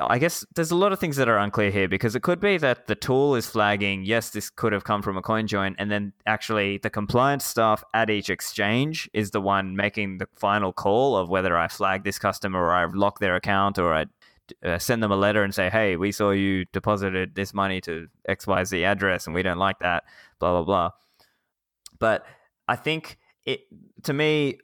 I 0.00 0.18
guess 0.18 0.44
there's 0.54 0.70
a 0.70 0.76
lot 0.76 0.92
of 0.92 0.98
things 0.98 1.16
that 1.16 1.28
are 1.28 1.38
unclear 1.38 1.70
here 1.70 1.88
because 1.88 2.16
it 2.16 2.22
could 2.22 2.40
be 2.40 2.58
that 2.58 2.86
the 2.86 2.94
tool 2.94 3.34
is 3.34 3.46
flagging, 3.46 4.04
yes, 4.04 4.30
this 4.30 4.50
could 4.50 4.72
have 4.72 4.84
come 4.84 5.02
from 5.02 5.16
a 5.16 5.22
coin 5.22 5.46
join, 5.46 5.76
and 5.78 5.90
then 5.90 6.12
actually 6.26 6.78
the 6.78 6.90
compliance 6.90 7.44
staff 7.44 7.84
at 7.94 8.10
each 8.10 8.30
exchange 8.30 9.08
is 9.12 9.30
the 9.30 9.40
one 9.40 9.76
making 9.76 10.18
the 10.18 10.26
final 10.34 10.72
call 10.72 11.16
of 11.16 11.28
whether 11.28 11.56
I 11.56 11.68
flag 11.68 12.04
this 12.04 12.18
customer 12.18 12.60
or 12.60 12.72
I 12.72 12.86
lock 12.86 13.20
their 13.20 13.36
account 13.36 13.78
or 13.78 13.94
I 13.94 14.06
uh, 14.64 14.78
send 14.78 15.02
them 15.02 15.12
a 15.12 15.16
letter 15.16 15.42
and 15.42 15.54
say, 15.54 15.70
hey, 15.70 15.96
we 15.96 16.12
saw 16.12 16.30
you 16.30 16.64
deposited 16.72 17.34
this 17.34 17.52
money 17.54 17.80
to 17.82 18.08
XYZ 18.28 18.84
address 18.84 19.26
and 19.26 19.34
we 19.34 19.42
don't 19.42 19.58
like 19.58 19.78
that, 19.80 20.04
blah, 20.38 20.52
blah, 20.52 20.64
blah. 20.64 20.90
But 21.98 22.24
I 22.68 22.76
think 22.76 23.18
it, 23.44 23.60
to 24.04 24.12
me, 24.12 24.58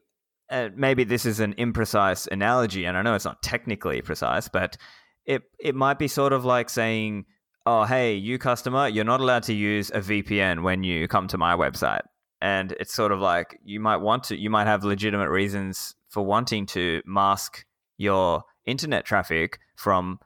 uh, 0.51 0.68
maybe 0.76 1.05
this 1.05 1.24
is 1.24 1.41
an 1.41 1.55
imprecise 1.55 2.28
analogy, 2.28 2.85
and 2.85 2.97
I 2.97 3.03
know 3.03 3.14
it's 3.14 3.24
not 3.24 3.43
technically 3.43 4.03
precise, 4.03 4.49
but 4.49 4.76
it 5.24 5.43
it 5.59 5.74
might 5.74 5.99
be 5.99 6.09
sort 6.09 6.35
of 6.35 6.45
like 6.45 6.68
saying, 6.68 7.24
"Oh, 7.64 7.85
hey, 7.85 8.14
you 8.14 8.39
customer, 8.39 8.87
you're 8.87 9.05
not 9.05 9.20
allowed 9.20 9.45
to 9.45 9.55
use 9.55 9.91
a 9.91 10.01
VPN 10.01 10.62
when 10.62 10.85
you 10.85 11.09
come 11.09 11.26
to 11.28 11.39
my 11.39 11.57
website." 11.57 12.03
And 12.43 12.72
it's 12.72 12.93
sort 12.93 13.12
of 13.12 13.20
like 13.20 13.59
you 13.64 13.80
might 13.80 13.99
want 13.99 14.24
to, 14.24 14.39
you 14.39 14.51
might 14.51 14.66
have 14.66 14.85
legitimate 14.85 15.30
reasons 15.30 15.95
for 16.11 16.22
wanting 16.22 16.66
to 16.66 17.01
mask 17.07 17.64
your 17.97 18.43
internet 18.66 19.04
traffic 19.04 19.58
from 19.76 20.18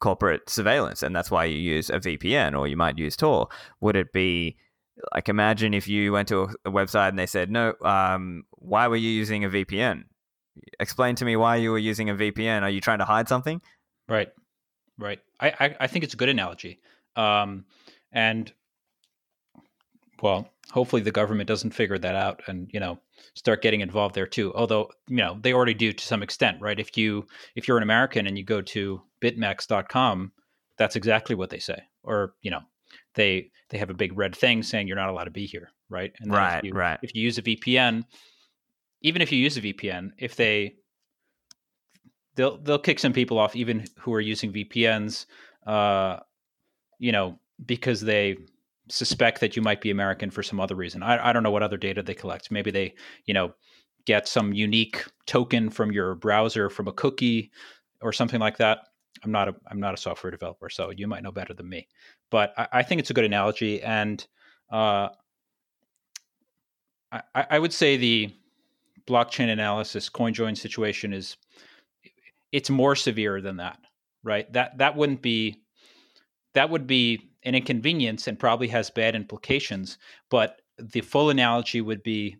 corporate 0.00 0.48
surveillance, 0.48 1.02
and 1.02 1.14
that's 1.14 1.30
why 1.30 1.44
you 1.44 1.58
use 1.58 1.90
a 1.90 1.98
VPN 1.98 2.58
or 2.58 2.66
you 2.66 2.76
might 2.76 2.98
use 2.98 3.16
Tor. 3.16 3.48
Would 3.80 3.96
it 3.96 4.12
be 4.12 4.56
like 5.14 5.28
imagine 5.28 5.74
if 5.74 5.86
you 5.88 6.12
went 6.12 6.28
to 6.28 6.48
a, 6.64 6.70
website 6.70 7.10
and 7.10 7.18
they 7.18 7.26
said, 7.26 7.50
"No, 7.50 7.74
um, 7.82 8.44
why 8.52 8.88
were 8.88 8.96
you 8.96 9.10
using 9.10 9.44
a 9.44 9.48
VPN? 9.48 10.04
Explain 10.80 11.14
to 11.16 11.24
me 11.24 11.36
why 11.36 11.56
you 11.56 11.70
were 11.70 11.78
using 11.78 12.10
a 12.10 12.14
VPN. 12.14 12.62
Are 12.62 12.70
you 12.70 12.80
trying 12.80 12.98
to 12.98 13.04
hide 13.04 13.28
something?" 13.28 13.60
Right, 14.08 14.32
right. 14.98 15.20
I 15.40 15.48
I, 15.60 15.76
I 15.80 15.86
think 15.86 16.04
it's 16.04 16.14
a 16.14 16.16
good 16.16 16.28
analogy, 16.28 16.80
um, 17.16 17.64
and 18.12 18.52
well, 20.20 20.48
hopefully 20.70 21.02
the 21.02 21.12
government 21.12 21.48
doesn't 21.48 21.70
figure 21.70 21.98
that 21.98 22.14
out 22.14 22.42
and 22.46 22.70
you 22.72 22.80
know 22.80 22.98
start 23.34 23.62
getting 23.62 23.80
involved 23.80 24.14
there 24.14 24.26
too. 24.26 24.52
Although 24.54 24.90
you 25.08 25.16
know 25.16 25.38
they 25.40 25.52
already 25.52 25.74
do 25.74 25.92
to 25.92 26.04
some 26.04 26.22
extent, 26.22 26.60
right? 26.60 26.78
If 26.78 26.96
you 26.96 27.26
if 27.54 27.68
you're 27.68 27.76
an 27.76 27.82
American 27.82 28.26
and 28.26 28.36
you 28.36 28.44
go 28.44 28.60
to 28.62 29.02
bitmex.com, 29.20 30.32
that's 30.76 30.96
exactly 30.96 31.34
what 31.34 31.50
they 31.50 31.58
say, 31.58 31.82
or 32.02 32.34
you 32.42 32.50
know 32.50 32.60
they 33.14 33.50
they 33.70 33.78
have 33.78 33.90
a 33.90 33.94
big 33.94 34.16
red 34.16 34.34
thing 34.34 34.62
saying 34.62 34.88
you're 34.88 34.96
not 34.96 35.10
allowed 35.10 35.24
to 35.24 35.30
be 35.30 35.46
here, 35.46 35.70
right? 35.88 36.12
And 36.20 36.32
right, 36.32 36.58
if 36.58 36.64
you, 36.64 36.72
right. 36.72 36.98
If 37.02 37.14
you 37.14 37.22
use 37.22 37.38
a 37.38 37.42
VPN, 37.42 38.04
even 39.02 39.22
if 39.22 39.32
you 39.32 39.38
use 39.38 39.56
a 39.56 39.62
VPN, 39.62 40.10
if 40.18 40.36
they 40.36 40.76
they'll 42.34 42.58
they'll 42.58 42.78
kick 42.78 42.98
some 42.98 43.12
people 43.12 43.38
off, 43.38 43.56
even 43.56 43.84
who 43.98 44.14
are 44.14 44.20
using 44.20 44.52
VPNs, 44.52 45.26
uh, 45.66 46.18
you 46.98 47.12
know, 47.12 47.38
because 47.64 48.00
they 48.00 48.36
suspect 48.88 49.40
that 49.40 49.56
you 49.56 49.62
might 49.62 49.80
be 49.80 49.90
American 49.90 50.30
for 50.30 50.42
some 50.42 50.60
other 50.60 50.74
reason. 50.74 51.02
I, 51.02 51.28
I 51.28 51.32
don't 51.32 51.42
know 51.42 51.50
what 51.50 51.62
other 51.62 51.76
data 51.76 52.02
they 52.02 52.14
collect. 52.14 52.50
Maybe 52.50 52.70
they, 52.70 52.94
you 53.24 53.34
know, 53.34 53.54
get 54.06 54.26
some 54.26 54.52
unique 54.52 55.04
token 55.26 55.70
from 55.70 55.92
your 55.92 56.14
browser 56.14 56.70
from 56.70 56.88
a 56.88 56.92
cookie 56.92 57.50
or 58.00 58.12
something 58.12 58.40
like 58.40 58.56
that. 58.58 58.78
I'm 59.24 59.32
not 59.32 59.48
a 59.48 59.54
I'm 59.70 59.80
not 59.80 59.94
a 59.94 59.96
software 59.96 60.30
developer, 60.30 60.68
so 60.68 60.90
you 60.90 61.06
might 61.08 61.22
know 61.22 61.32
better 61.32 61.54
than 61.54 61.68
me. 61.68 61.88
But 62.30 62.52
I, 62.56 62.68
I 62.72 62.82
think 62.82 63.00
it's 63.00 63.10
a 63.10 63.14
good 63.14 63.24
analogy, 63.24 63.82
and 63.82 64.24
uh, 64.70 65.08
I, 67.10 67.22
I 67.34 67.58
would 67.58 67.72
say 67.72 67.96
the 67.96 68.34
blockchain 69.06 69.50
analysis 69.50 70.10
CoinJoin 70.10 70.56
situation 70.56 71.12
is 71.12 71.36
it's 72.52 72.70
more 72.70 72.94
severe 72.94 73.40
than 73.40 73.56
that, 73.56 73.78
right? 74.22 74.50
That 74.52 74.78
that 74.78 74.96
wouldn't 74.96 75.22
be 75.22 75.62
that 76.54 76.70
would 76.70 76.86
be 76.86 77.27
an 77.44 77.54
inconvenience 77.54 78.26
and 78.26 78.38
probably 78.38 78.68
has 78.68 78.90
bad 78.90 79.14
implications. 79.14 79.98
But 80.30 80.60
the 80.78 81.00
full 81.00 81.30
analogy 81.30 81.80
would 81.80 82.02
be 82.02 82.36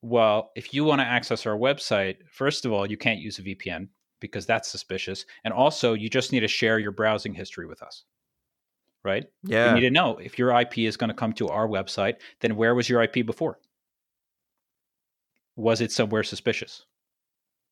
well, 0.00 0.52
if 0.54 0.72
you 0.72 0.84
want 0.84 1.00
to 1.00 1.06
access 1.06 1.46
our 1.46 1.56
website, 1.56 2.16
first 2.30 2.64
of 2.64 2.72
all, 2.72 2.88
you 2.88 2.96
can't 2.96 3.18
use 3.18 3.38
a 3.38 3.42
VPN 3.42 3.88
because 4.20 4.46
that's 4.46 4.68
suspicious. 4.68 5.24
And 5.44 5.52
also, 5.52 5.94
you 5.94 6.08
just 6.08 6.32
need 6.32 6.40
to 6.40 6.48
share 6.48 6.78
your 6.78 6.92
browsing 6.92 7.34
history 7.34 7.66
with 7.66 7.82
us. 7.82 8.04
Right? 9.04 9.26
Yeah. 9.42 9.68
You 9.68 9.74
need 9.74 9.88
to 9.88 9.90
know 9.90 10.18
if 10.18 10.38
your 10.38 10.58
IP 10.58 10.78
is 10.78 10.96
going 10.96 11.08
to 11.08 11.14
come 11.14 11.32
to 11.34 11.48
our 11.48 11.66
website, 11.66 12.16
then 12.40 12.56
where 12.56 12.74
was 12.74 12.88
your 12.88 13.02
IP 13.02 13.24
before? 13.24 13.58
Was 15.56 15.80
it 15.80 15.92
somewhere 15.92 16.22
suspicious? 16.22 16.84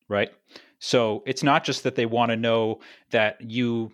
Right? 0.08 0.30
So 0.78 1.22
it's 1.26 1.42
not 1.42 1.64
just 1.64 1.82
that 1.84 1.94
they 1.94 2.06
want 2.06 2.30
to 2.30 2.36
know 2.36 2.80
that 3.10 3.40
you 3.40 3.92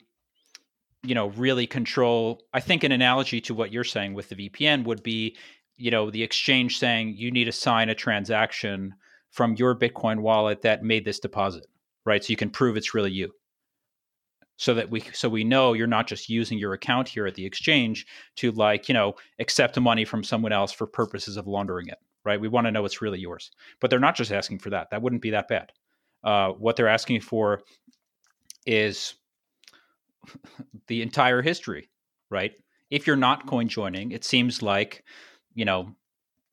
you 1.04 1.14
know 1.14 1.28
really 1.30 1.66
control 1.66 2.40
i 2.52 2.60
think 2.60 2.84
an 2.84 2.92
analogy 2.92 3.40
to 3.40 3.54
what 3.54 3.72
you're 3.72 3.84
saying 3.84 4.14
with 4.14 4.28
the 4.28 4.48
vpn 4.48 4.84
would 4.84 5.02
be 5.02 5.36
you 5.76 5.90
know 5.90 6.10
the 6.10 6.22
exchange 6.22 6.78
saying 6.78 7.14
you 7.16 7.30
need 7.30 7.44
to 7.44 7.52
sign 7.52 7.88
a 7.88 7.94
transaction 7.94 8.94
from 9.30 9.54
your 9.56 9.74
bitcoin 9.74 10.20
wallet 10.20 10.62
that 10.62 10.84
made 10.84 11.04
this 11.04 11.18
deposit 11.18 11.66
right? 12.04 12.24
So 12.24 12.30
you 12.30 12.36
can 12.36 12.50
prove 12.50 12.76
it's 12.76 12.94
really 12.94 13.10
you. 13.10 13.32
So 14.56 14.74
that 14.74 14.90
we 14.90 15.00
so 15.12 15.28
we 15.28 15.44
know 15.44 15.72
you're 15.72 15.86
not 15.86 16.06
just 16.06 16.28
using 16.28 16.58
your 16.58 16.72
account 16.72 17.08
here 17.08 17.26
at 17.26 17.34
the 17.34 17.46
exchange 17.46 18.06
to 18.36 18.52
like, 18.52 18.88
you 18.88 18.92
know, 18.92 19.14
accept 19.40 19.80
money 19.80 20.04
from 20.04 20.22
someone 20.22 20.52
else 20.52 20.70
for 20.72 20.86
purposes 20.86 21.36
of 21.36 21.46
laundering 21.46 21.88
it, 21.88 21.98
right? 22.24 22.40
We 22.40 22.48
want 22.48 22.66
to 22.66 22.70
know 22.70 22.84
it's 22.84 23.02
really 23.02 23.18
yours. 23.18 23.50
But 23.80 23.90
they're 23.90 23.98
not 23.98 24.14
just 24.14 24.30
asking 24.30 24.60
for 24.60 24.70
that. 24.70 24.90
That 24.90 25.02
wouldn't 25.02 25.22
be 25.22 25.30
that 25.30 25.48
bad. 25.48 25.72
Uh, 26.22 26.50
what 26.50 26.76
they're 26.76 26.86
asking 26.86 27.22
for 27.22 27.62
is 28.64 29.14
the 30.88 31.02
entire 31.02 31.42
history, 31.42 31.90
right? 32.30 32.52
If 32.90 33.06
you're 33.06 33.16
not 33.16 33.46
coin 33.46 33.68
joining, 33.68 34.12
it 34.12 34.24
seems 34.24 34.62
like, 34.62 35.04
you 35.54 35.64
know, 35.64 35.94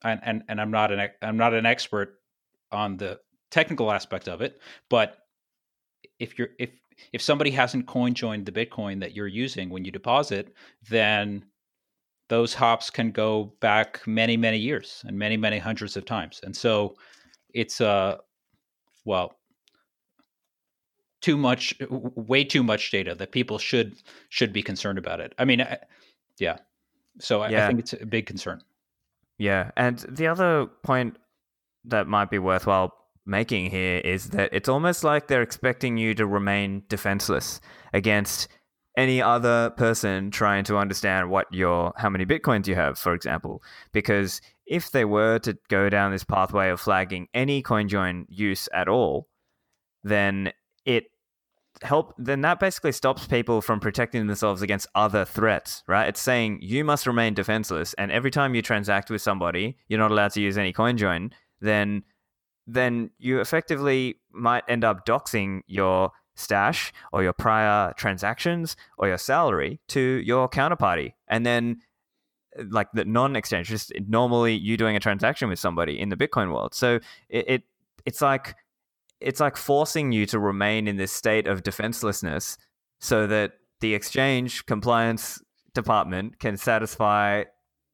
and 0.04 0.20
and, 0.24 0.44
and 0.48 0.62
I'm 0.62 0.72
not 0.72 0.92
an 0.92 1.10
I'm 1.22 1.38
not 1.38 1.54
an 1.54 1.66
expert 1.66 2.20
on 2.72 2.98
the 2.98 3.20
technical 3.52 3.92
aspect 3.92 4.28
of 4.28 4.42
it, 4.42 4.60
but 4.90 5.18
if 6.20 6.38
you're 6.38 6.50
if 6.60 6.72
if 7.14 7.22
somebody 7.22 7.52
hasn't 7.52 7.88
coin 7.88 8.14
joined 8.14 8.46
the 8.46 8.52
Bitcoin 8.52 9.00
that 9.00 9.16
you're 9.16 9.28
using 9.28 9.70
when 9.70 9.86
you 9.86 9.92
deposit, 9.92 10.54
then 10.90 11.46
those 12.30 12.54
hops 12.54 12.90
can 12.90 13.12
go 13.12 13.54
back 13.60 14.06
many 14.08 14.38
many 14.38 14.58
years 14.58 15.04
and 15.08 15.18
many 15.18 15.38
many 15.38 15.58
hundreds 15.58 15.98
of 15.98 16.06
times, 16.06 16.40
and 16.44 16.56
so 16.56 16.96
it's 17.54 17.82
uh 17.82 18.18
well 19.06 19.39
too 21.22 21.38
much 21.38 21.74
way 21.90 22.44
too 22.44 22.64
much 22.64 22.92
data 22.92 23.16
that 23.16 23.32
people 23.32 23.58
should 23.58 23.96
should 24.30 24.54
be 24.54 24.64
concerned 24.64 24.98
about 24.98 25.20
it 25.20 25.34
i 25.38 25.46
mean 25.46 25.66
Yeah. 26.40 26.58
So 27.20 27.42
I, 27.42 27.50
Yeah. 27.50 27.66
I 27.66 27.68
think 27.68 27.80
it's 27.80 27.94
a 27.94 28.06
big 28.06 28.26
concern. 28.26 28.62
Yeah, 29.38 29.72
and 29.78 30.00
the 30.00 30.28
other 30.28 30.68
point 30.84 31.18
that 31.86 32.08
might 32.08 32.30
be 32.30 32.40
worthwhile 32.40 32.94
making 33.26 33.70
here 33.70 34.00
is 34.00 34.32
that 34.32 34.50
it's 34.52 34.68
almost 34.68 35.04
like 35.04 35.28
they're 35.28 35.42
expecting 35.42 35.98
you 35.98 36.14
to 36.16 36.26
remain 36.26 36.84
defenseless 36.90 37.62
against 37.94 38.48
any 38.98 39.22
other 39.22 39.70
person 39.72 40.32
trying 40.32 40.64
to 40.66 40.78
understand 40.78 41.30
what 41.30 41.46
your 41.54 41.94
how 41.96 42.10
many 42.10 42.26
bitcoins 42.26 42.68
you 42.68 42.76
have 42.76 42.98
for 42.98 43.14
example 43.14 43.62
because 43.94 44.42
if 44.66 44.92
they 44.92 45.06
were 45.06 45.40
to 45.40 45.56
go 45.70 45.90
down 45.90 46.12
this 46.12 46.24
pathway 46.24 46.70
of 46.70 46.82
flagging 46.82 47.28
any 47.34 47.62
coinjoin 47.62 48.26
use 48.28 48.68
at 48.74 48.90
all 48.90 49.28
then 50.04 50.52
it 50.96 51.12
help 51.82 52.14
then 52.18 52.42
that 52.42 52.60
basically 52.60 52.92
stops 52.92 53.26
people 53.28 53.62
from 53.62 53.80
protecting 53.80 54.28
themselves 54.28 54.62
against 54.62 54.88
other 54.96 55.24
threats 55.24 55.84
right? 55.88 56.10
It's 56.10 56.22
saying 56.22 56.60
you 56.62 56.84
must 56.84 57.08
remain 57.08 57.34
defenseless 57.34 57.94
and 57.94 58.12
every 58.12 58.32
time 58.32 58.56
you 58.56 58.62
transact 58.62 59.10
with 59.10 59.22
somebody 59.22 59.78
you're 59.88 60.00
not 60.00 60.12
allowed 60.12 60.32
to 60.34 60.42
use 60.42 60.58
any 60.58 60.74
coinjoin 60.74 61.32
then 61.62 62.04
then 62.68 63.10
you 63.18 63.40
effectively 63.40 64.20
might 64.32 64.64
end 64.68 64.84
up 64.84 65.06
doxing 65.06 65.62
your 65.68 66.12
stash 66.36 66.94
or 67.12 67.24
your 67.24 67.34
prior 67.34 67.94
transactions 67.94 68.76
or 68.98 69.08
your 69.08 69.18
salary 69.18 69.80
to 69.90 70.00
your 70.00 70.48
counterparty. 70.50 71.14
And 71.28 71.46
then 71.46 71.82
like 72.70 72.88
the 72.94 73.06
non-exchange 73.06 73.68
just 73.68 73.92
normally 74.08 74.56
you 74.56 74.78
doing 74.78 74.96
a 74.96 75.00
transaction 75.00 75.50
with 75.50 75.60
somebody 75.60 76.00
in 76.00 76.10
the 76.10 76.16
bitcoin 76.16 76.54
world. 76.54 76.74
So 76.74 77.00
it, 77.30 77.50
it 77.50 77.64
it's 78.06 78.22
like 78.22 78.56
it's 79.22 79.40
like 79.40 79.58
forcing 79.58 80.12
you 80.12 80.26
to 80.26 80.40
remain 80.40 80.88
in 80.88 80.98
this 80.98 81.12
state 81.12 81.48
of 81.48 81.64
defenselessness 81.64 82.58
so 83.00 83.28
that 83.28 83.54
the 83.82 83.94
exchange 83.94 84.66
compliance 84.66 85.42
department 85.74 86.40
can 86.40 86.58
satisfy 86.58 87.44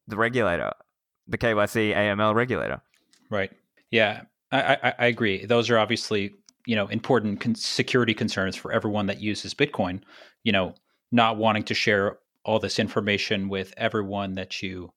the 0.08 0.16
regulator 0.16 0.72
the 1.28 1.38
kyc 1.38 1.94
aml 1.96 2.34
regulator 2.34 2.82
Right. 3.30 3.52
Yeah, 3.92 4.22
I, 4.52 4.78
I, 4.82 4.94
I 5.00 5.06
agree. 5.08 5.46
Those 5.46 5.70
are 5.70 5.78
obviously 5.78 6.34
you 6.66 6.76
know 6.76 6.88
important 6.88 7.42
con- 7.42 7.56
security 7.56 8.14
concerns 8.14 8.56
for 8.56 8.72
everyone 8.72 9.08
that 9.08 9.22
uses 9.22 9.54
Bitcoin. 9.54 10.02
You 10.44 10.52
know, 10.52 10.76
not 11.12 11.38
wanting 11.38 11.64
to 11.64 11.74
share 11.74 12.18
all 12.44 12.60
this 12.60 12.80
information 12.80 13.50
with 13.50 13.74
everyone 13.78 14.36
that 14.36 14.62
you 14.62 14.92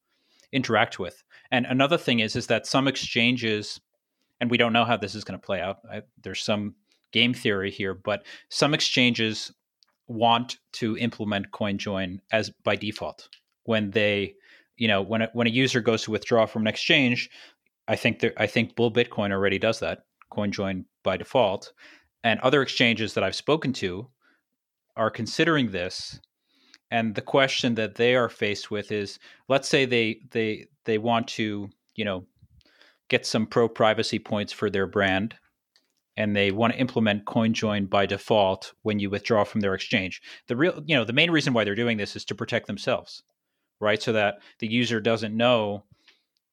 interact 0.53 0.99
with. 0.99 1.23
And 1.51 1.67
another 1.67 1.99
thing 1.99 2.21
is 2.21 2.37
is 2.37 2.47
that 2.49 2.67
some 2.67 2.89
exchanges, 2.89 3.81
and 4.41 4.51
we 4.51 4.57
don't 4.57 4.73
know 4.73 4.85
how 4.85 4.97
this 4.97 5.15
is 5.15 5.25
going 5.25 5.39
to 5.39 5.45
play 5.45 5.61
out. 5.61 5.79
I, 5.91 6.03
there's 6.23 6.43
some 6.43 6.75
game 7.13 7.35
theory 7.35 7.71
here, 7.71 7.95
but 7.95 8.25
some 8.51 8.75
exchanges 8.75 9.53
want 10.07 10.57
to 10.73 10.97
implement 10.99 11.51
CoinJoin 11.51 12.19
as 12.33 12.51
by 12.65 12.77
default 12.77 13.29
when 13.65 13.91
they 13.91 14.35
you 14.77 14.89
know 14.89 15.03
when 15.03 15.23
a, 15.23 15.29
when 15.35 15.47
a 15.47 15.51
user 15.51 15.83
goes 15.83 16.03
to 16.03 16.11
withdraw 16.11 16.47
from 16.47 16.63
an 16.63 16.69
exchange 16.69 17.29
I 17.89 17.97
think 17.97 18.21
there, 18.21 18.35
I 18.37 18.47
think 18.47 18.77
Bull 18.77 18.93
Bitcoin 18.93 19.33
already 19.33 19.59
does 19.59 19.81
that. 19.81 20.05
CoinJoin 20.31 20.85
by 21.03 21.17
default, 21.17 21.73
and 22.23 22.39
other 22.41 22.61
exchanges 22.61 23.15
that 23.15 23.25
I've 23.25 23.35
spoken 23.35 23.73
to 23.75 24.09
are 24.95 25.11
considering 25.11 25.71
this. 25.71 26.21
And 26.91 27.15
the 27.15 27.23
question 27.23 27.75
that 27.77 27.95
they 27.95 28.15
are 28.15 28.29
faced 28.29 28.71
with 28.71 28.93
is, 28.93 29.19
let's 29.49 29.69
say 29.69 29.87
they 29.87 30.21
they 30.31 30.67
they 30.85 30.99
want 30.99 31.29
to 31.29 31.71
you 31.97 32.05
know 32.05 32.27
get 33.09 33.27
some 33.27 33.47
pro 33.47 33.69
privacy 33.69 34.19
points 34.19 34.53
for 34.53 34.71
their 34.71 34.87
brand, 34.87 35.35
and 36.17 36.35
they 36.35 36.51
want 36.51 36.73
to 36.73 36.79
implement 36.79 37.25
CoinJoin 37.25 37.89
by 37.89 38.07
default 38.07 38.73
when 38.83 38.99
you 38.99 39.11
withdraw 39.11 39.45
from 39.45 39.61
their 39.61 39.75
exchange. 39.75 40.21
The 40.47 40.57
real 40.57 40.83
you 40.87 40.97
know 40.97 41.05
the 41.05 41.13
main 41.13 41.31
reason 41.31 41.53
why 41.53 41.65
they're 41.65 41.75
doing 41.75 41.97
this 41.97 42.17
is 42.17 42.25
to 42.27 42.35
protect 42.35 42.67
themselves, 42.67 43.23
right? 43.81 44.03
So 44.03 44.13
that 44.13 44.39
the 44.59 44.69
user 44.69 45.01
doesn't 45.01 45.37
know 45.37 45.85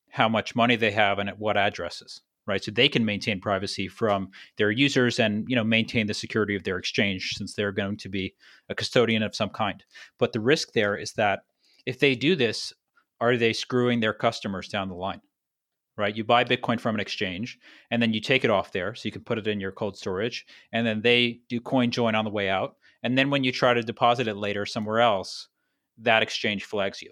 how 0.09 0.29
much 0.29 0.55
money 0.55 0.75
they 0.75 0.91
have 0.91 1.19
and 1.19 1.27
at 1.29 1.39
what 1.39 1.57
addresses 1.57 2.21
right 2.47 2.63
so 2.63 2.71
they 2.71 2.87
can 2.87 3.03
maintain 3.03 3.41
privacy 3.41 3.87
from 3.87 4.29
their 4.57 4.71
users 4.71 5.19
and 5.19 5.45
you 5.47 5.55
know 5.55 5.63
maintain 5.63 6.07
the 6.07 6.13
security 6.13 6.55
of 6.55 6.63
their 6.63 6.77
exchange 6.77 7.33
since 7.35 7.53
they're 7.53 7.71
going 7.71 7.97
to 7.97 8.09
be 8.09 8.33
a 8.69 8.75
custodian 8.75 9.23
of 9.23 9.35
some 9.35 9.49
kind 9.49 9.83
but 10.17 10.33
the 10.33 10.39
risk 10.39 10.71
there 10.73 10.95
is 10.95 11.13
that 11.13 11.41
if 11.85 11.99
they 11.99 12.15
do 12.15 12.35
this 12.35 12.73
are 13.19 13.37
they 13.37 13.53
screwing 13.53 13.99
their 13.99 14.13
customers 14.13 14.67
down 14.67 14.87
the 14.87 14.95
line 14.95 15.21
right 15.97 16.15
you 16.15 16.23
buy 16.23 16.43
bitcoin 16.43 16.79
from 16.79 16.95
an 16.95 17.01
exchange 17.01 17.57
and 17.91 18.01
then 18.01 18.13
you 18.13 18.19
take 18.19 18.43
it 18.43 18.49
off 18.49 18.71
there 18.71 18.95
so 18.95 19.05
you 19.05 19.11
can 19.11 19.23
put 19.23 19.37
it 19.37 19.47
in 19.47 19.59
your 19.59 19.71
cold 19.71 19.97
storage 19.97 20.45
and 20.71 20.85
then 20.85 21.01
they 21.01 21.39
do 21.49 21.59
coin 21.59 21.91
join 21.91 22.15
on 22.15 22.25
the 22.25 22.31
way 22.31 22.49
out 22.49 22.75
and 23.03 23.17
then 23.17 23.29
when 23.29 23.43
you 23.43 23.51
try 23.51 23.73
to 23.73 23.81
deposit 23.83 24.27
it 24.27 24.35
later 24.35 24.65
somewhere 24.65 24.99
else 24.99 25.47
that 25.97 26.23
exchange 26.23 26.65
flags 26.65 27.01
you 27.01 27.11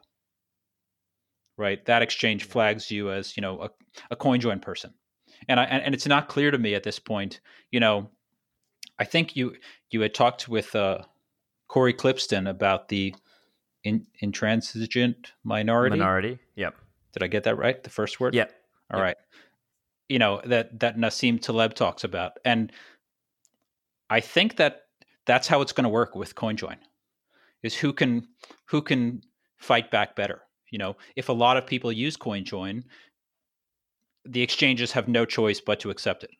right? 1.57 1.83
That 1.85 2.01
exchange 2.01 2.45
flags 2.45 2.89
you 2.91 3.11
as 3.11 3.37
you 3.37 3.41
know 3.41 3.61
a, 3.61 3.69
a 4.11 4.15
CoinJoin 4.15 4.61
person, 4.61 4.93
and 5.47 5.59
I 5.59 5.65
and, 5.65 5.83
and 5.83 5.95
it's 5.95 6.07
not 6.07 6.27
clear 6.27 6.51
to 6.51 6.57
me 6.57 6.75
at 6.75 6.83
this 6.83 6.99
point. 6.99 7.41
You 7.71 7.79
know, 7.79 8.09
I 8.99 9.05
think 9.05 9.35
you 9.35 9.55
you 9.91 10.01
had 10.01 10.13
talked 10.13 10.47
with 10.47 10.75
uh, 10.75 10.99
Corey 11.67 11.93
Klippsten 11.93 12.49
about 12.49 12.89
the 12.89 13.15
in, 13.83 14.05
intransigent 14.21 15.33
minority. 15.43 15.97
minority 15.97 16.39
yep 16.55 16.75
Did 17.13 17.23
I 17.23 17.27
get 17.27 17.43
that 17.43 17.57
right? 17.57 17.81
The 17.83 17.89
first 17.89 18.19
word. 18.19 18.33
yep 18.33 18.53
All 18.93 18.99
Yep. 18.99 19.07
right. 19.07 19.17
You 20.09 20.19
know 20.19 20.41
that 20.45 20.79
that 20.79 20.97
Nassim 20.97 21.41
Taleb 21.41 21.73
talks 21.73 22.03
about, 22.03 22.33
and 22.45 22.71
I 24.09 24.19
think 24.19 24.57
that 24.57 24.83
that's 25.25 25.47
how 25.47 25.61
it's 25.61 25.71
going 25.71 25.85
to 25.85 25.89
work 25.89 26.15
with 26.15 26.35
CoinJoin, 26.35 26.77
is 27.63 27.75
who 27.75 27.93
can 27.93 28.27
who 28.65 28.81
can 28.81 29.21
fight 29.57 29.89
back 29.89 30.15
better. 30.15 30.41
You 30.69 30.77
know, 30.77 30.97
if 31.15 31.29
a 31.29 31.33
lot 31.33 31.57
of 31.57 31.65
people 31.65 31.91
use 31.91 32.17
CoinJoin, 32.17 32.83
the 34.25 34.41
exchanges 34.41 34.91
have 34.91 35.07
no 35.07 35.25
choice 35.25 35.61
but 35.61 35.79
to 35.79 35.89
accept 35.89 36.23
it. 36.23 36.31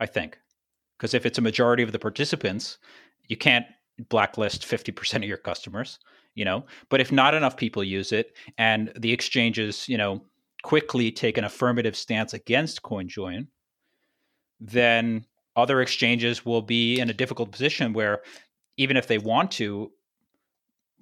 I 0.00 0.06
think, 0.06 0.38
because 0.98 1.14
if 1.14 1.24
it's 1.24 1.38
a 1.38 1.42
majority 1.42 1.82
of 1.82 1.92
the 1.92 1.98
participants, 1.98 2.78
you 3.28 3.36
can't 3.36 3.66
blacklist 4.10 4.64
fifty 4.66 4.92
percent 4.92 5.24
of 5.24 5.28
your 5.28 5.38
customers. 5.38 5.98
You 6.34 6.44
know, 6.44 6.66
but 6.88 7.00
if 7.00 7.10
not 7.10 7.34
enough 7.34 7.56
people 7.56 7.82
use 7.82 8.12
it, 8.12 8.36
and 8.58 8.92
the 8.96 9.12
exchanges, 9.12 9.88
you 9.88 9.96
know, 9.96 10.22
quickly 10.62 11.10
take 11.10 11.38
an 11.38 11.44
affirmative 11.44 11.96
stance 11.96 12.34
against 12.34 12.82
CoinJoin, 12.82 13.46
then 14.60 15.24
other 15.56 15.80
exchanges 15.80 16.44
will 16.44 16.62
be 16.62 17.00
in 17.00 17.10
a 17.10 17.14
difficult 17.14 17.50
position 17.52 17.92
where 17.92 18.22
even 18.76 18.96
if 18.96 19.06
they 19.06 19.18
want 19.18 19.50
to, 19.52 19.90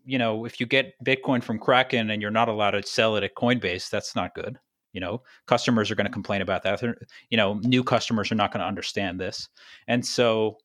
you 0.04 0.18
know, 0.18 0.44
if 0.44 0.60
you 0.60 0.66
get 0.66 0.94
Bitcoin 1.04 1.42
from 1.42 1.58
Kraken 1.58 2.10
and 2.10 2.22
you're 2.22 2.30
not 2.30 2.48
allowed 2.48 2.72
to 2.72 2.82
sell 2.82 3.16
it 3.16 3.24
at 3.24 3.34
Coinbase, 3.34 3.90
that's 3.90 4.14
not 4.16 4.34
good. 4.34 4.58
You 4.92 5.00
know, 5.00 5.22
customers 5.46 5.90
are 5.90 5.94
going 5.94 6.06
to 6.06 6.12
complain 6.12 6.40
about 6.40 6.62
that. 6.62 6.80
They're- 6.80 6.98
You 7.28 7.36
know, 7.36 7.54
new 7.54 7.84
customers 7.84 8.32
are 8.32 8.36
not 8.36 8.50
going 8.52 8.60
to 8.60 8.66
understand 8.66 9.20
this, 9.20 9.48
and 9.88 10.04
so 10.04 10.58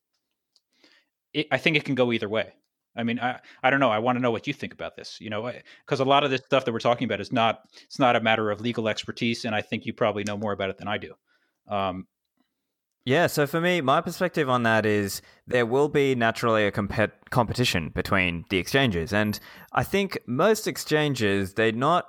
it, 1.34 1.48
I 1.52 1.58
think 1.58 1.76
it 1.76 1.84
can 1.84 1.96
go 1.96 2.14
either 2.14 2.30
way. 2.30 2.54
I 2.96 3.04
mean, 3.04 3.20
I, 3.20 3.39
I 3.64 3.70
don't 3.70 3.80
know. 3.80 3.89
I 3.89 4.00
want 4.00 4.18
to 4.18 4.22
know 4.22 4.32
what 4.32 4.48
you 4.48 4.54
think 4.54 4.74
about 4.74 4.96
this. 4.96 5.20
You 5.22 5.30
know, 5.30 5.52
because 5.86 6.00
a 6.00 6.06
lot 6.06 6.24
of 6.24 6.32
this 6.32 6.42
stuff 6.46 6.66
that 6.66 6.72
we're 6.72 6.80
talking 6.80 7.06
about 7.06 7.22
is 7.22 7.32
not 7.32 7.62
it's 7.86 8.00
not 8.00 8.16
a 8.16 8.22
matter 8.22 8.52
of 8.52 8.62
legal 8.62 8.88
expertise, 8.88 9.46
and 9.46 9.56
I 9.56 9.62
think 9.62 9.86
you 9.86 9.94
probably 9.94 10.24
know 10.24 10.38
more 10.38 10.52
about 10.52 10.70
it 10.70 10.78
than 10.78 10.88
I 10.88 10.98
do. 10.98 11.14
Um, 11.68 12.08
Yeah, 13.06 13.28
so 13.28 13.48
for 13.48 13.60
me, 13.62 13.82
my 13.82 14.02
perspective 14.02 14.50
on 14.50 14.64
that 14.64 14.86
is 14.86 15.22
there 15.48 15.66
will 15.66 15.89
be 15.89 16.14
naturally 16.16 16.68
a 16.68 16.72
compet- 16.72 17.30
competition 17.32 17.89
between 17.89 18.46
the 18.50 18.58
exchanges, 18.58 19.14
and 19.14 19.39
I 19.72 19.84
think 19.84 20.20
most 20.28 20.68
exchanges 20.68 21.54
they're 21.54 21.72
not. 21.72 22.06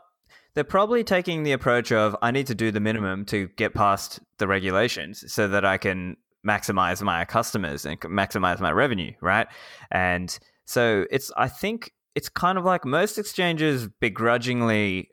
They're 0.54 0.64
probably 0.64 1.02
taking 1.02 1.44
the 1.44 1.52
approach 1.52 1.92
of 1.92 2.14
I 2.20 2.30
need 2.30 2.46
to 2.48 2.54
do 2.54 2.70
the 2.70 2.80
minimum 2.80 3.24
to 3.26 3.48
get 3.56 3.72
past 3.72 4.20
the 4.36 4.46
regulations 4.46 5.24
so 5.32 5.48
that 5.48 5.64
I 5.64 5.78
can 5.78 6.18
maximize 6.46 7.00
my 7.02 7.24
customers 7.24 7.86
and 7.86 7.98
maximize 8.00 8.60
my 8.60 8.70
revenue, 8.70 9.12
right? 9.22 9.46
And 9.90 10.38
so 10.72 11.06
it's 11.10 11.30
I 11.36 11.48
think 11.48 11.92
it's 12.14 12.28
kind 12.28 12.56
of 12.56 12.64
like 12.64 12.84
most 12.84 13.18
exchanges 13.18 13.88
begrudgingly 14.00 15.10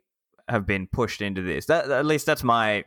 have 0.48 0.66
been 0.66 0.86
pushed 0.86 1.20
into 1.20 1.42
this. 1.42 1.66
That 1.66 1.90
at 1.90 2.06
least 2.06 2.26
that's 2.26 2.42
my 2.42 2.84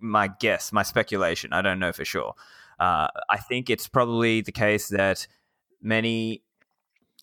my 0.00 0.28
guess, 0.28 0.72
my 0.72 0.82
speculation. 0.82 1.52
I 1.52 1.62
don't 1.62 1.78
know 1.78 1.92
for 1.92 2.04
sure. 2.04 2.34
Uh, 2.78 3.08
I 3.30 3.38
think 3.38 3.70
it's 3.70 3.88
probably 3.88 4.40
the 4.40 4.52
case 4.52 4.88
that 4.88 5.26
many. 5.80 6.42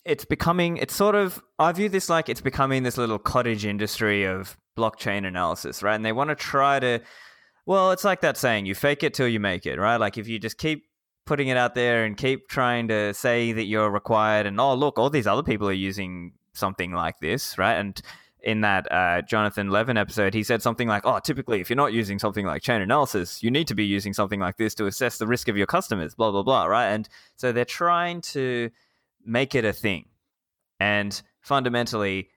It's 0.04 0.24
becoming. 0.24 0.78
It's 0.78 0.94
sort 0.94 1.14
of. 1.14 1.42
I 1.58 1.72
view 1.72 1.90
this 1.90 2.08
like 2.08 2.28
it's 2.28 2.40
becoming 2.40 2.82
this 2.82 2.96
little 2.96 3.18
cottage 3.18 3.66
industry 3.66 4.24
of 4.24 4.56
blockchain 4.76 5.26
analysis, 5.26 5.82
right? 5.82 5.94
And 5.94 6.04
they 6.04 6.12
want 6.12 6.30
to 6.30 6.34
try 6.36 6.80
to. 6.80 7.00
Well, 7.66 7.92
it's 7.92 8.04
like 8.04 8.22
that 8.22 8.38
saying: 8.38 8.64
"You 8.64 8.74
fake 8.74 9.02
it 9.02 9.12
till 9.12 9.28
you 9.28 9.38
make 9.38 9.66
it," 9.66 9.78
right? 9.78 9.96
Like 9.98 10.16
if 10.16 10.26
you 10.26 10.38
just 10.38 10.56
keep 10.56 10.86
putting 11.30 11.46
it 11.46 11.56
out 11.56 11.76
there 11.76 12.04
and 12.04 12.16
keep 12.16 12.48
trying 12.48 12.88
to 12.88 13.14
say 13.14 13.52
that 13.52 13.62
you're 13.62 13.88
required, 13.88 14.46
and 14.46 14.60
oh 14.60 14.74
look, 14.74 14.98
all 14.98 15.08
these 15.08 15.28
other 15.28 15.44
people 15.44 15.68
are 15.68 15.82
using 15.90 16.32
something 16.54 16.90
like 16.90 17.20
this, 17.20 17.56
right? 17.56 17.74
And 17.74 18.02
in 18.42 18.62
that 18.62 18.90
uh, 18.90 19.22
Jonathan 19.22 19.70
Levin 19.70 19.96
episode, 19.96 20.34
he 20.34 20.42
said 20.42 20.60
something 20.60 20.88
like, 20.88 21.06
"Oh, 21.06 21.20
typically, 21.20 21.60
if 21.60 21.70
you're 21.70 21.76
not 21.76 21.92
using 21.92 22.18
something 22.18 22.44
like 22.44 22.62
Chainalysis, 22.62 23.44
you 23.44 23.50
need 23.52 23.68
to 23.68 23.76
be 23.76 23.84
using 23.84 24.12
something 24.12 24.40
like 24.40 24.56
this 24.56 24.74
to 24.74 24.86
assess 24.86 25.18
the 25.18 25.26
risk 25.28 25.46
of 25.46 25.56
your 25.56 25.68
customers." 25.68 26.16
Blah 26.16 26.32
blah 26.32 26.42
blah, 26.42 26.64
right? 26.66 26.88
And 26.88 27.08
so 27.36 27.52
they're 27.52 27.64
trying 27.64 28.22
to 28.32 28.70
make 29.24 29.54
it 29.54 29.64
a 29.64 29.72
thing, 29.72 30.06
and 30.80 31.22
fundamentally, 31.42 32.30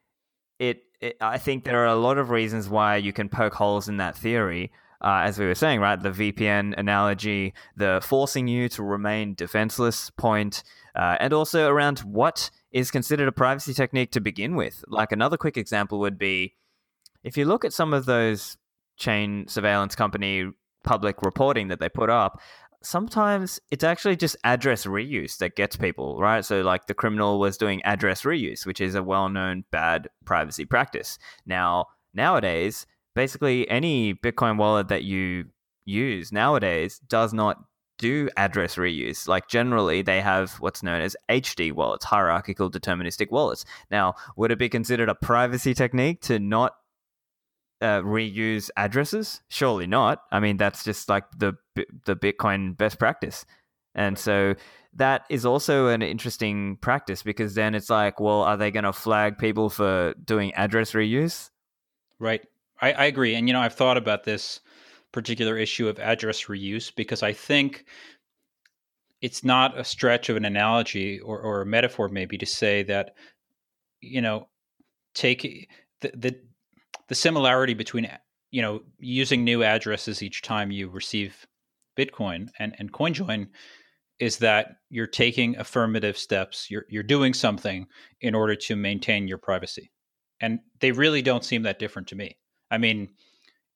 it, 0.60 0.84
it, 1.02 1.18
I 1.20 1.40
think 1.40 1.64
there 1.64 1.80
are 1.80 1.88
a 1.88 1.96
lot 1.96 2.20
of 2.20 2.30
reasons 2.30 2.70
why 2.70 2.98
you 2.98 3.12
can 3.12 3.28
poke 3.28 3.56
holes 3.56 3.90
in 3.90 3.98
that 3.98 4.16
theory. 4.16 4.72
Uh, 5.04 5.24
as 5.26 5.38
we 5.38 5.46
were 5.46 5.56
saying, 5.56 5.82
right, 5.82 6.02
the 6.02 6.12
VPN 6.12 6.74
analogy, 6.78 7.54
the 7.76 8.00
forcing 8.02 8.48
you 8.48 8.70
to 8.70 8.84
remain 8.84 9.34
defenseless 9.34 10.10
point, 10.12 10.64
uh, 10.96 11.18
and 11.20 11.34
also 11.34 11.68
around 11.68 12.00
what 12.00 12.50
is 12.72 12.90
considered 12.90 13.28
a 13.28 13.32
privacy 13.32 13.74
technique 13.74 14.12
to 14.12 14.22
begin 14.22 14.56
with. 14.56 14.84
Like 14.88 15.12
another 15.12 15.38
quick 15.38 15.58
example 15.58 16.00
would 16.00 16.18
be 16.18 16.56
if 17.24 17.38
you 17.38 17.46
look 17.46 17.66
at 17.66 17.74
some 17.74 17.94
of 17.94 18.06
those 18.06 18.58
chain 18.98 19.48
surveillance 19.48 19.96
company 19.96 20.50
public 20.84 21.22
reporting 21.22 21.70
that 21.70 21.80
they 21.80 21.90
put 21.90 22.10
up, 22.10 22.42
sometimes 22.82 23.60
it's 23.72 23.84
actually 23.84 24.16
just 24.16 24.36
address 24.44 24.86
reuse 24.86 25.38
that 25.38 25.56
gets 25.56 25.76
people, 25.76 26.20
right? 26.20 26.46
So, 26.46 26.62
like 26.62 26.88
the 26.88 26.94
criminal 26.94 27.40
was 27.40 27.58
doing 27.58 27.82
address 27.84 28.24
reuse, 28.24 28.66
which 28.66 28.82
is 28.82 28.96
a 28.96 29.04
well 29.04 29.30
known 29.30 29.64
bad 29.72 30.10
privacy 30.26 30.66
practice. 30.66 31.18
Now, 31.46 31.88
nowadays, 32.14 32.86
basically 33.16 33.70
any 33.70 34.14
Bitcoin 34.14 34.58
wallet 34.58 34.88
that 34.90 35.04
you 35.04 35.46
use 35.86 36.32
nowadays 36.32 37.00
does 37.08 37.34
not 37.34 37.64
do 37.98 38.30
address 38.38 38.76
reuse. 38.76 39.28
Like 39.28 39.48
generally, 39.48 40.02
they 40.02 40.22
have 40.22 40.54
what's 40.54 40.84
known 40.84 41.02
as 41.02 41.16
HD 41.30 41.72
wallets, 41.72 42.06
hierarchical 42.06 42.70
deterministic 42.70 43.32
wallets. 43.32 43.66
Now, 43.92 44.16
would 44.36 44.52
it 44.52 44.60
be 44.60 44.70
considered 44.70 45.10
a 45.10 45.16
privacy 45.16 45.74
technique 45.74 46.22
to 46.24 46.40
not 46.40 46.76
uh, 47.82 48.02
reuse 48.02 48.70
addresses? 48.78 49.42
Surely 49.50 49.88
not. 49.88 50.24
I 50.32 50.40
mean, 50.40 50.58
that's 50.58 50.84
just 50.84 51.10
like 51.10 51.26
the 51.38 51.54
the 51.76 52.16
Bitcoin 52.16 52.76
best 52.76 53.00
practice. 53.00 53.46
And 53.96 54.18
so 54.18 54.56
that 54.96 55.24
is 55.30 55.46
also 55.46 55.88
an 55.88 56.02
interesting 56.02 56.78
practice 56.82 57.24
because 57.24 57.56
then 57.56 57.76
it's 57.76 57.90
like, 57.90 58.20
well, 58.20 58.42
are 58.42 58.58
they 58.58 58.72
going 58.72 58.84
to 58.86 58.94
flag 58.94 59.38
people 59.38 59.70
for 59.70 60.14
doing 60.24 60.54
address 60.56 60.94
reuse? 60.94 61.52
Right. 62.20 62.42
I, 62.84 62.92
I 62.92 63.06
agree. 63.06 63.34
And, 63.36 63.48
you 63.48 63.54
know, 63.54 63.62
I've 63.62 63.76
thought 63.76 63.96
about 63.96 64.26
this 64.26 64.60
particular 65.14 65.58
issue 65.58 65.88
of 65.88 66.00
address 66.00 66.46
reuse 66.46 66.94
because 66.94 67.24
I 67.24 67.32
think 67.32 67.86
it's 69.22 69.42
not 69.42 69.80
a 69.80 69.86
stretch 69.86 70.28
of 70.28 70.36
an 70.36 70.44
analogy 70.44 71.22
or, 71.22 71.40
or 71.40 71.62
a 71.62 71.66
metaphor, 71.66 72.10
maybe, 72.10 72.38
to 72.38 72.46
say 72.46 72.84
that, 72.84 73.12
you 74.02 74.20
know, 74.20 74.50
take 75.16 75.70
the, 76.02 76.12
the 76.14 76.36
the 77.08 77.16
similarity 77.16 77.74
between 77.74 78.10
you 78.52 78.62
know 78.62 78.82
using 79.00 79.44
new 79.44 79.64
addresses 79.64 80.22
each 80.22 80.42
time 80.42 80.72
you 80.72 80.90
receive 80.90 81.46
Bitcoin 81.98 82.50
and 82.60 82.76
and 82.80 82.92
CoinJoin 82.92 83.48
is 84.20 84.38
that 84.38 84.76
you're 84.90 85.08
taking 85.08 85.56
affirmative 85.58 86.18
steps. 86.18 86.70
You're 86.70 86.86
you're 86.90 87.04
doing 87.04 87.34
something 87.34 87.88
in 88.20 88.36
order 88.36 88.56
to 88.56 88.76
maintain 88.76 89.28
your 89.28 89.38
privacy, 89.38 89.92
and 90.42 90.60
they 90.82 90.92
really 90.92 91.22
don't 91.22 91.46
seem 91.46 91.64
that 91.64 91.80
different 91.80 92.10
to 92.10 92.16
me. 92.16 92.36
I 92.74 92.80
mean, 92.80 93.10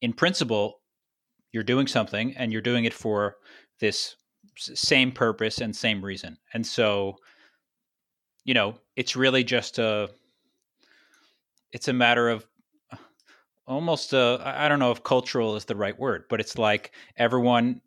in 0.02 0.12
principle, 0.12 0.82
you're 1.52 1.64
doing 1.64 1.86
something, 1.86 2.36
and 2.36 2.52
you're 2.52 2.64
doing 2.64 2.86
it 2.86 2.96
for 2.96 3.36
this 3.80 4.16
same 4.58 5.12
purpose 5.12 5.60
and 5.60 5.76
same 5.76 6.04
reason, 6.04 6.38
and 6.54 6.66
so 6.66 7.18
you 8.44 8.56
know 8.56 8.80
it's 8.96 9.16
really 9.16 9.44
just 9.44 9.78
a 9.78 10.10
it's 11.72 11.88
a 11.88 11.94
matter 11.94 12.28
of 12.28 12.48
almost 13.68 14.16
uh, 14.16 14.40
I 14.44 14.68
don't 14.68 14.80
know 14.80 14.92
if 14.92 15.04
cultural 15.04 15.56
is 15.56 15.66
the 15.66 15.76
right 15.76 15.98
word, 15.98 16.24
but 16.28 16.40
it's 16.40 16.58
like 16.58 16.92
everyone 17.18 17.82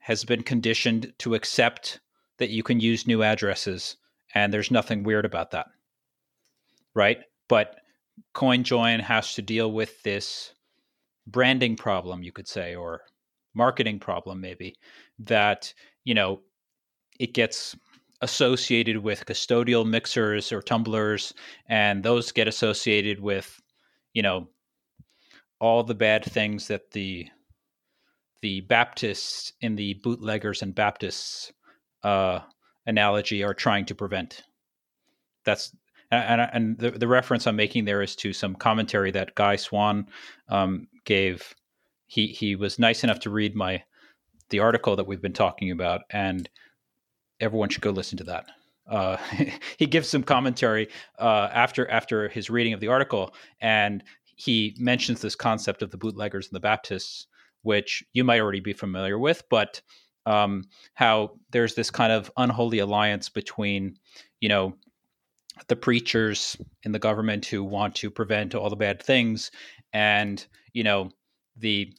has 0.00 0.24
been 0.24 0.42
conditioned 0.42 1.12
to 1.18 1.36
accept 1.36 2.00
that 2.38 2.50
you 2.50 2.64
can 2.64 2.80
use 2.80 3.06
new 3.06 3.22
addresses 3.22 3.96
and 4.34 4.52
there's 4.52 4.72
nothing 4.72 5.04
weird 5.04 5.24
about 5.24 5.52
that. 5.52 5.66
Right? 6.92 7.18
But 7.48 7.76
CoinJoin 8.34 9.00
has 9.00 9.34
to 9.34 9.42
deal 9.42 9.72
with 9.72 10.02
this 10.02 10.52
branding 11.26 11.76
problem, 11.76 12.22
you 12.22 12.32
could 12.32 12.48
say, 12.48 12.74
or 12.74 13.02
marketing 13.54 13.98
problem 13.98 14.40
maybe 14.40 14.74
that, 15.18 15.72
you 16.04 16.14
know, 16.14 16.40
it 17.18 17.34
gets 17.34 17.76
associated 18.22 18.98
with 18.98 19.26
custodial 19.26 19.86
mixers 19.86 20.52
or 20.52 20.62
tumblers 20.62 21.34
and 21.68 22.02
those 22.02 22.30
get 22.30 22.46
associated 22.46 23.18
with 23.18 23.60
you 24.14 24.22
know 24.22 24.48
all 25.58 25.82
the 25.82 25.94
bad 25.94 26.24
things 26.24 26.68
that 26.68 26.90
the 26.92 27.26
the 28.42 28.60
Baptists 28.62 29.52
in 29.60 29.76
the 29.76 29.94
bootleggers 30.02 30.62
and 30.62 30.74
Baptists 30.74 31.52
uh, 32.02 32.40
analogy 32.86 33.44
are 33.44 33.54
trying 33.54 33.86
to 33.86 33.94
prevent. 33.94 34.42
That's 35.44 35.74
and, 36.12 36.40
and 36.52 36.78
the, 36.78 36.90
the 36.92 37.08
reference 37.08 37.46
I'm 37.46 37.56
making 37.56 37.84
there 37.84 38.02
is 38.02 38.14
to 38.16 38.32
some 38.32 38.54
commentary 38.54 39.10
that 39.12 39.34
Guy 39.34 39.56
Swan 39.56 40.06
um, 40.48 40.88
gave. 41.04 41.54
He 42.06 42.26
he 42.26 42.56
was 42.56 42.78
nice 42.78 43.04
enough 43.04 43.20
to 43.20 43.30
read 43.30 43.56
my 43.56 43.82
the 44.50 44.60
article 44.60 44.96
that 44.96 45.06
we've 45.06 45.22
been 45.22 45.32
talking 45.32 45.70
about, 45.70 46.02
and 46.10 46.48
everyone 47.40 47.70
should 47.70 47.82
go 47.82 47.90
listen 47.90 48.18
to 48.18 48.24
that. 48.24 48.46
Uh, 48.88 49.16
he 49.78 49.86
gives 49.86 50.08
some 50.08 50.22
commentary 50.22 50.88
uh, 51.18 51.48
after 51.52 51.88
after 51.90 52.28
his 52.28 52.50
reading 52.50 52.74
of 52.74 52.80
the 52.80 52.88
article, 52.88 53.34
and 53.60 54.04
he 54.36 54.76
mentions 54.78 55.22
this 55.22 55.34
concept 55.34 55.82
of 55.82 55.90
the 55.90 55.96
bootleggers 55.96 56.48
and 56.48 56.54
the 56.54 56.60
Baptists, 56.60 57.26
which 57.62 58.04
you 58.12 58.24
might 58.24 58.40
already 58.40 58.60
be 58.60 58.72
familiar 58.72 59.18
with, 59.18 59.42
but 59.48 59.80
um, 60.26 60.64
how 60.94 61.32
there's 61.50 61.74
this 61.74 61.90
kind 61.90 62.12
of 62.12 62.30
unholy 62.36 62.78
alliance 62.78 63.28
between, 63.28 63.96
you 64.40 64.48
know, 64.48 64.74
the 65.68 65.76
preachers 65.76 66.56
in 66.82 66.92
the 66.92 66.98
government 66.98 67.46
who 67.46 67.62
want 67.62 67.94
to 67.96 68.10
prevent 68.10 68.54
all 68.54 68.70
the 68.70 68.76
bad 68.76 69.02
things, 69.02 69.50
and 69.92 70.46
you 70.72 70.84
know, 70.84 71.10
the 71.56 71.92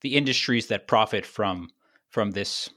the 0.00 0.16
industries 0.16 0.68
that 0.68 0.86
profit 0.86 1.26
from 1.26 1.68
from 2.08 2.30
this 2.30 2.70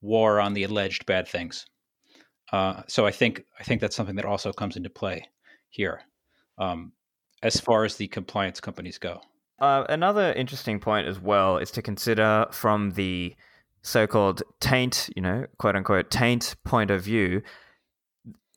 war 0.00 0.40
on 0.40 0.54
the 0.54 0.64
alleged 0.64 1.06
bad 1.06 1.26
things. 1.26 1.66
Uh, 2.52 2.82
so 2.86 3.06
I 3.06 3.10
think 3.10 3.44
I 3.58 3.64
think 3.64 3.80
that's 3.80 3.96
something 3.96 4.16
that 4.16 4.24
also 4.24 4.52
comes 4.52 4.76
into 4.76 4.90
play 4.90 5.28
here. 5.70 6.02
Um, 6.58 6.92
as 7.42 7.60
far 7.60 7.84
as 7.84 7.96
the 7.96 8.08
compliance 8.08 8.58
companies 8.58 8.98
go. 8.98 9.20
Uh, 9.60 9.84
another 9.88 10.32
interesting 10.32 10.80
point 10.80 11.06
as 11.06 11.20
well 11.20 11.58
is 11.58 11.70
to 11.72 11.82
consider 11.82 12.46
from 12.50 12.92
the 12.92 13.34
so-called 13.82 14.42
taint, 14.60 15.10
you 15.14 15.22
know, 15.22 15.46
quote 15.58 15.76
unquote 15.76 16.10
taint 16.10 16.56
point 16.64 16.90
of 16.90 17.02
view. 17.02 17.42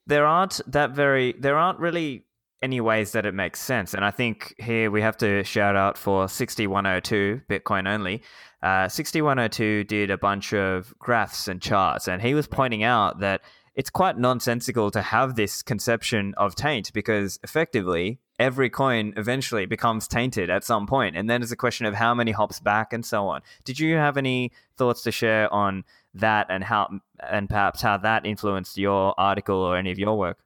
There 0.07 0.25
aren't 0.25 0.61
that 0.67 0.91
very, 0.91 1.33
there 1.37 1.57
aren't 1.57 1.79
really 1.79 2.25
any 2.61 2.81
ways 2.81 3.11
that 3.11 3.25
it 3.25 3.33
makes 3.33 3.59
sense. 3.59 3.93
And 3.93 4.03
I 4.03 4.11
think 4.11 4.55
here 4.57 4.89
we 4.89 5.01
have 5.01 5.17
to 5.17 5.43
shout 5.43 5.75
out 5.75 5.97
for 5.97 6.27
6102 6.27 7.41
Bitcoin 7.49 7.87
only. 7.87 8.23
Uh, 8.63 8.87
6102 8.87 9.83
did 9.83 10.09
a 10.09 10.17
bunch 10.17 10.53
of 10.53 10.93
graphs 10.97 11.47
and 11.47 11.61
charts, 11.61 12.07
and 12.07 12.21
he 12.21 12.33
was 12.33 12.47
pointing 12.47 12.83
out 12.83 13.19
that 13.19 13.41
it's 13.75 13.91
quite 13.91 14.17
nonsensical 14.17 14.89
to 14.89 15.01
have 15.03 15.35
this 15.35 15.61
conception 15.61 16.33
of 16.35 16.55
taint 16.55 16.91
because 16.93 17.39
effectively 17.43 18.19
every 18.39 18.71
coin 18.71 19.13
eventually 19.15 19.67
becomes 19.67 20.07
tainted 20.07 20.49
at 20.49 20.63
some 20.63 20.87
point 20.87 21.15
and 21.15 21.29
then 21.29 21.43
it's 21.43 21.51
a 21.51 21.55
question 21.55 21.85
of 21.85 21.93
how 21.93 22.13
many 22.15 22.31
hops 22.31 22.59
back 22.59 22.91
and 22.91 23.05
so 23.05 23.27
on 23.27 23.41
did 23.65 23.79
you 23.79 23.95
have 23.95 24.17
any 24.17 24.51
thoughts 24.77 25.03
to 25.03 25.11
share 25.11 25.51
on 25.53 25.83
that 26.19 26.47
and 26.49 26.63
how 26.63 26.99
and 27.29 27.49
perhaps 27.49 27.81
how 27.81 27.97
that 27.97 28.25
influenced 28.25 28.77
your 28.77 29.13
article 29.19 29.57
or 29.57 29.77
any 29.77 29.91
of 29.91 29.99
your 29.99 30.17
work? 30.17 30.39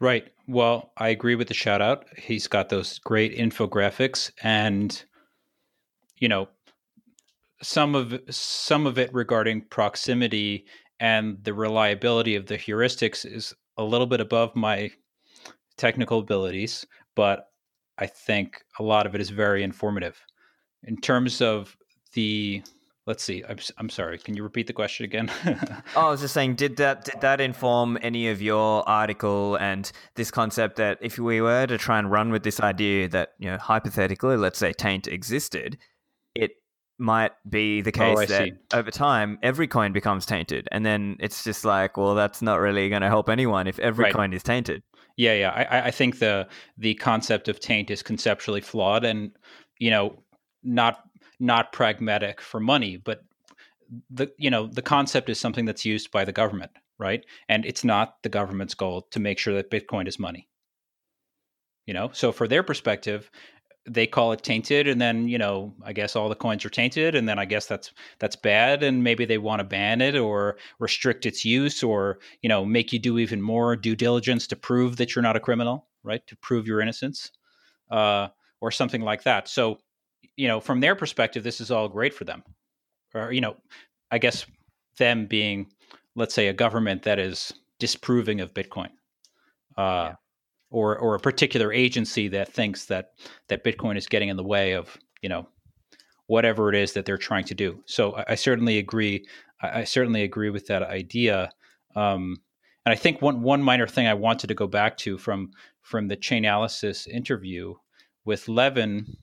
Right. 0.00 0.28
Well 0.46 0.92
i 0.98 1.08
agree 1.08 1.34
with 1.34 1.48
the 1.48 1.54
shout 1.54 1.80
out. 1.80 2.06
He's 2.16 2.46
got 2.46 2.68
those 2.68 2.98
great 2.98 3.36
infographics 3.36 4.30
and 4.42 5.04
you 6.18 6.28
know 6.28 6.48
some 7.62 7.94
of 7.94 8.20
some 8.30 8.86
of 8.86 8.98
it 8.98 9.12
regarding 9.14 9.62
proximity 9.62 10.66
and 11.00 11.42
the 11.42 11.54
reliability 11.54 12.36
of 12.36 12.46
the 12.46 12.58
heuristics 12.58 13.24
is 13.24 13.54
a 13.76 13.84
little 13.84 14.06
bit 14.06 14.20
above 14.20 14.54
my 14.54 14.90
technical 15.76 16.20
abilities, 16.20 16.86
but 17.14 17.50
I 17.98 18.06
think 18.06 18.62
a 18.78 18.82
lot 18.82 19.06
of 19.06 19.14
it 19.14 19.20
is 19.20 19.30
very 19.30 19.62
informative. 19.62 20.20
In 20.84 20.96
terms 20.96 21.40
of 21.40 21.76
the 22.12 22.62
let's 23.06 23.22
see 23.22 23.42
I'm, 23.48 23.58
I'm 23.78 23.90
sorry 23.90 24.18
can 24.18 24.34
you 24.34 24.42
repeat 24.42 24.66
the 24.66 24.72
question 24.72 25.04
again 25.04 25.30
oh, 25.96 26.06
i 26.06 26.10
was 26.10 26.20
just 26.20 26.34
saying 26.34 26.54
did 26.54 26.76
that 26.76 27.04
did 27.04 27.20
that 27.20 27.40
inform 27.40 27.98
any 28.02 28.28
of 28.28 28.40
your 28.40 28.88
article 28.88 29.56
and 29.56 29.90
this 30.16 30.30
concept 30.30 30.76
that 30.76 30.98
if 31.00 31.18
we 31.18 31.40
were 31.40 31.66
to 31.66 31.78
try 31.78 31.98
and 31.98 32.10
run 32.10 32.30
with 32.30 32.42
this 32.42 32.60
idea 32.60 33.08
that 33.08 33.32
you 33.38 33.50
know 33.50 33.58
hypothetically 33.58 34.36
let's 34.36 34.58
say 34.58 34.72
taint 34.72 35.06
existed 35.06 35.78
it 36.34 36.52
might 36.98 37.32
be 37.48 37.80
the 37.80 37.90
oh, 37.90 37.92
case 37.92 38.18
oh, 38.18 38.26
that 38.26 38.44
see. 38.44 38.52
over 38.72 38.90
time 38.90 39.38
every 39.42 39.66
coin 39.66 39.92
becomes 39.92 40.24
tainted 40.24 40.68
and 40.70 40.86
then 40.86 41.16
it's 41.20 41.44
just 41.44 41.64
like 41.64 41.96
well 41.96 42.14
that's 42.14 42.40
not 42.40 42.60
really 42.60 42.88
going 42.88 43.02
to 43.02 43.08
help 43.08 43.28
anyone 43.28 43.66
if 43.66 43.78
every 43.80 44.04
right. 44.04 44.14
coin 44.14 44.32
is 44.32 44.42
tainted 44.42 44.82
yeah, 45.16 45.34
yeah. 45.34 45.50
I, 45.50 45.86
I 45.86 45.90
think 45.90 46.18
the 46.18 46.48
the 46.76 46.94
concept 46.94 47.48
of 47.48 47.60
taint 47.60 47.90
is 47.90 48.02
conceptually 48.02 48.60
flawed, 48.60 49.04
and 49.04 49.30
you 49.78 49.90
know, 49.90 50.18
not 50.62 51.04
not 51.40 51.72
pragmatic 51.72 52.40
for 52.40 52.60
money, 52.60 52.96
but 52.96 53.24
the 54.10 54.32
you 54.38 54.50
know 54.50 54.66
the 54.66 54.82
concept 54.82 55.28
is 55.28 55.38
something 55.38 55.64
that's 55.64 55.84
used 55.84 56.10
by 56.10 56.24
the 56.24 56.32
government, 56.32 56.72
right? 56.98 57.24
And 57.48 57.64
it's 57.64 57.84
not 57.84 58.22
the 58.22 58.28
government's 58.28 58.74
goal 58.74 59.02
to 59.10 59.20
make 59.20 59.38
sure 59.38 59.54
that 59.54 59.70
Bitcoin 59.70 60.08
is 60.08 60.18
money. 60.18 60.48
You 61.86 61.94
know, 61.94 62.10
so 62.12 62.32
for 62.32 62.48
their 62.48 62.62
perspective, 62.62 63.30
they 63.86 64.06
call 64.06 64.32
it 64.32 64.42
tainted 64.42 64.88
and 64.88 65.00
then 65.00 65.28
you 65.28 65.36
know 65.36 65.74
i 65.84 65.92
guess 65.92 66.16
all 66.16 66.28
the 66.28 66.34
coins 66.34 66.64
are 66.64 66.70
tainted 66.70 67.14
and 67.14 67.28
then 67.28 67.38
i 67.38 67.44
guess 67.44 67.66
that's 67.66 67.92
that's 68.18 68.36
bad 68.36 68.82
and 68.82 69.04
maybe 69.04 69.24
they 69.24 69.36
want 69.36 69.60
to 69.60 69.64
ban 69.64 70.00
it 70.00 70.16
or 70.16 70.56
restrict 70.78 71.26
its 71.26 71.44
use 71.44 71.82
or 71.82 72.18
you 72.40 72.48
know 72.48 72.64
make 72.64 72.92
you 72.92 72.98
do 72.98 73.18
even 73.18 73.42
more 73.42 73.76
due 73.76 73.94
diligence 73.94 74.46
to 74.46 74.56
prove 74.56 74.96
that 74.96 75.14
you're 75.14 75.22
not 75.22 75.36
a 75.36 75.40
criminal 75.40 75.86
right 76.02 76.26
to 76.26 76.36
prove 76.36 76.66
your 76.66 76.80
innocence 76.80 77.30
uh, 77.90 78.28
or 78.60 78.70
something 78.70 79.02
like 79.02 79.24
that 79.24 79.48
so 79.48 79.78
you 80.36 80.48
know 80.48 80.60
from 80.60 80.80
their 80.80 80.94
perspective 80.94 81.42
this 81.42 81.60
is 81.60 81.70
all 81.70 81.88
great 81.88 82.14
for 82.14 82.24
them 82.24 82.42
or 83.14 83.32
you 83.32 83.40
know 83.40 83.56
i 84.10 84.18
guess 84.18 84.46
them 84.98 85.26
being 85.26 85.66
let's 86.16 86.34
say 86.34 86.48
a 86.48 86.52
government 86.52 87.02
that 87.02 87.18
is 87.18 87.52
disproving 87.78 88.40
of 88.40 88.54
bitcoin 88.54 88.90
uh, 89.76 90.10
yeah 90.10 90.14
or 90.74 90.98
or 90.98 91.14
a 91.14 91.20
particular 91.20 91.72
agency 91.72 92.28
that 92.28 92.52
thinks 92.52 92.86
that 92.86 93.12
that 93.48 93.64
Bitcoin 93.64 93.96
is 93.96 94.08
getting 94.08 94.28
in 94.28 94.36
the 94.36 94.44
way 94.44 94.72
of 94.72 94.98
you 95.22 95.28
know 95.28 95.46
whatever 96.26 96.68
it 96.68 96.74
is 96.74 96.92
that 96.94 97.06
they're 97.06 97.16
trying 97.16 97.44
to 97.44 97.54
do. 97.54 97.80
So 97.86 98.16
I, 98.16 98.24
I 98.30 98.34
certainly 98.34 98.78
agree. 98.78 99.26
I, 99.62 99.80
I, 99.80 99.84
certainly 99.84 100.22
agree 100.22 100.48
with 100.48 100.66
that 100.68 100.82
idea. 100.82 101.50
Um, 101.94 102.38
and 102.86 102.92
I 102.92 102.96
think 102.96 103.22
one 103.22 103.42
one 103.42 103.62
minor 103.62 103.86
thing 103.86 104.06
I 104.06 104.14
wanted 104.14 104.48
to 104.48 104.54
go 104.54 104.66
back 104.66 104.96
to 104.98 105.16
from 105.16 105.52
from 105.80 106.08
the 106.08 106.16
Chainalysis 106.16 107.06
interview 107.06 107.74
with 108.24 108.48
Levin 108.48 109.16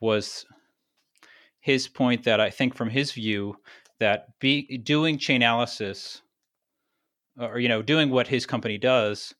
was 0.00 0.46
his 1.60 1.88
point 1.88 2.24
that 2.24 2.40
I 2.40 2.50
think 2.50 2.74
from 2.74 2.90
his 2.90 3.12
view 3.12 3.56
that 3.98 4.38
be 4.38 4.78
doing 4.78 5.18
Chainalysis 5.18 6.20
or 7.38 7.58
you 7.58 7.68
know 7.68 7.82
doing 7.82 8.10
what 8.10 8.28
his 8.28 8.46
company 8.46 8.78
does 8.78 9.34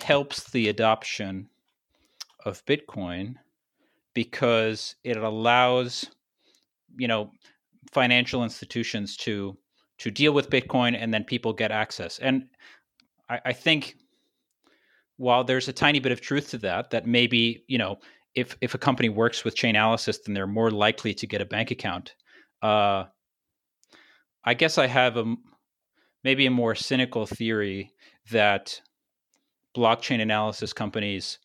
helps 0.00 0.50
the 0.50 0.68
adoption 0.68 1.48
of 2.44 2.64
Bitcoin 2.64 3.34
because 4.14 4.96
it 5.04 5.16
allows, 5.16 6.06
you 6.96 7.08
know, 7.08 7.30
financial 7.92 8.42
institutions 8.42 9.16
to 9.18 9.56
to 9.98 10.10
deal 10.10 10.32
with 10.32 10.50
Bitcoin 10.50 10.96
and 10.98 11.14
then 11.14 11.22
people 11.22 11.52
get 11.52 11.70
access. 11.70 12.18
And 12.18 12.46
I, 13.28 13.40
I 13.46 13.52
think 13.52 13.96
while 15.16 15.44
there's 15.44 15.68
a 15.68 15.72
tiny 15.72 16.00
bit 16.00 16.10
of 16.10 16.20
truth 16.20 16.50
to 16.50 16.58
that, 16.58 16.90
that 16.90 17.06
maybe, 17.06 17.62
you 17.68 17.78
know, 17.78 17.98
if 18.34 18.56
if 18.60 18.74
a 18.74 18.78
company 18.78 19.08
works 19.08 19.44
with 19.44 19.56
Chainalysis, 19.56 20.22
then 20.24 20.34
they're 20.34 20.46
more 20.46 20.70
likely 20.70 21.14
to 21.14 21.26
get 21.26 21.40
a 21.40 21.46
bank 21.46 21.70
account. 21.70 22.14
Uh, 22.62 23.04
I 24.44 24.54
guess 24.54 24.78
I 24.78 24.86
have 24.86 25.16
a 25.16 25.34
maybe 26.24 26.46
a 26.46 26.50
more 26.50 26.74
cynical 26.74 27.26
theory 27.26 27.92
that 28.30 28.80
blockchain 29.76 30.20
analysis 30.20 30.72
companies, 30.72 31.38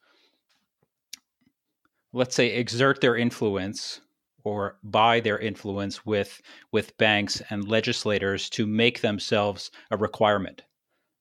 let's 2.13 2.35
say, 2.35 2.55
exert 2.55 3.01
their 3.01 3.15
influence 3.15 4.01
or 4.43 4.77
buy 4.83 5.19
their 5.19 5.39
influence 5.39 6.05
with 6.05 6.41
with 6.71 6.97
banks 6.97 7.41
and 7.49 7.67
legislators 7.67 8.49
to 8.51 8.65
make 8.65 9.01
themselves 9.01 9.71
a 9.91 9.97
requirement 9.97 10.63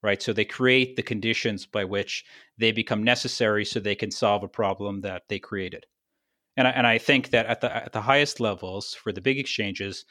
right 0.07 0.23
so 0.23 0.33
they 0.33 0.45
create 0.45 0.97
the 0.97 1.03
conditions 1.03 1.67
by 1.67 1.85
which 1.85 2.25
they 2.57 2.73
become 2.73 3.03
necessary 3.03 3.65
so 3.65 3.79
they 3.79 3.95
can 3.95 4.11
solve 4.11 4.43
a 4.43 4.49
problem 4.49 5.01
that 5.03 5.23
they 5.29 5.39
created 5.39 5.85
and 6.57 6.67
I, 6.67 6.71
and 6.71 6.87
I 6.87 6.97
think 6.97 7.31
that 7.31 7.47
at 7.47 7.61
the 7.61 7.75
at 7.75 7.93
the 7.93 8.01
highest 8.01 8.41
levels 8.41 8.95
for 8.95 9.13
the 9.13 9.21
big 9.21 9.39
exchanges 9.39 10.05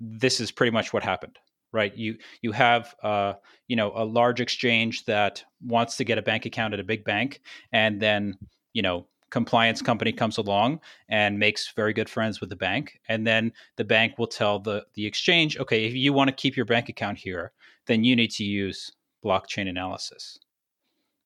this 0.00 0.40
is 0.40 0.50
pretty 0.50 0.72
much 0.72 0.92
what 0.92 1.04
happened 1.04 1.38
right? 1.74 1.94
You 1.96 2.16
you 2.40 2.52
have 2.52 2.94
uh, 3.02 3.34
you 3.66 3.76
know 3.76 3.92
a 3.94 4.04
large 4.04 4.40
exchange 4.40 5.04
that 5.04 5.44
wants 5.60 5.96
to 5.98 6.04
get 6.04 6.16
a 6.16 6.22
bank 6.22 6.46
account 6.46 6.72
at 6.72 6.80
a 6.80 6.84
big 6.84 7.04
bank, 7.04 7.40
and 7.72 8.00
then 8.00 8.38
you 8.72 8.80
know 8.80 9.06
compliance 9.30 9.82
company 9.82 10.12
comes 10.12 10.38
along 10.38 10.78
and 11.08 11.40
makes 11.40 11.72
very 11.74 11.92
good 11.92 12.08
friends 12.08 12.40
with 12.40 12.48
the 12.48 12.56
bank, 12.56 13.00
and 13.08 13.26
then 13.26 13.52
the 13.76 13.84
bank 13.84 14.16
will 14.18 14.28
tell 14.28 14.58
the 14.60 14.86
the 14.94 15.04
exchange, 15.04 15.58
okay, 15.58 15.84
if 15.84 15.94
you 15.94 16.12
want 16.12 16.28
to 16.28 16.34
keep 16.34 16.56
your 16.56 16.64
bank 16.64 16.88
account 16.88 17.18
here, 17.18 17.52
then 17.86 18.04
you 18.04 18.16
need 18.16 18.30
to 18.30 18.44
use 18.44 18.92
blockchain 19.24 19.68
analysis, 19.68 20.38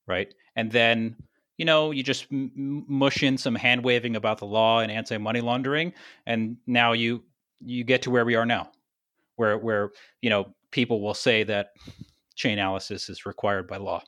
right? 0.06 0.32
And 0.56 0.70
then 0.70 1.16
you 1.56 1.64
know, 1.64 1.90
you 1.90 2.04
just 2.04 2.26
m- 2.30 2.84
mush 2.86 3.24
in 3.24 3.36
some 3.36 3.56
hand 3.56 3.82
waving 3.82 4.14
about 4.14 4.38
the 4.38 4.46
law 4.46 4.78
and 4.78 4.92
anti 4.92 5.18
money 5.18 5.40
laundering, 5.40 5.92
and 6.26 6.56
now 6.66 6.92
you 6.92 7.24
you 7.60 7.82
get 7.82 8.02
to 8.02 8.10
where 8.10 8.24
we 8.24 8.36
are 8.36 8.46
now 8.46 8.70
where 9.38 9.56
where 9.56 9.90
you 10.20 10.28
know 10.28 10.52
people 10.70 11.00
will 11.00 11.14
say 11.14 11.44
that 11.44 11.70
chain 12.34 12.58
analysis 12.58 13.08
is 13.08 13.24
required 13.24 13.66
by 13.66 13.78
law. 13.78 14.02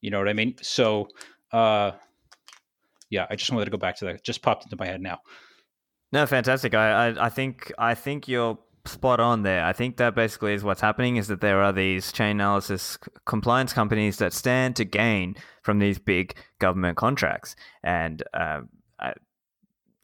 You 0.00 0.10
know 0.10 0.18
what 0.18 0.28
I 0.28 0.32
mean? 0.32 0.56
So, 0.62 1.08
uh, 1.52 1.92
yeah, 3.10 3.26
I 3.30 3.36
just 3.36 3.52
wanted 3.52 3.66
to 3.66 3.70
go 3.70 3.76
back 3.76 3.96
to 3.98 4.06
that. 4.06 4.16
It 4.16 4.24
just 4.24 4.42
popped 4.42 4.64
into 4.64 4.76
my 4.76 4.86
head 4.86 5.00
now. 5.00 5.20
No, 6.12 6.26
fantastic. 6.26 6.74
I, 6.74 7.08
I, 7.08 7.26
I 7.26 7.28
think 7.28 7.72
I 7.78 7.94
think 7.94 8.28
you're 8.28 8.58
spot 8.86 9.20
on 9.20 9.42
there. 9.42 9.64
I 9.64 9.72
think 9.72 9.96
that 9.96 10.14
basically 10.14 10.54
is 10.54 10.64
what's 10.64 10.80
happening 10.80 11.16
is 11.16 11.28
that 11.28 11.40
there 11.40 11.62
are 11.62 11.72
these 11.72 12.12
chain 12.12 12.36
analysis 12.36 12.98
compliance 13.24 13.72
companies 13.72 14.18
that 14.18 14.32
stand 14.32 14.76
to 14.76 14.84
gain 14.84 15.36
from 15.62 15.78
these 15.78 15.98
big 15.98 16.36
government 16.58 16.96
contracts, 16.96 17.56
and 17.82 18.22
uh, 18.34 18.60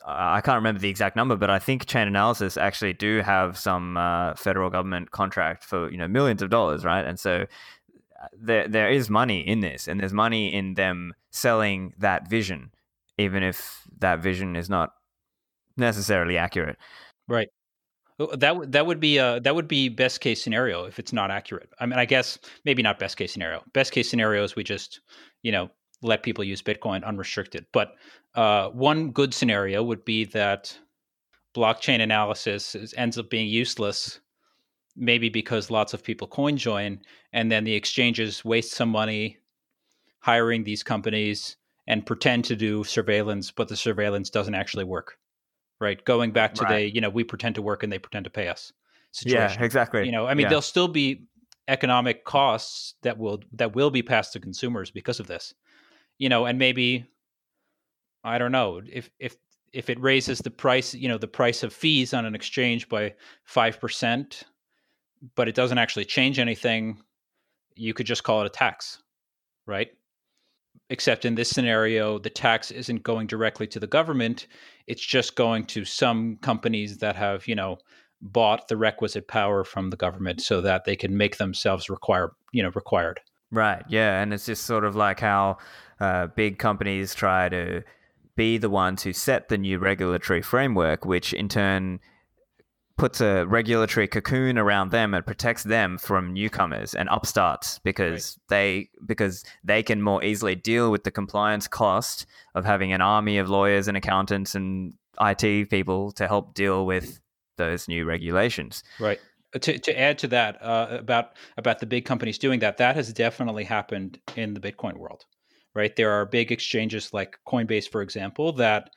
I 0.07 0.41
can't 0.41 0.57
remember 0.57 0.81
the 0.81 0.89
exact 0.89 1.15
number, 1.15 1.37
but 1.37 1.51
I 1.51 1.59
think 1.59 1.85
Chainalysis 1.85 2.61
actually 2.61 2.95
do 2.95 3.21
have 3.21 3.59
some 3.59 3.97
uh, 3.97 4.35
federal 4.35 4.71
government 4.71 5.11
contract 5.11 5.65
for 5.65 5.91
you 5.91 5.99
know 5.99 6.09
millions 6.09 6.43
of 6.43 6.51
dollars, 6.51 6.85
right? 6.85 7.05
And 7.05 7.19
so 7.19 7.47
uh, 8.21 8.27
there 8.33 8.67
there 8.67 8.91
is 8.91 9.11
money 9.11 9.41
in 9.41 9.61
this, 9.61 9.89
and 9.89 10.01
there's 10.01 10.13
money 10.13 10.53
in 10.53 10.75
them 10.75 11.15
selling 11.31 11.93
that 11.99 12.29
vision, 12.29 12.73
even 13.19 13.43
if 13.43 13.83
that 13.99 14.21
vision 14.21 14.57
is 14.57 14.71
not 14.71 14.95
necessarily 15.77 16.39
accurate. 16.39 16.79
Right. 17.29 17.49
That 18.35 18.57
would 18.57 18.73
that 18.73 18.87
would 18.87 19.01
be 19.01 19.19
uh 19.19 19.39
that 19.41 19.55
would 19.55 19.69
be 19.69 19.89
best 19.89 20.21
case 20.21 20.43
scenario 20.43 20.85
if 20.85 20.99
it's 20.99 21.13
not 21.13 21.31
accurate. 21.31 21.71
I 21.79 21.87
mean, 21.87 21.99
I 21.99 22.05
guess 22.05 22.39
maybe 22.65 22.83
not 22.83 22.99
best 22.99 23.17
case 23.17 23.33
scenario. 23.33 23.63
Best 23.73 23.93
case 23.93 24.11
scenario 24.11 24.45
is 24.45 24.55
we 24.55 24.65
just 24.65 25.01
you 25.43 25.53
know 25.53 25.71
let 26.03 26.23
people 26.23 26.45
use 26.45 26.63
Bitcoin 26.63 27.05
unrestricted. 27.05 27.67
But 27.73 27.95
uh, 28.35 28.69
one 28.71 29.11
good 29.11 29.35
scenario 29.35 29.83
would 29.83 30.05
be 30.05 30.25
that 30.27 30.79
blockchain 31.55 32.01
analysis 32.01 32.75
is, 32.75 32.95
ends 32.97 33.19
up 33.19 33.29
being 33.29 33.49
useless, 33.49 34.21
maybe 34.97 35.29
because 35.29 35.71
lots 35.71 35.95
of 35.95 36.03
people 36.03 36.29
coin 36.29 36.57
join, 36.57 37.01
and 37.33 37.51
then 37.51 37.65
the 37.65 37.75
exchanges 37.75 38.45
waste 38.45 38.73
some 38.73 38.89
money 38.89 39.39
hiring 40.21 40.65
these 40.65 40.83
companies 40.83 41.57
and 41.87 42.07
pretend 42.07 42.45
to 42.45 42.55
do 42.55 42.85
surveillance, 42.85 43.51
but 43.51 43.69
the 43.69 43.77
surveillance 43.77 44.31
doesn't 44.31 44.55
actually 44.55 44.85
work. 44.85 45.19
Right, 45.81 46.05
going 46.05 46.33
back 46.33 46.55
to 46.55 46.65
right. 46.65 46.77
the 46.77 46.95
you 46.95 47.01
know 47.01 47.09
we 47.11 47.25
pretend 47.25 47.55
to 47.55 47.63
work 47.63 47.83
and 47.83 47.93
they 47.93 47.99
pretend 47.99 48.25
to 48.25 48.31
pay 48.31 48.49
us. 48.49 48.73
Situation. 49.13 49.59
Yeah, 49.59 49.65
exactly. 49.65 50.05
You 50.05 50.13
know, 50.13 50.27
I 50.27 50.35
mean, 50.35 50.45
yeah. 50.45 50.51
there'll 50.51 50.63
still 50.63 50.89
be 50.89 51.27
economic 51.69 52.25
costs 52.25 52.95
that 53.03 53.19
will 53.19 53.41
that 53.55 53.75
will 53.75 53.91
be 53.91 54.03
passed 54.03 54.35
to 54.35 54.41
consumers 54.41 54.91
because 54.91 55.21
of 55.21 55.27
this 55.27 55.55
you 56.21 56.29
know, 56.29 56.45
and 56.45 56.59
maybe 56.59 57.07
I 58.23 58.39
don't 58.39 58.53
know 58.53 58.81
if 58.87 59.11
if 59.19 59.37
if 59.73 59.89
it 59.89 59.99
raises 59.99 60.39
the 60.39 60.51
price, 60.51 60.95
you 60.95 61.09
know, 61.09 61.19
the 61.19 61.27
price 61.27 61.63
of 61.63 61.73
fees 61.73 62.13
on 62.15 62.27
an 62.27 62.35
exchange 62.35 62.89
by 62.89 63.15
five 63.45 63.81
percent, 63.81 64.45
but 65.35 65.49
it 65.49 65.55
doesn't 65.55 65.79
actually 65.79 66.05
change 66.05 66.39
anything, 66.39 67.03
you 67.75 67.95
could 67.95 68.07
just 68.07 68.23
call 68.23 68.43
it 68.43 68.47
a 68.47 68.51
tax, 68.51 69.03
right? 69.67 69.89
Except 70.91 71.25
in 71.25 71.37
this 71.37 71.49
scenario, 71.49 72.19
the 72.19 72.31
tax 72.31 72.71
isn't 72.71 73.03
going 73.03 73.27
directly 73.27 73.67
to 73.69 73.81
the 73.81 73.87
government; 73.87 74.47
it's 74.91 75.07
just 75.07 75.37
going 75.37 75.65
to 75.67 75.85
some 75.85 76.37
companies 76.43 76.99
that 76.99 77.15
have, 77.15 77.47
you 77.47 77.55
know, 77.55 77.79
bought 78.21 78.67
the 78.67 78.77
requisite 78.77 79.29
power 79.29 79.63
from 79.63 79.91
the 79.91 79.97
government 79.97 80.41
so 80.41 80.61
that 80.61 80.85
they 80.85 80.97
can 80.97 81.17
make 81.17 81.37
themselves 81.37 81.89
require, 81.89 82.33
you 82.51 82.61
know, 82.61 82.73
required. 82.75 83.21
Right. 83.53 83.85
Yeah, 83.89 84.21
and 84.21 84.35
it's 84.35 84.47
just 84.47 84.65
sort 84.65 84.85
of 84.85 84.97
like 84.97 85.21
how 85.21 85.59
uh, 86.01 86.27
big 86.27 86.59
companies 86.59 87.15
try 87.15 87.49
to 87.49 87.85
be 88.35 88.59
the 88.59 88.69
ones 88.69 89.05
who 89.05 89.13
set 89.13 89.49
the 89.49 89.59
new 89.59 89.79
regulatory 89.79 90.43
framework, 90.43 91.05
which 91.05 91.33
in 91.33 91.49
turn 91.49 92.01
puts 93.01 93.23
a 93.23 93.47
regulatory 93.47 94.07
cocoon 94.07 94.59
around 94.59 94.91
them 94.91 95.15
and 95.15 95.25
protects 95.25 95.63
them 95.63 95.97
from 95.97 96.35
newcomers 96.35 96.95
and 96.95 97.09
upstarts 97.09 97.79
because 97.79 98.39
right. 98.39 98.49
they 98.51 98.91
because 99.07 99.43
they 99.65 99.83
can 99.83 100.03
more 100.03 100.23
easily 100.23 100.55
deal 100.55 100.91
with 100.91 101.05
the 101.05 101.11
compliance 101.11 101.67
cost 101.67 102.27
of 102.55 102.67
having 102.67 102.93
an 102.93 103.01
army 103.01 103.39
of 103.39 103.49
lawyers 103.49 103.89
and 103.89 103.97
accountants 103.97 104.55
and 104.55 104.93
IT 105.19 105.71
people 105.71 106.13
to 106.13 106.29
help 106.29 106.53
deal 106.53 106.85
with 106.85 107.21
those 107.57 107.89
new 107.89 108.05
regulations. 108.05 108.85
Right. 108.99 109.19
Uh, 109.55 109.61
to, 109.61 109.79
to 109.79 109.99
add 109.99 110.19
to 110.19 110.29
that 110.29 110.63
uh, 110.63 110.89
about 110.91 111.31
about 111.57 111.79
the 111.79 111.87
big 111.87 112.05
companies 112.05 112.37
doing 112.37 112.61
that, 112.61 112.77
that 112.77 112.97
has 112.97 113.11
definitely 113.15 113.65
happened 113.65 114.21
in 114.37 114.53
the 114.53 114.61
Bitcoin 114.61 114.99
world 114.99 115.25
right? 115.75 115.95
There 115.95 116.11
are 116.11 116.27
big 116.27 116.51
exchanges 116.51 117.15
like 117.15 117.39
Coinbase, 117.47 117.89
for 117.89 118.03
example, 118.03 118.53
that 118.55 118.91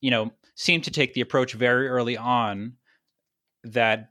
you 0.00 0.10
know 0.10 0.32
seem 0.54 0.82
to 0.82 0.90
take 0.90 1.14
the 1.14 1.20
approach 1.22 1.54
very 1.54 1.88
early 1.88 2.16
on 2.18 2.74
that 3.64 4.10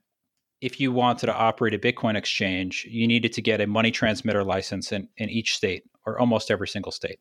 if 0.61 0.79
you 0.79 0.91
wanted 0.91 1.27
to 1.27 1.35
operate 1.35 1.73
a 1.73 1.79
Bitcoin 1.79 2.15
exchange, 2.15 2.85
you 2.89 3.07
needed 3.07 3.33
to 3.33 3.41
get 3.41 3.61
a 3.61 3.67
money 3.67 3.91
transmitter 3.91 4.43
license 4.43 4.91
in, 4.91 5.07
in 5.17 5.29
each 5.29 5.55
state 5.55 5.83
or 6.05 6.19
almost 6.19 6.51
every 6.51 6.67
single 6.67 6.91
state, 6.91 7.19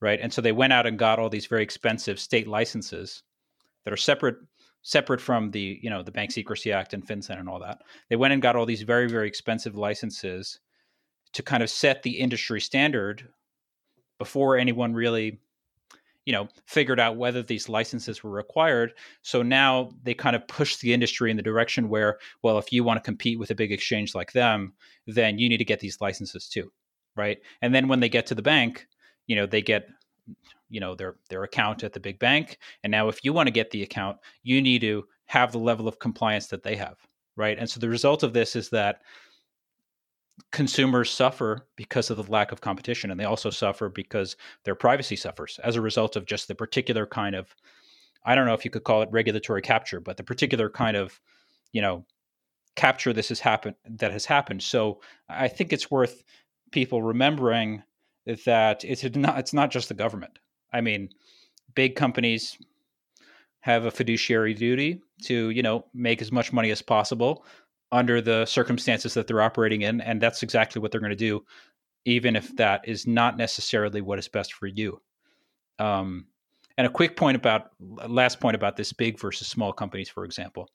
right? 0.00 0.20
And 0.20 0.32
so 0.32 0.40
they 0.40 0.52
went 0.52 0.72
out 0.72 0.86
and 0.86 0.98
got 0.98 1.18
all 1.18 1.28
these 1.28 1.46
very 1.46 1.62
expensive 1.62 2.20
state 2.20 2.46
licenses 2.46 3.22
that 3.84 3.92
are 3.92 3.98
separate 3.98 4.36
separate 4.82 5.20
from 5.20 5.50
the 5.50 5.78
you 5.82 5.90
know 5.90 6.02
the 6.02 6.10
Bank 6.10 6.30
Secrecy 6.30 6.72
Act 6.72 6.94
and 6.94 7.06
FinCEN 7.06 7.38
and 7.38 7.48
all 7.48 7.60
that. 7.60 7.82
They 8.08 8.16
went 8.16 8.32
and 8.32 8.40
got 8.40 8.56
all 8.56 8.66
these 8.66 8.82
very 8.82 9.08
very 9.08 9.28
expensive 9.28 9.76
licenses 9.76 10.60
to 11.32 11.42
kind 11.42 11.62
of 11.62 11.70
set 11.70 12.02
the 12.02 12.18
industry 12.18 12.60
standard 12.60 13.28
before 14.18 14.56
anyone 14.56 14.94
really 14.94 15.40
you 16.30 16.36
know 16.36 16.46
figured 16.64 17.00
out 17.00 17.16
whether 17.16 17.42
these 17.42 17.68
licenses 17.68 18.22
were 18.22 18.30
required. 18.30 18.92
So 19.22 19.42
now 19.42 19.90
they 20.04 20.14
kind 20.14 20.36
of 20.36 20.46
push 20.46 20.76
the 20.76 20.94
industry 20.94 21.28
in 21.28 21.36
the 21.36 21.42
direction 21.42 21.88
where 21.88 22.18
well 22.44 22.56
if 22.56 22.72
you 22.72 22.84
want 22.84 22.98
to 22.98 23.02
compete 23.02 23.36
with 23.40 23.50
a 23.50 23.54
big 23.56 23.72
exchange 23.72 24.14
like 24.14 24.30
them 24.30 24.72
then 25.08 25.40
you 25.40 25.48
need 25.48 25.56
to 25.56 25.64
get 25.64 25.80
these 25.80 26.00
licenses 26.00 26.48
too 26.48 26.70
right? 27.16 27.38
And 27.62 27.74
then 27.74 27.88
when 27.88 27.98
they 27.98 28.08
get 28.08 28.26
to 28.26 28.36
the 28.36 28.42
bank 28.42 28.86
you 29.26 29.34
know 29.34 29.44
they 29.44 29.60
get 29.60 29.88
you 30.68 30.78
know 30.78 30.94
their 30.94 31.16
their 31.30 31.42
account 31.42 31.82
at 31.82 31.94
the 31.94 31.98
big 31.98 32.20
bank. 32.20 32.58
And 32.84 32.92
now 32.92 33.08
if 33.08 33.24
you 33.24 33.32
want 33.32 33.48
to 33.48 33.52
get 33.52 33.72
the 33.72 33.82
account 33.82 34.18
you 34.44 34.62
need 34.62 34.82
to 34.82 35.02
have 35.26 35.50
the 35.50 35.58
level 35.58 35.88
of 35.88 35.98
compliance 35.98 36.46
that 36.46 36.62
they 36.62 36.76
have 36.76 36.96
right? 37.34 37.58
And 37.58 37.68
so 37.68 37.80
the 37.80 37.88
result 37.88 38.22
of 38.22 38.34
this 38.34 38.54
is 38.54 38.70
that 38.70 39.00
consumers 40.52 41.10
suffer 41.10 41.66
because 41.76 42.10
of 42.10 42.16
the 42.16 42.30
lack 42.30 42.52
of 42.52 42.60
competition 42.60 43.10
and 43.10 43.18
they 43.18 43.24
also 43.24 43.50
suffer 43.50 43.88
because 43.88 44.36
their 44.64 44.74
privacy 44.74 45.16
suffers 45.16 45.58
as 45.64 45.76
a 45.76 45.80
result 45.80 46.16
of 46.16 46.26
just 46.26 46.48
the 46.48 46.54
particular 46.54 47.06
kind 47.06 47.34
of 47.34 47.54
i 48.24 48.34
don't 48.34 48.46
know 48.46 48.54
if 48.54 48.64
you 48.64 48.70
could 48.70 48.84
call 48.84 49.02
it 49.02 49.08
regulatory 49.10 49.62
capture 49.62 50.00
but 50.00 50.16
the 50.16 50.22
particular 50.22 50.68
mm-hmm. 50.68 50.84
kind 50.84 50.96
of 50.96 51.20
you 51.72 51.82
know 51.82 52.04
capture 52.76 53.12
this 53.12 53.28
has 53.28 53.40
happened 53.40 53.76
that 53.84 54.12
has 54.12 54.24
happened. 54.24 54.62
So 54.62 55.00
i 55.28 55.48
think 55.48 55.72
it's 55.72 55.90
worth 55.90 56.24
people 56.72 57.02
remembering 57.02 57.82
that 58.46 58.84
it's 58.84 59.04
not 59.16 59.38
it's 59.38 59.52
not 59.52 59.70
just 59.70 59.88
the 59.88 59.94
government. 59.94 60.38
I 60.72 60.80
mean 60.80 61.10
big 61.74 61.94
companies 61.96 62.56
have 63.60 63.84
a 63.84 63.90
fiduciary 63.90 64.54
duty 64.54 65.02
to 65.24 65.50
you 65.50 65.62
know 65.62 65.84
make 65.92 66.22
as 66.22 66.32
much 66.32 66.52
money 66.52 66.70
as 66.70 66.82
possible 66.82 67.44
under 67.92 68.20
the 68.20 68.46
circumstances 68.46 69.14
that 69.14 69.26
they're 69.26 69.42
operating 69.42 69.82
in. 69.82 70.00
And 70.00 70.20
that's 70.20 70.42
exactly 70.42 70.80
what 70.80 70.92
they're 70.92 71.00
going 71.00 71.10
to 71.10 71.16
do, 71.16 71.44
even 72.04 72.36
if 72.36 72.54
that 72.56 72.86
is 72.86 73.06
not 73.06 73.36
necessarily 73.36 74.00
what 74.00 74.18
is 74.18 74.28
best 74.28 74.52
for 74.52 74.66
you. 74.66 75.00
Um, 75.78 76.26
and 76.78 76.86
a 76.86 76.90
quick 76.90 77.16
point 77.16 77.36
about 77.36 77.70
last 77.80 78.40
point 78.40 78.54
about 78.54 78.76
this 78.76 78.92
big 78.92 79.18
versus 79.18 79.48
small 79.48 79.72
companies, 79.72 80.08
for 80.08 80.24
example. 80.24 80.68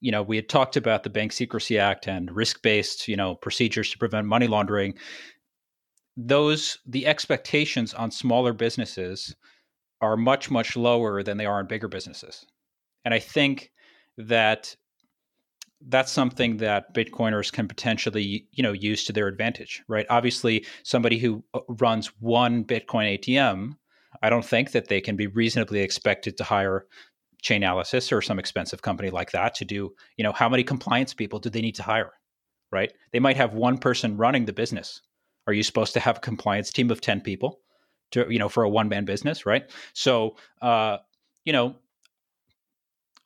You 0.00 0.10
know, 0.10 0.22
we 0.22 0.36
had 0.36 0.48
talked 0.48 0.76
about 0.76 1.02
the 1.02 1.10
Bank 1.10 1.32
Secrecy 1.32 1.78
Act 1.78 2.08
and 2.08 2.34
risk-based, 2.34 3.06
you 3.06 3.16
know, 3.16 3.34
procedures 3.34 3.90
to 3.90 3.98
prevent 3.98 4.26
money 4.26 4.46
laundering. 4.46 4.94
Those 6.16 6.78
the 6.86 7.06
expectations 7.06 7.94
on 7.94 8.10
smaller 8.10 8.52
businesses 8.52 9.34
are 10.00 10.16
much 10.16 10.50
much 10.50 10.76
lower 10.76 11.22
than 11.22 11.36
they 11.36 11.46
are 11.46 11.60
in 11.60 11.66
bigger 11.66 11.88
businesses. 11.88 12.46
And 13.04 13.12
I 13.12 13.18
think 13.18 13.70
that 14.16 14.74
that's 15.88 16.12
something 16.12 16.58
that 16.58 16.94
bitcoiners 16.94 17.52
can 17.52 17.66
potentially 17.66 18.46
you 18.52 18.62
know 18.62 18.72
use 18.72 19.04
to 19.04 19.12
their 19.12 19.26
advantage 19.26 19.82
right? 19.88 20.06
Obviously 20.10 20.64
somebody 20.82 21.18
who 21.18 21.42
uh, 21.54 21.60
runs 21.68 22.08
one 22.20 22.64
bitcoin 22.64 23.18
atm 23.18 23.76
i 24.22 24.30
don't 24.30 24.44
think 24.44 24.72
that 24.72 24.88
they 24.88 25.00
can 25.00 25.16
be 25.16 25.26
reasonably 25.26 25.80
expected 25.80 26.36
to 26.36 26.44
hire 26.44 26.86
chainalysis 27.42 28.12
or 28.14 28.20
some 28.20 28.38
expensive 28.38 28.82
company 28.82 29.08
like 29.08 29.30
that 29.30 29.54
to 29.54 29.64
do 29.64 29.94
you 30.16 30.24
know 30.24 30.32
how 30.32 30.48
many 30.48 30.62
compliance 30.62 31.14
people 31.14 31.38
do 31.38 31.48
they 31.48 31.62
need 31.62 31.74
to 31.74 31.82
hire 31.82 32.12
right? 32.72 32.92
They 33.12 33.20
might 33.20 33.36
have 33.36 33.54
one 33.54 33.78
person 33.78 34.16
running 34.16 34.44
the 34.44 34.52
business. 34.52 35.02
Are 35.46 35.52
you 35.52 35.62
supposed 35.62 35.92
to 35.94 36.00
have 36.00 36.18
a 36.18 36.20
compliance 36.20 36.70
team 36.70 36.90
of 36.90 37.00
10 37.00 37.20
people 37.20 37.60
to 38.12 38.26
you 38.28 38.38
know 38.38 38.48
for 38.48 38.62
a 38.64 38.68
one 38.68 38.88
man 38.88 39.04
business 39.04 39.46
right? 39.46 39.70
So 39.92 40.36
uh 40.62 40.98
you 41.44 41.52
know 41.52 41.76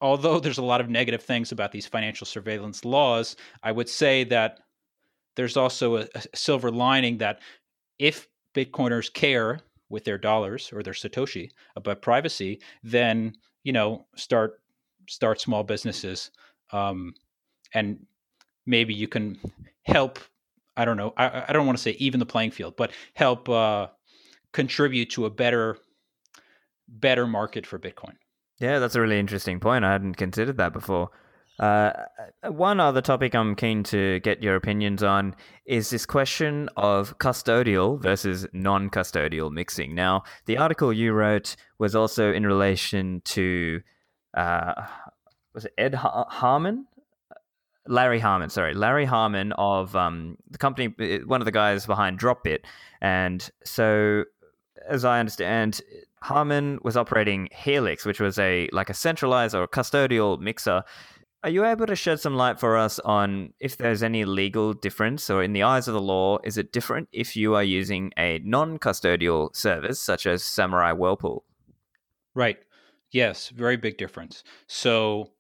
although 0.01 0.41
there's 0.41 0.59
a 0.59 0.65
lot 0.65 0.81
of 0.81 0.89
negative 0.89 1.23
things 1.23 1.53
about 1.53 1.73
these 1.73 1.87
financial 1.87 2.27
surveillance 2.27 2.85
laws, 2.85 3.37
I 3.63 3.73
would 3.73 3.89
say 3.89 4.25
that 4.25 4.61
there's 5.37 5.57
also 5.57 5.97
a, 5.97 6.09
a 6.15 6.23
silver 6.35 6.71
lining 6.71 7.19
that 7.19 7.41
if 7.99 8.29
Bitcoiners 8.55 9.13
care 9.13 9.61
with 9.89 10.05
their 10.05 10.19
dollars 10.19 10.71
or 10.73 10.83
their 10.83 10.93
satoshi 10.93 11.51
about 11.77 12.03
privacy, 12.03 12.61
then 12.83 13.35
you 13.63 13.73
know 13.73 14.07
start 14.17 14.61
start 15.09 15.41
small 15.41 15.63
businesses, 15.63 16.31
um, 16.73 17.15
and 17.73 18.07
maybe 18.67 18.95
you 18.95 19.09
can 19.09 19.39
help. 19.83 20.19
I 20.77 20.85
don't 20.85 20.97
know. 20.97 21.15
I, 21.17 21.45
I 21.49 21.53
don't 21.53 21.67
want 21.67 21.79
to 21.79 21.83
say 21.83 21.93
even 21.93 22.19
the 22.19 22.27
playing 22.27 22.51
field, 22.51 22.75
but 22.77 22.91
help 23.15 23.49
uh, 23.49 23.89
contribute 24.53 25.11
to 25.11 25.27
a 25.27 25.31
better 25.31 25.79
better 26.89 27.27
market 27.27 27.67
for 27.67 27.79
Bitcoin. 27.79 28.15
Yeah, 28.65 28.79
that's 28.79 28.95
a 28.95 29.01
really 29.03 29.19
interesting 29.19 29.61
point. 29.61 29.85
I 29.85 29.93
hadn't 29.93 30.15
considered 30.15 30.57
that 30.57 30.73
before. 30.73 31.11
Uh, 31.59 31.93
one 32.49 32.81
other 32.81 33.03
topic 33.03 33.35
I'm 33.35 33.55
keen 33.55 33.83
to 33.85 34.21
get 34.21 34.43
your 34.43 34.57
opinions 34.57 35.03
on 35.03 35.37
is 35.67 35.91
this 35.91 36.07
question 36.07 36.71
of 36.75 37.19
custodial 37.19 38.03
versus 38.03 38.47
non 38.55 38.89
custodial 38.89 39.53
mixing. 39.53 39.95
Now, 39.95 40.23
the 40.47 40.57
article 40.57 40.95
you 40.95 41.13
wrote 41.13 41.57
was 41.79 41.95
also 41.95 42.33
in 42.33 42.47
relation 42.47 43.21
to, 43.27 43.83
uh, 44.35 44.87
was 45.53 45.67
it 45.67 45.75
Ed 45.77 45.95
Harmon? 45.97 46.87
Larry 47.87 48.19
Harmon, 48.19 48.49
sorry, 48.49 48.73
Larry 48.73 49.05
Harmon 49.05 49.53
of 49.59 49.95
um, 49.95 50.39
the 50.49 50.57
company, 50.57 51.21
one 51.27 51.43
of 51.43 51.45
the 51.45 51.53
guys 51.53 51.85
behind 51.85 52.19
Dropbit. 52.19 52.61
And 53.03 53.47
so, 53.63 54.25
as 54.89 55.05
I 55.05 55.21
understand, 55.21 55.83
Harmon 56.25 56.79
was 56.83 56.97
operating 56.97 57.49
Helix, 57.53 58.07
which 58.07 58.19
was 58.19 58.39
a 58.39 58.67
like 58.73 58.89
a 58.89 58.95
centralized 58.95 59.55
or 59.55 59.69
custodial 59.69 60.41
mixer. 60.41 60.83
Are 61.43 61.51
you 61.51 61.67
able 61.67 61.85
to 61.85 61.95
shed 61.95 62.19
some 62.19 62.35
light 62.35 62.59
for 62.59 62.79
us 62.79 62.99
on 63.01 63.53
if 63.61 63.77
there's 63.77 64.03
any 64.03 64.25
legal 64.25 64.73
difference 64.73 65.29
or 65.29 65.43
in 65.43 65.53
the 65.53 65.63
eyes 65.63 65.87
of 65.87 65.93
the 65.93 66.01
law, 66.01 66.39
is 66.43 66.57
it 66.57 66.73
different 66.73 67.11
if 67.13 67.37
you 67.37 67.55
are 67.55 67.63
using 67.63 68.11
a 68.17 68.41
non-custodial 68.43 69.55
service 69.55 70.01
such 70.01 70.27
as 70.27 70.43
Samourai 70.43 70.97
Whirlpool? 70.97 71.45
Right. 72.35 72.57
Yes, 73.11 73.51
very 73.51 73.77
big 73.77 73.99
difference. 73.99 74.45
So 74.67 75.33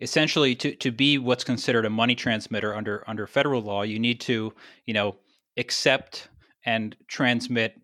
essentially 0.00 0.54
to, 0.56 0.74
to 0.76 0.90
be 0.90 1.18
what's 1.18 1.44
considered 1.44 1.84
a 1.84 1.90
money 1.90 2.14
transmitter 2.14 2.74
under 2.74 3.04
under 3.06 3.26
federal 3.26 3.60
law, 3.60 3.82
you 3.82 3.98
need 3.98 4.20
to, 4.20 4.54
you 4.86 4.94
know, 4.94 5.16
accept 5.58 6.28
and 6.64 6.96
transmit 7.08 7.78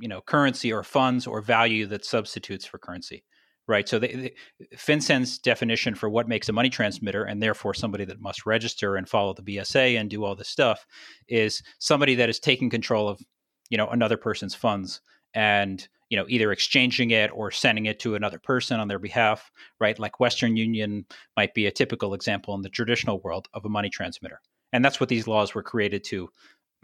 you 0.00 0.08
know 0.08 0.20
currency 0.20 0.72
or 0.72 0.82
funds 0.82 1.26
or 1.26 1.40
value 1.40 1.86
that 1.86 2.04
substitutes 2.04 2.64
for 2.64 2.78
currency 2.78 3.24
right? 3.70 3.88
So 3.88 4.00
the, 4.00 4.34
FinCEN's 4.74 5.38
definition 5.38 5.94
for 5.94 6.10
what 6.10 6.26
makes 6.26 6.48
a 6.48 6.52
money 6.52 6.70
transmitter 6.70 7.22
and 7.22 7.40
therefore 7.40 7.72
somebody 7.72 8.04
that 8.06 8.20
must 8.20 8.44
register 8.44 8.96
and 8.96 9.08
follow 9.08 9.32
the 9.32 9.42
bsa 9.42 9.98
and 9.98 10.10
do 10.10 10.24
all 10.24 10.34
this 10.34 10.48
stuff 10.48 10.84
is 11.28 11.62
somebody 11.78 12.16
that 12.16 12.28
is 12.28 12.40
taking 12.40 12.68
control 12.68 13.08
of 13.08 13.20
you 13.68 13.78
know 13.78 13.86
another 13.86 14.16
person's 14.16 14.56
funds 14.56 15.00
and 15.34 15.88
you 16.08 16.16
know 16.16 16.26
either 16.28 16.50
exchanging 16.50 17.12
it 17.12 17.30
or 17.32 17.52
sending 17.52 17.86
it 17.86 18.00
to 18.00 18.16
another 18.16 18.40
person 18.40 18.80
on 18.80 18.88
their 18.88 18.98
behalf 18.98 19.50
right? 19.78 19.98
Like 19.98 20.20
western 20.20 20.56
union 20.56 21.06
might 21.36 21.54
be 21.54 21.66
a 21.66 21.70
typical 21.70 22.12
example 22.12 22.54
in 22.54 22.62
the 22.62 22.68
traditional 22.68 23.20
world 23.20 23.48
of 23.54 23.64
a 23.64 23.68
money 23.68 23.88
transmitter. 23.88 24.40
And 24.72 24.84
that's 24.84 25.00
what 25.00 25.08
these 25.08 25.26
laws 25.26 25.54
were 25.54 25.62
created 25.62 26.04
to 26.04 26.28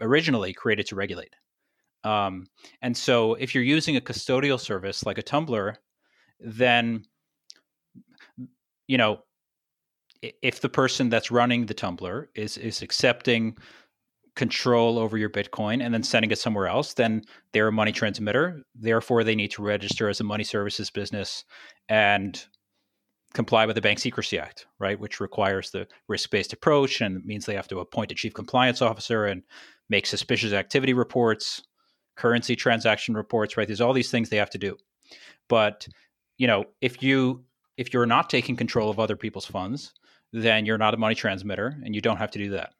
originally 0.01 0.53
created 0.53 0.87
to 0.87 0.95
regulate 0.95 1.33
um, 2.07 2.47
and 2.81 2.95
so 2.95 3.33
if 3.33 3.53
you're 3.53 3.63
using 3.63 3.97
a 3.97 4.01
custodial 4.01 4.59
service 4.59 5.05
like 5.05 5.17
a 5.17 5.21
Tumbler, 5.21 5.77
then 6.39 7.03
you 8.87 8.97
know 8.97 9.19
if 10.21 10.61
the 10.61 10.69
person 10.69 11.09
that's 11.09 11.31
running 11.31 11.65
the 11.65 11.73
Tumbler 11.73 12.29
is 12.33 12.57
is 12.57 12.81
accepting 12.81 13.57
control 14.35 14.97
over 14.99 15.17
your 15.17 15.29
Bitcoin 15.29 15.83
and 15.83 15.93
then 15.93 16.03
sending 16.03 16.31
it 16.31 16.39
somewhere 16.39 16.67
else, 16.67 16.93
then 16.93 17.23
they're 17.51 17.67
a 17.67 17.71
money 17.71 17.91
transmitter. 17.91 18.61
Therefore, 18.75 19.23
they 19.23 19.35
need 19.35 19.51
to 19.51 19.63
register 19.63 20.07
as 20.07 20.19
a 20.21 20.23
money 20.23 20.43
services 20.43 20.89
business 20.91 21.43
and 21.89 22.45
comply 23.33 23.65
with 23.65 23.75
the 23.75 23.81
Bank 23.81 23.99
Secrecy 23.99 24.39
Act, 24.39 24.67
right? 24.79 24.99
Which 24.99 25.19
requires 25.19 25.71
the 25.71 25.87
risk 26.07 26.29
based 26.29 26.53
approach 26.53 27.01
and 27.01 27.25
means 27.25 27.45
they 27.45 27.55
have 27.55 27.67
to 27.67 27.79
appoint 27.79 28.11
a 28.11 28.15
chief 28.15 28.33
compliance 28.33 28.81
officer 28.81 29.25
and 29.25 29.43
make 29.89 30.05
suspicious 30.05 30.53
activity 30.53 30.93
reports 30.93 31.63
currency 32.17 32.55
transaction 32.55 33.15
reports, 33.15 33.55
right? 33.55 33.67
There's 33.67 33.81
all 33.81 33.93
these 33.93 34.11
things 34.11 34.29
they 34.29 34.37
have 34.37 34.49
to 34.51 34.57
do. 34.57 34.77
But, 35.47 35.87
you 36.37 36.47
know, 36.47 36.65
if 36.81 37.01
you 37.01 37.43
if 37.77 37.93
you're 37.93 38.07
not 38.07 38.29
taking 38.29 38.55
control 38.55 38.89
of 38.89 38.99
other 38.99 39.15
people's 39.15 39.45
funds, 39.45 39.93
then 40.33 40.65
you're 40.65 40.79
not 40.79 40.95
a 40.95 40.97
money 40.97 41.15
transmitter 41.15 41.75
and 41.85 41.93
you 41.93 42.01
don't 42.01 42.17
have 42.17 42.31
to 42.31 42.39
do 42.39 42.49
that. 42.49 42.73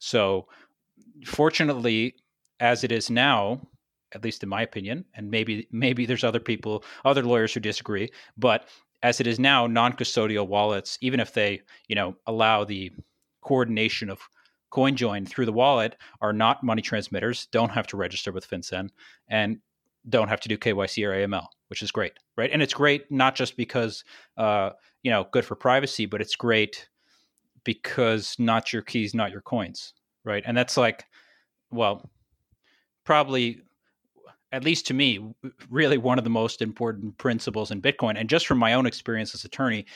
So, 0.00 0.48
fortunately, 1.24 2.16
as 2.60 2.84
it 2.84 2.90
is 2.92 3.08
now, 3.08 3.60
at 4.12 4.24
least 4.24 4.42
in 4.42 4.48
my 4.48 4.62
opinion, 4.62 5.04
and 5.14 5.30
maybe 5.30 5.68
maybe 5.70 6.06
there's 6.06 6.24
other 6.24 6.40
people, 6.40 6.84
other 7.04 7.22
lawyers 7.22 7.54
who 7.54 7.60
disagree, 7.60 8.10
but 8.36 8.68
as 9.02 9.20
it 9.20 9.26
is 9.26 9.38
now, 9.38 9.66
non-custodial 9.66 10.48
wallets, 10.48 10.98
even 11.00 11.20
if 11.20 11.32
they, 11.34 11.60
you 11.86 11.94
know, 11.94 12.16
allow 12.26 12.64
the 12.64 12.90
coordination 13.42 14.10
of 14.10 14.20
CoinJoin 14.72 15.28
through 15.28 15.46
the 15.46 15.52
wallet 15.52 15.96
are 16.20 16.32
not 16.32 16.62
money 16.62 16.82
transmitters, 16.82 17.46
don't 17.46 17.70
have 17.70 17.86
to 17.88 17.96
register 17.96 18.32
with 18.32 18.48
FinCEN, 18.48 18.90
and 19.28 19.58
don't 20.08 20.28
have 20.28 20.40
to 20.40 20.48
do 20.48 20.58
KYC 20.58 21.06
or 21.06 21.12
AML, 21.12 21.46
which 21.68 21.82
is 21.82 21.90
great, 21.90 22.12
right? 22.36 22.50
And 22.52 22.62
it's 22.62 22.74
great 22.74 23.10
not 23.10 23.34
just 23.34 23.56
because 23.56 24.04
uh, 24.36 24.70
you 25.02 25.10
know 25.10 25.26
good 25.32 25.44
for 25.44 25.56
privacy, 25.56 26.06
but 26.06 26.20
it's 26.20 26.36
great 26.36 26.88
because 27.64 28.36
not 28.38 28.72
your 28.72 28.82
keys, 28.82 29.14
not 29.14 29.32
your 29.32 29.40
coins, 29.40 29.92
right? 30.24 30.44
And 30.46 30.56
that's 30.56 30.76
like, 30.76 31.04
well, 31.70 32.08
probably 33.04 33.62
at 34.52 34.64
least 34.64 34.86
to 34.86 34.94
me, 34.94 35.34
really 35.68 35.98
one 35.98 36.18
of 36.18 36.24
the 36.24 36.30
most 36.30 36.62
important 36.62 37.18
principles 37.18 37.70
in 37.70 37.82
Bitcoin. 37.82 38.18
And 38.18 38.28
just 38.28 38.46
from 38.46 38.58
my 38.58 38.74
own 38.74 38.86
experience 38.86 39.34
as 39.34 39.44
attorney, 39.44 39.86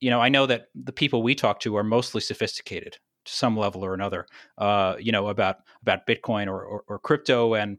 you 0.00 0.10
know, 0.10 0.20
I 0.20 0.28
know 0.28 0.46
that 0.46 0.68
the 0.74 0.92
people 0.92 1.22
we 1.22 1.34
talk 1.34 1.60
to 1.60 1.76
are 1.76 1.84
mostly 1.84 2.20
sophisticated 2.20 2.96
to 3.28 3.34
some 3.34 3.56
level 3.56 3.84
or 3.84 3.94
another, 3.94 4.26
uh, 4.58 4.96
you 4.98 5.12
know, 5.12 5.28
about 5.28 5.58
about 5.82 6.06
Bitcoin 6.06 6.46
or, 6.46 6.62
or, 6.62 6.84
or 6.88 6.98
crypto 6.98 7.54
and 7.54 7.78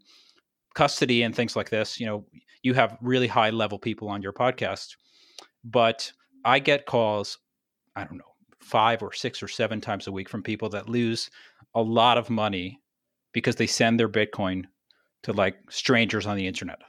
custody 0.76 1.24
and 1.24 1.36
things 1.36 1.56
like 1.56 1.70
this. 1.70 2.00
You 2.00 2.06
know, 2.06 2.26
you 2.64 2.74
have 2.74 2.98
really 3.02 3.28
high 3.28 3.50
level 3.50 3.80
people 3.80 4.10
on 4.10 4.22
your 4.22 4.34
podcast, 4.34 4.96
but 5.64 6.12
I 6.46 6.60
get 6.60 6.86
calls, 6.86 7.38
I 7.96 8.04
don't 8.04 8.18
know, 8.18 8.36
five 8.62 9.02
or 9.02 9.14
six 9.14 9.44
or 9.44 9.48
seven 9.48 9.82
times 9.82 10.08
a 10.08 10.12
week 10.12 10.30
from 10.30 10.44
people 10.44 10.70
that 10.70 10.90
lose 10.90 11.30
a 11.76 11.82
lot 11.82 12.18
of 12.18 12.30
money 12.30 12.80
because 13.34 13.56
they 13.56 13.68
send 13.68 14.00
their 14.00 14.10
Bitcoin 14.10 14.64
to 15.24 15.34
like 15.34 15.58
strangers 15.70 16.26
on 16.26 16.38
the 16.38 16.48
internet 16.48 16.80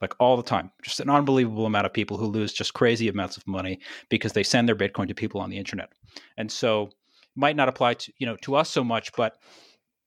like 0.00 0.14
all 0.18 0.36
the 0.36 0.42
time 0.42 0.70
just 0.82 1.00
an 1.00 1.10
unbelievable 1.10 1.66
amount 1.66 1.86
of 1.86 1.92
people 1.92 2.16
who 2.16 2.26
lose 2.26 2.52
just 2.52 2.74
crazy 2.74 3.08
amounts 3.08 3.36
of 3.36 3.46
money 3.46 3.78
because 4.08 4.32
they 4.32 4.42
send 4.42 4.68
their 4.68 4.76
bitcoin 4.76 5.08
to 5.08 5.14
people 5.14 5.40
on 5.40 5.50
the 5.50 5.56
internet 5.56 5.90
and 6.36 6.50
so 6.50 6.90
might 7.36 7.56
not 7.56 7.68
apply 7.68 7.94
to 7.94 8.12
you 8.18 8.26
know 8.26 8.36
to 8.36 8.56
us 8.56 8.70
so 8.70 8.82
much 8.82 9.12
but 9.16 9.36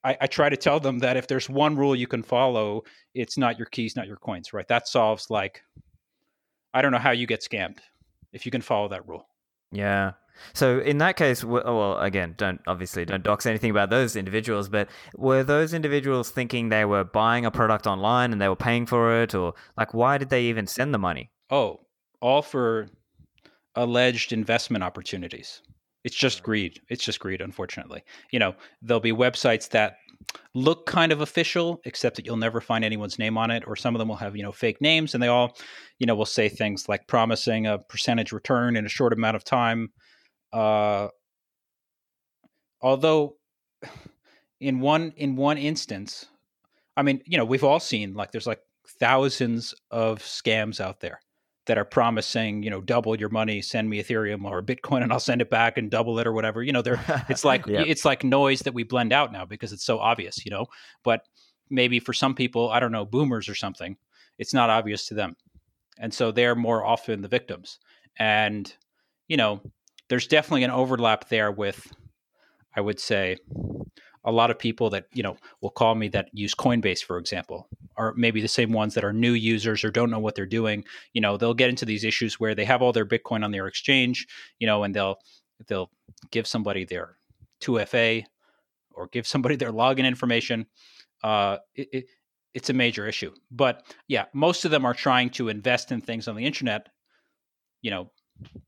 I, 0.02 0.18
I, 0.22 0.28
try 0.28 0.48
to 0.48 0.56
tell 0.56 0.80
them 0.80 1.00
that 1.00 1.18
if 1.18 1.28
there's 1.28 1.50
one 1.50 1.76
rule 1.76 1.96
you 1.96 2.08
can 2.08 2.24
follow 2.24 2.84
it's 3.14 3.38
not 3.38 3.58
your 3.58 3.68
keys 3.68 3.96
not 3.96 4.08
your 4.08 4.18
coins 4.18 4.54
right 4.54 4.68
that 4.68 4.88
solves 4.88 5.30
like 5.30 5.62
i 6.74 6.82
don't 6.82 6.92
know 6.92 6.98
how 6.98 7.12
you 7.12 7.28
get 7.28 7.42
scammed 7.42 7.80
if 8.34 8.46
you 8.46 8.52
can 8.52 8.62
follow 8.62 8.90
that 8.90 9.08
rule 9.08 9.28
yeah 9.72 10.12
so 10.54 10.80
in 10.80 11.00
that 11.00 11.16
case, 11.16 11.44
oh, 11.44 11.48
well, 11.48 12.00
again, 12.00 12.36
don't 12.38 12.62
obviously 12.68 13.06
don't 13.06 13.24
dox 13.24 13.46
anything 13.46 13.72
about 13.72 13.90
those 13.90 14.16
individuals, 14.16 14.70
but 14.70 14.90
were 15.16 15.44
those 15.44 15.74
individuals 15.74 16.32
thinking 16.32 16.70
they 16.70 16.86
were 16.86 17.04
buying 17.04 17.46
a 17.46 17.52
product 17.52 17.88
online 17.88 18.32
and 18.32 18.42
they 18.42 18.50
were 18.50 18.56
paying 18.56 18.86
for 18.86 19.22
it, 19.22 19.36
or 19.36 19.54
like 19.78 19.94
why 19.94 20.18
did 20.18 20.30
they 20.30 20.44
even 20.44 20.68
send 20.68 20.94
the 20.94 20.98
money? 20.98 21.32
Oh, 21.50 21.82
all 22.22 22.42
for 22.42 22.88
alleged 23.76 24.34
investment 24.34 24.84
opportunities. 24.84 25.62
It's 26.04 26.16
just 26.16 26.44
greed. 26.44 26.80
It's 26.90 27.04
just 27.04 27.20
greed, 27.20 27.42
unfortunately. 27.42 28.04
You 28.32 28.40
know, 28.40 28.56
there'll 28.82 29.02
be 29.02 29.12
websites 29.12 29.70
that 29.70 29.98
look 30.54 30.86
kind 30.86 31.12
of 31.12 31.22
official, 31.22 31.82
except 31.86 32.16
that 32.16 32.26
you'll 32.26 32.38
never 32.38 32.62
find 32.62 32.84
anyone's 32.86 33.20
name 33.20 33.38
on 33.38 33.52
it, 33.52 33.64
or 33.68 33.76
some 33.76 33.96
of 33.96 34.00
them 34.00 34.08
will 34.08 34.16
have, 34.16 34.36
you 34.36 34.44
know, 34.44 34.52
fake 34.52 34.82
names 34.82 35.14
and 35.14 35.24
they 35.24 35.28
all, 35.28 35.58
you 35.98 36.06
know, 36.06 36.16
will 36.16 36.26
say 36.26 36.50
things 36.50 36.90
like 36.90 37.08
promising 37.08 37.68
a 37.68 37.80
percentage 37.80 38.32
return 38.32 38.76
in 38.76 38.86
a 38.86 38.90
short 38.90 39.14
amount 39.14 39.36
of 39.36 39.44
time 39.44 39.90
uh, 40.54 41.08
although 42.82 43.36
in 44.60 44.80
one 44.80 45.14
in 45.18 45.36
one 45.36 45.58
instance, 45.58 46.26
I 46.98 47.04
mean, 47.04 47.22
you 47.26 47.38
know, 47.38 47.46
we've 47.46 47.64
all 47.64 47.80
seen 47.80 48.14
like 48.14 48.32
there's 48.32 48.48
like 48.48 48.62
thousands 49.00 49.74
of 49.92 50.20
scams 50.20 50.80
out 50.80 51.00
there 51.00 51.20
that 51.70 51.78
are 51.78 51.86
promising, 51.86 52.64
you 52.64 52.70
know, 52.72 52.82
double 52.82 53.16
your 53.16 53.30
money, 53.30 53.62
send 53.62 53.88
me 53.88 54.02
Ethereum 54.02 54.44
or 54.44 54.64
Bitcoin 54.64 55.04
and 55.04 55.14
I'll 55.14 55.20
send 55.20 55.40
it 55.40 55.52
back 55.52 55.78
and 55.78 55.92
double 55.92 56.18
it 56.18 56.26
or 56.26 56.34
whatever. 56.34 56.64
You 56.64 56.72
know, 56.72 56.82
there 56.82 57.00
it's 57.30 57.46
like 57.46 57.68
it's 57.68 58.06
like 58.06 58.24
noise 58.24 58.62
that 58.62 58.74
we 58.74 58.82
blend 58.82 59.14
out 59.14 59.32
now 59.32 59.46
because 59.46 59.72
it's 59.72 59.86
so 59.86 60.00
obvious, 60.00 60.44
you 60.44 60.50
know. 60.50 60.66
But 61.04 61.22
maybe 61.70 62.00
for 62.00 62.12
some 62.12 62.34
people, 62.34 62.72
I 62.72 62.80
don't 62.80 62.92
know, 62.92 63.06
boomers 63.06 63.48
or 63.48 63.54
something, 63.54 63.98
it's 64.40 64.52
not 64.52 64.72
obvious 64.72 65.06
to 65.10 65.14
them. 65.14 65.36
And 66.00 66.12
so 66.12 66.32
they're 66.32 66.56
more 66.56 66.84
often 66.84 67.22
the 67.22 67.28
victims. 67.28 67.78
And, 68.18 68.74
you 69.28 69.38
know, 69.38 69.62
there's 70.08 70.26
definitely 70.26 70.64
an 70.64 70.72
overlap 70.72 71.30
there 71.30 71.52
with, 71.52 71.86
I 72.76 72.82
would 72.82 73.00
say, 73.00 73.38
a 74.24 74.32
lot 74.32 74.50
of 74.50 74.58
people 74.58 74.90
that 74.90 75.06
you 75.14 75.22
know 75.22 75.38
will 75.62 75.70
call 75.70 75.94
me 75.94 76.08
that 76.08 76.30
use 76.34 76.56
Coinbase, 76.56 77.04
for 77.04 77.20
example, 77.20 77.70
or 78.00 78.14
maybe 78.16 78.42
the 78.42 78.48
same 78.48 78.72
ones 78.72 78.94
that 78.94 79.04
are 79.04 79.12
new 79.12 79.34
users 79.34 79.84
or 79.84 79.92
don't 79.92 80.10
know 80.10 80.20
what 80.20 80.34
they're 80.34 80.46
doing. 80.46 80.86
You 81.14 81.20
know, 81.20 81.36
they'll 81.36 81.54
get 81.54 81.70
into 81.70 81.86
these 81.86 82.06
issues 82.06 82.40
where 82.40 82.56
they 82.56 82.64
have 82.64 82.82
all 82.82 82.94
their 82.94 83.06
Bitcoin 83.06 83.44
on 83.44 83.52
their 83.52 83.68
exchange, 83.68 84.26
you 84.58 84.66
know, 84.66 84.84
and 84.84 84.96
they'll 84.96 85.18
they'll 85.68 85.92
give 86.32 86.48
somebody 86.48 86.86
their 86.86 87.18
2FA 87.62 88.24
or 88.92 89.08
give 89.08 89.28
somebody 89.28 89.56
their 89.58 89.74
login 89.74 90.06
information. 90.06 90.66
Uh, 91.22 91.58
it, 91.76 91.90
it, 91.92 92.06
it's 92.54 92.70
a 92.70 92.74
major 92.74 93.06
issue. 93.06 93.34
But 93.52 93.84
yeah, 94.08 94.26
most 94.34 94.64
of 94.64 94.72
them 94.72 94.86
are 94.86 94.94
trying 94.94 95.30
to 95.32 95.50
invest 95.50 95.92
in 95.92 96.00
things 96.00 96.30
on 96.30 96.36
the 96.36 96.46
internet, 96.46 96.88
you 97.82 97.92
know, 97.92 98.12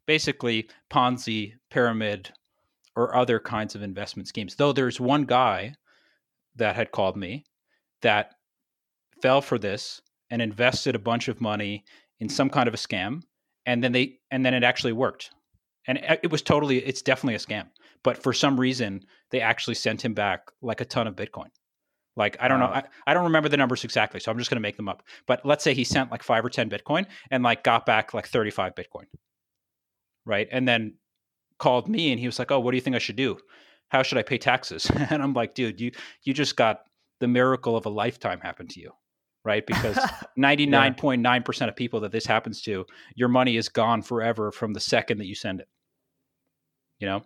basically 0.06 0.70
Ponzi, 0.92 1.54
pyramid, 1.70 2.32
or 2.98 3.16
other 3.16 3.40
kinds 3.40 3.76
of 3.76 3.82
investment 3.82 4.28
schemes. 4.28 4.56
Though 4.56 4.74
there's 4.74 5.00
one 5.00 5.24
guy 5.24 5.76
that 6.58 6.76
had 6.76 6.92
called 6.92 7.16
me 7.16 7.46
that 8.02 8.34
fell 9.22 9.42
for 9.42 9.58
this 9.58 10.02
and 10.30 10.42
invested 10.42 10.96
a 10.96 11.00
bunch 11.00 11.28
of 11.28 11.42
money 11.42 11.84
in 12.20 12.30
some 12.30 12.50
kind 12.50 12.68
of 12.68 12.74
a 12.74 12.78
scam 12.78 13.22
and 13.66 13.84
then 13.84 13.92
they 13.92 14.20
and 14.30 14.46
then 14.46 14.54
it 14.54 14.64
actually 14.64 14.94
worked 14.94 15.32
and 15.88 16.00
it 16.24 16.32
was 16.32 16.42
totally 16.42 16.78
it's 16.80 17.02
definitely 17.02 17.36
a 17.36 17.40
scam 17.40 17.68
but 18.04 18.22
for 18.22 18.34
some 18.34 18.60
reason 18.60 19.02
they 19.32 19.42
actually 19.42 19.76
sent 19.76 20.04
him 20.04 20.14
back 20.14 20.52
like 20.62 20.82
a 20.82 20.86
ton 20.86 21.08
of 21.08 21.16
bitcoin 21.16 21.50
like 22.16 22.36
i 22.40 22.48
don't 22.48 22.60
wow. 22.60 22.68
know 22.68 22.74
I, 22.74 22.84
I 23.08 23.14
don't 23.14 23.26
remember 23.26 23.50
the 23.50 23.58
numbers 23.58 23.84
exactly 23.84 24.20
so 24.20 24.32
i'm 24.32 24.38
just 24.38 24.50
going 24.50 24.58
to 24.58 24.62
make 24.62 24.78
them 24.78 24.90
up 24.90 25.04
but 25.28 25.46
let's 25.46 25.64
say 25.64 25.74
he 25.74 25.84
sent 25.84 26.12
like 26.12 26.24
5 26.24 26.46
or 26.46 26.50
10 26.50 26.70
bitcoin 26.70 27.06
and 27.30 27.44
like 27.44 27.64
got 27.64 27.86
back 27.86 28.14
like 28.14 28.28
35 28.28 28.76
bitcoin 28.76 29.06
right? 30.26 30.48
And 30.52 30.68
then 30.68 30.96
called 31.60 31.88
me 31.88 32.12
and 32.12 32.20
he 32.20 32.26
was 32.26 32.40
like, 32.40 32.52
"Oh, 32.52 32.60
what 32.60 32.72
do 32.72 32.78
you 32.78 32.82
think 32.82 32.96
I 32.96 33.00
should 33.00 33.16
do? 33.16 33.38
How 33.90 34.04
should 34.04 34.18
I 34.18 34.24
pay 34.24 34.38
taxes?" 34.38 34.90
and 35.10 35.22
I'm 35.22 35.34
like, 35.34 35.54
"Dude, 35.54 35.80
you 35.80 35.92
you 36.24 36.34
just 36.34 36.56
got 36.56 36.82
the 37.20 37.28
miracle 37.28 37.76
of 37.76 37.86
a 37.86 37.90
lifetime 37.90 38.40
happen 38.40 38.68
to 38.70 38.80
you." 38.80 38.92
Right? 39.44 39.66
Because 39.66 39.96
99.9% 40.38 41.68
of 41.68 41.76
people 41.76 42.02
that 42.02 42.12
this 42.12 42.26
happens 42.26 42.62
to, 42.64 42.86
your 43.16 43.30
money 43.30 43.58
is 43.58 43.70
gone 43.70 44.02
forever 44.02 44.52
from 44.52 44.74
the 44.74 44.80
second 44.80 45.18
that 45.18 45.26
you 45.26 45.36
send 45.36 45.60
it. 45.60 45.68
You 47.00 47.08
know? 47.08 47.24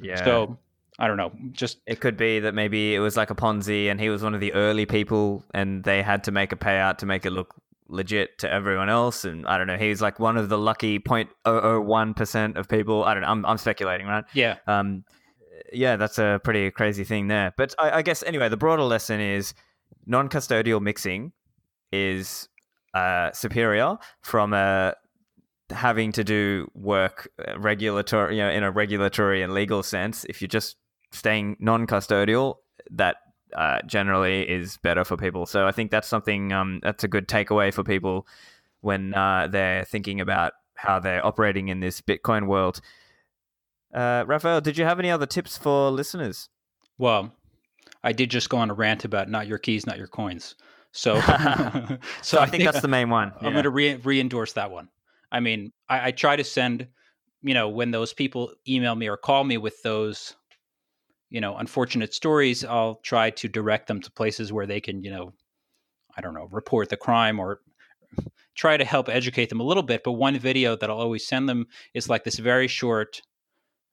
Yeah. 0.00 0.24
So 0.24 0.58
I 0.98 1.06
don't 1.06 1.16
know. 1.16 1.32
Just 1.52 1.78
it 1.86 2.00
could 2.00 2.16
be 2.16 2.40
that 2.40 2.54
maybe 2.54 2.94
it 2.94 2.98
was 2.98 3.16
like 3.16 3.30
a 3.30 3.34
Ponzi, 3.34 3.90
and 3.90 4.00
he 4.00 4.08
was 4.08 4.22
one 4.22 4.34
of 4.34 4.40
the 4.40 4.52
early 4.52 4.86
people, 4.86 5.44
and 5.54 5.82
they 5.84 6.02
had 6.02 6.24
to 6.24 6.32
make 6.32 6.52
a 6.52 6.56
payout 6.56 6.98
to 6.98 7.06
make 7.06 7.24
it 7.24 7.30
look 7.30 7.54
legit 7.88 8.38
to 8.38 8.50
everyone 8.50 8.88
else. 8.88 9.24
And 9.24 9.46
I 9.46 9.58
don't 9.58 9.66
know, 9.66 9.76
he's 9.76 10.02
like 10.02 10.18
one 10.18 10.36
of 10.36 10.48
the 10.48 10.58
lucky 10.58 10.98
0.001% 10.98 12.56
of 12.56 12.68
people. 12.68 13.04
I 13.04 13.14
don't 13.14 13.22
know, 13.22 13.28
I'm, 13.28 13.46
I'm 13.46 13.58
speculating, 13.58 14.06
right? 14.06 14.24
Yeah. 14.34 14.56
Um, 14.66 15.04
yeah, 15.72 15.96
that's 15.96 16.18
a 16.18 16.40
pretty 16.42 16.70
crazy 16.70 17.04
thing 17.04 17.28
there. 17.28 17.54
But 17.56 17.74
I, 17.78 17.98
I 17.98 18.02
guess, 18.02 18.22
anyway, 18.22 18.48
the 18.48 18.56
broader 18.56 18.82
lesson 18.82 19.20
is 19.20 19.54
non 20.06 20.28
custodial 20.28 20.80
mixing 20.80 21.32
is 21.92 22.48
uh, 22.94 23.30
superior 23.32 23.96
from 24.22 24.52
a 24.52 24.94
having 25.70 26.12
to 26.12 26.24
do 26.24 26.70
work 26.74 27.30
uh, 27.46 27.58
regulatory, 27.58 28.36
you 28.36 28.42
know, 28.42 28.50
in 28.50 28.62
a 28.62 28.70
regulatory 28.70 29.42
and 29.42 29.54
legal 29.54 29.82
sense. 29.82 30.24
If 30.28 30.40
you're 30.40 30.48
just 30.48 30.76
staying 31.12 31.56
non-custodial, 31.60 32.56
that 32.90 33.16
uh, 33.56 33.80
generally 33.86 34.48
is 34.48 34.76
better 34.78 35.04
for 35.04 35.16
people. 35.16 35.46
So 35.46 35.66
I 35.66 35.72
think 35.72 35.90
that's 35.90 36.08
something 36.08 36.52
um, 36.52 36.80
that's 36.82 37.04
a 37.04 37.08
good 37.08 37.28
takeaway 37.28 37.72
for 37.72 37.84
people 37.84 38.26
when 38.80 39.14
uh, 39.14 39.48
they're 39.50 39.84
thinking 39.84 40.20
about 40.20 40.52
how 40.74 40.98
they're 40.98 41.24
operating 41.24 41.68
in 41.68 41.80
this 41.80 42.00
Bitcoin 42.00 42.46
world. 42.46 42.80
Uh, 43.94 44.24
Rafael, 44.26 44.60
did 44.60 44.78
you 44.78 44.84
have 44.84 44.98
any 44.98 45.10
other 45.10 45.26
tips 45.26 45.56
for 45.56 45.90
listeners? 45.90 46.48
Well, 46.98 47.32
I 48.02 48.12
did 48.12 48.30
just 48.30 48.48
go 48.48 48.56
on 48.56 48.70
a 48.70 48.74
rant 48.74 49.04
about 49.04 49.28
not 49.28 49.46
your 49.46 49.58
keys, 49.58 49.86
not 49.86 49.98
your 49.98 50.08
coins. 50.08 50.56
So, 50.94 51.18
so 52.20 52.38
I, 52.38 52.42
I 52.42 52.46
think, 52.46 52.64
that's 52.64 52.82
the 52.82 52.88
main 52.88 53.08
one. 53.08 53.32
I'm 53.40 53.52
going 53.52 53.64
to 53.64 53.70
re- 53.70 53.96
re-endorse 53.96 54.52
that 54.52 54.70
one. 54.70 54.88
I 55.30 55.40
mean, 55.40 55.72
I, 55.88 56.08
I 56.08 56.10
try 56.10 56.36
to 56.36 56.44
send, 56.44 56.86
you 57.40 57.54
know, 57.54 57.70
when 57.70 57.92
those 57.92 58.12
people 58.12 58.52
email 58.68 58.94
me 58.94 59.08
or 59.08 59.16
call 59.16 59.42
me 59.44 59.56
with 59.56 59.82
those 59.82 60.34
you 61.32 61.40
know 61.40 61.56
unfortunate 61.56 62.12
stories 62.14 62.62
i'll 62.64 62.96
try 62.96 63.30
to 63.30 63.48
direct 63.48 63.88
them 63.88 64.00
to 64.00 64.12
places 64.12 64.52
where 64.52 64.66
they 64.66 64.80
can 64.80 65.02
you 65.02 65.10
know 65.10 65.32
i 66.16 66.20
don't 66.20 66.34
know 66.34 66.46
report 66.52 66.90
the 66.90 66.96
crime 66.96 67.40
or 67.40 67.60
try 68.54 68.76
to 68.76 68.84
help 68.84 69.08
educate 69.08 69.48
them 69.48 69.58
a 69.58 69.64
little 69.64 69.82
bit 69.82 70.02
but 70.04 70.12
one 70.12 70.38
video 70.38 70.76
that 70.76 70.90
i'll 70.90 70.98
always 70.98 71.26
send 71.26 71.48
them 71.48 71.66
is 71.94 72.08
like 72.08 72.22
this 72.22 72.38
very 72.38 72.68
short 72.68 73.22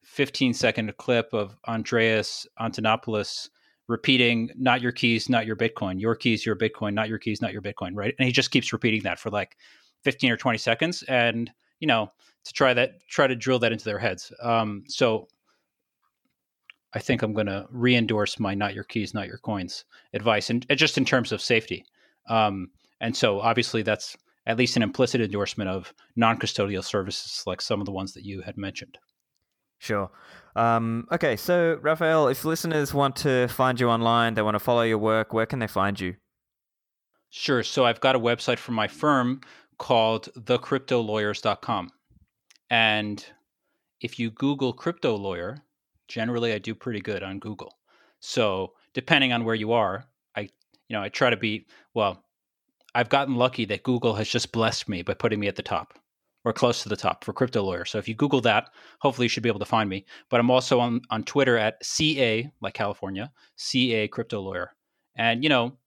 15 0.03 0.53
second 0.53 0.95
clip 0.97 1.33
of 1.33 1.55
andreas 1.67 2.45
antonopoulos 2.59 3.49
repeating 3.89 4.49
not 4.55 4.81
your 4.81 4.93
keys 4.93 5.27
not 5.27 5.45
your 5.45 5.57
bitcoin 5.57 5.99
your 5.99 6.15
keys 6.15 6.45
your 6.45 6.55
bitcoin 6.55 6.93
not 6.93 7.09
your 7.09 7.17
keys 7.17 7.41
not 7.41 7.51
your 7.51 7.61
bitcoin 7.61 7.91
right 7.93 8.15
and 8.17 8.25
he 8.25 8.31
just 8.31 8.51
keeps 8.51 8.71
repeating 8.71 9.01
that 9.03 9.19
for 9.19 9.29
like 9.29 9.57
15 10.03 10.31
or 10.31 10.37
20 10.37 10.57
seconds 10.57 11.03
and 11.09 11.51
you 11.81 11.87
know 11.87 12.09
to 12.45 12.53
try 12.53 12.73
that 12.73 13.05
try 13.09 13.27
to 13.27 13.35
drill 13.35 13.59
that 13.59 13.73
into 13.73 13.83
their 13.83 13.99
heads 13.99 14.31
um, 14.41 14.83
so 14.87 15.27
I 16.93 16.99
think 16.99 17.21
I'm 17.21 17.33
going 17.33 17.47
to 17.47 17.67
re-endorse 17.69 18.39
my 18.39 18.55
"not 18.55 18.73
your 18.73 18.83
keys, 18.83 19.13
not 19.13 19.27
your 19.27 19.37
coins" 19.37 19.85
advice, 20.13 20.49
and 20.49 20.65
just 20.75 20.97
in 20.97 21.05
terms 21.05 21.31
of 21.31 21.41
safety. 21.41 21.85
Um, 22.27 22.71
And 23.01 23.15
so 23.15 23.39
obviously 23.39 23.81
that's 23.83 24.17
at 24.45 24.57
least 24.57 24.75
an 24.75 24.83
implicit 24.83 25.21
endorsement 25.21 25.69
of 25.69 25.93
non-custodial 26.15 26.83
services 26.83 27.43
like 27.45 27.61
some 27.61 27.79
of 27.79 27.85
the 27.85 27.91
ones 27.91 28.13
that 28.13 28.25
you 28.25 28.41
had 28.41 28.57
mentioned. 28.57 28.97
Sure. 29.79 30.11
Um, 30.55 31.07
okay, 31.11 31.35
so 31.37 31.79
Rafael, 31.81 32.27
if 32.27 32.43
listeners 32.43 32.93
want 32.93 33.15
to 33.17 33.47
find 33.47 33.79
you 33.79 33.89
online, 33.89 34.33
they 34.33 34.41
want 34.41 34.55
to 34.55 34.59
follow 34.59 34.81
your 34.81 34.97
work, 34.97 35.33
where 35.33 35.45
can 35.45 35.59
they 35.59 35.67
find 35.67 35.99
you? 35.99 36.15
Sure. 37.29 37.63
So 37.63 37.85
I've 37.85 38.01
got 38.01 38.15
a 38.15 38.19
website 38.19 38.57
for 38.57 38.71
my 38.71 38.87
firm 38.87 39.41
called 39.77 40.29
thecryptolawyers.com. 40.37 41.91
And 42.69 43.25
if 44.01 44.19
you 44.19 44.31
Google 44.31 44.73
crypto 44.73 45.15
lawyer, 45.15 45.57
generally 46.07 46.53
I 46.53 46.59
do 46.59 46.75
pretty 46.75 47.01
good 47.01 47.23
on 47.23 47.39
Google. 47.39 47.77
So 48.19 48.73
depending 48.93 49.31
on 49.31 49.45
where 49.45 49.55
you 49.55 49.71
are, 49.71 50.05
I 50.35 50.41
you 50.41 50.49
know, 50.97 51.01
I 51.01 51.09
try 51.09 51.29
to 51.29 51.37
be 51.37 51.67
well, 51.93 52.23
I've 52.95 53.09
gotten 53.09 53.35
lucky 53.35 53.65
that 53.65 53.83
Google 53.83 54.15
has 54.15 54.27
just 54.27 54.51
blessed 54.51 54.89
me 54.89 55.03
by 55.03 55.13
putting 55.13 55.39
me 55.39 55.47
at 55.47 55.55
the 55.55 55.63
top 55.63 55.98
or 56.45 56.53
close 56.53 56.83
to 56.83 56.89
the 56.89 56.95
top 56.95 57.23
for 57.23 57.33
crypto 57.33 57.61
lawyer. 57.63 57.85
So 57.85 57.97
if 57.97 58.07
you 58.07 58.15
Google 58.15 58.41
that, 58.41 58.69
hopefully 58.99 59.25
you 59.25 59.29
should 59.29 59.43
be 59.43 59.49
able 59.49 59.59
to 59.59 59.65
find 59.65 59.89
me. 59.89 60.05
But 60.29 60.39
I'm 60.39 60.49
also 60.49 60.79
on, 60.79 61.01
on 61.09 61.23
Twitter 61.23 61.57
at 61.57 61.83
CA, 61.83 62.49
like 62.61 62.73
California, 62.73 63.31
CA 63.57 64.07
crypto 64.07 64.41
lawyer. 64.41 64.71
And, 65.15 65.43
you 65.43 65.49
know, 65.49 65.77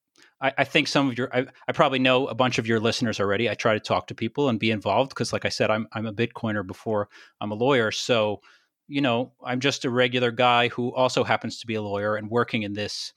I, 0.42 0.52
I 0.58 0.64
think 0.64 0.88
some 0.88 1.08
of 1.08 1.16
your, 1.16 1.34
I, 1.34 1.46
I, 1.66 1.72
probably 1.72 2.00
know 2.00 2.26
a 2.26 2.34
bunch 2.34 2.58
of 2.58 2.66
your 2.66 2.80
listeners 2.80 3.18
already. 3.18 3.48
I 3.48 3.54
try 3.54 3.72
to 3.72 3.80
talk 3.80 4.08
to 4.08 4.14
people 4.14 4.48
and 4.48 4.58
be 4.58 4.70
involved 4.70 5.10
because, 5.10 5.32
like 5.32 5.44
I 5.46 5.48
said, 5.48 5.70
I'm, 5.70 5.86
I'm 5.92 6.06
a 6.06 6.12
Bitcoiner 6.12 6.66
before 6.66 7.08
I'm 7.40 7.52
a 7.52 7.54
lawyer. 7.54 7.90
So, 7.90 8.40
you 8.88 9.00
know, 9.00 9.32
I'm 9.42 9.60
just 9.60 9.86
a 9.86 9.90
regular 9.90 10.30
guy 10.30 10.68
who 10.68 10.94
also 10.94 11.24
happens 11.24 11.60
to 11.60 11.66
be 11.66 11.76
a 11.76 11.82
lawyer 11.82 12.16
and 12.16 12.28
working 12.28 12.62
in 12.62 12.74
this 12.74 13.14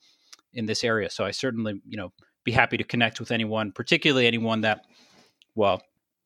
in 0.53 0.67
this 0.67 0.85
area. 0.85 1.09
So 1.09 1.25
I 1.25 1.31
certainly, 1.31 1.81
you 1.85 1.97
know, 1.97 2.13
be 2.45 2.53
happy 2.53 2.77
to 2.77 2.83
connect 2.85 3.19
with 3.19 3.31
anyone, 3.31 3.73
particularly 3.73 4.25
anyone 4.25 4.61
that, 4.61 4.85
well, 5.53 5.81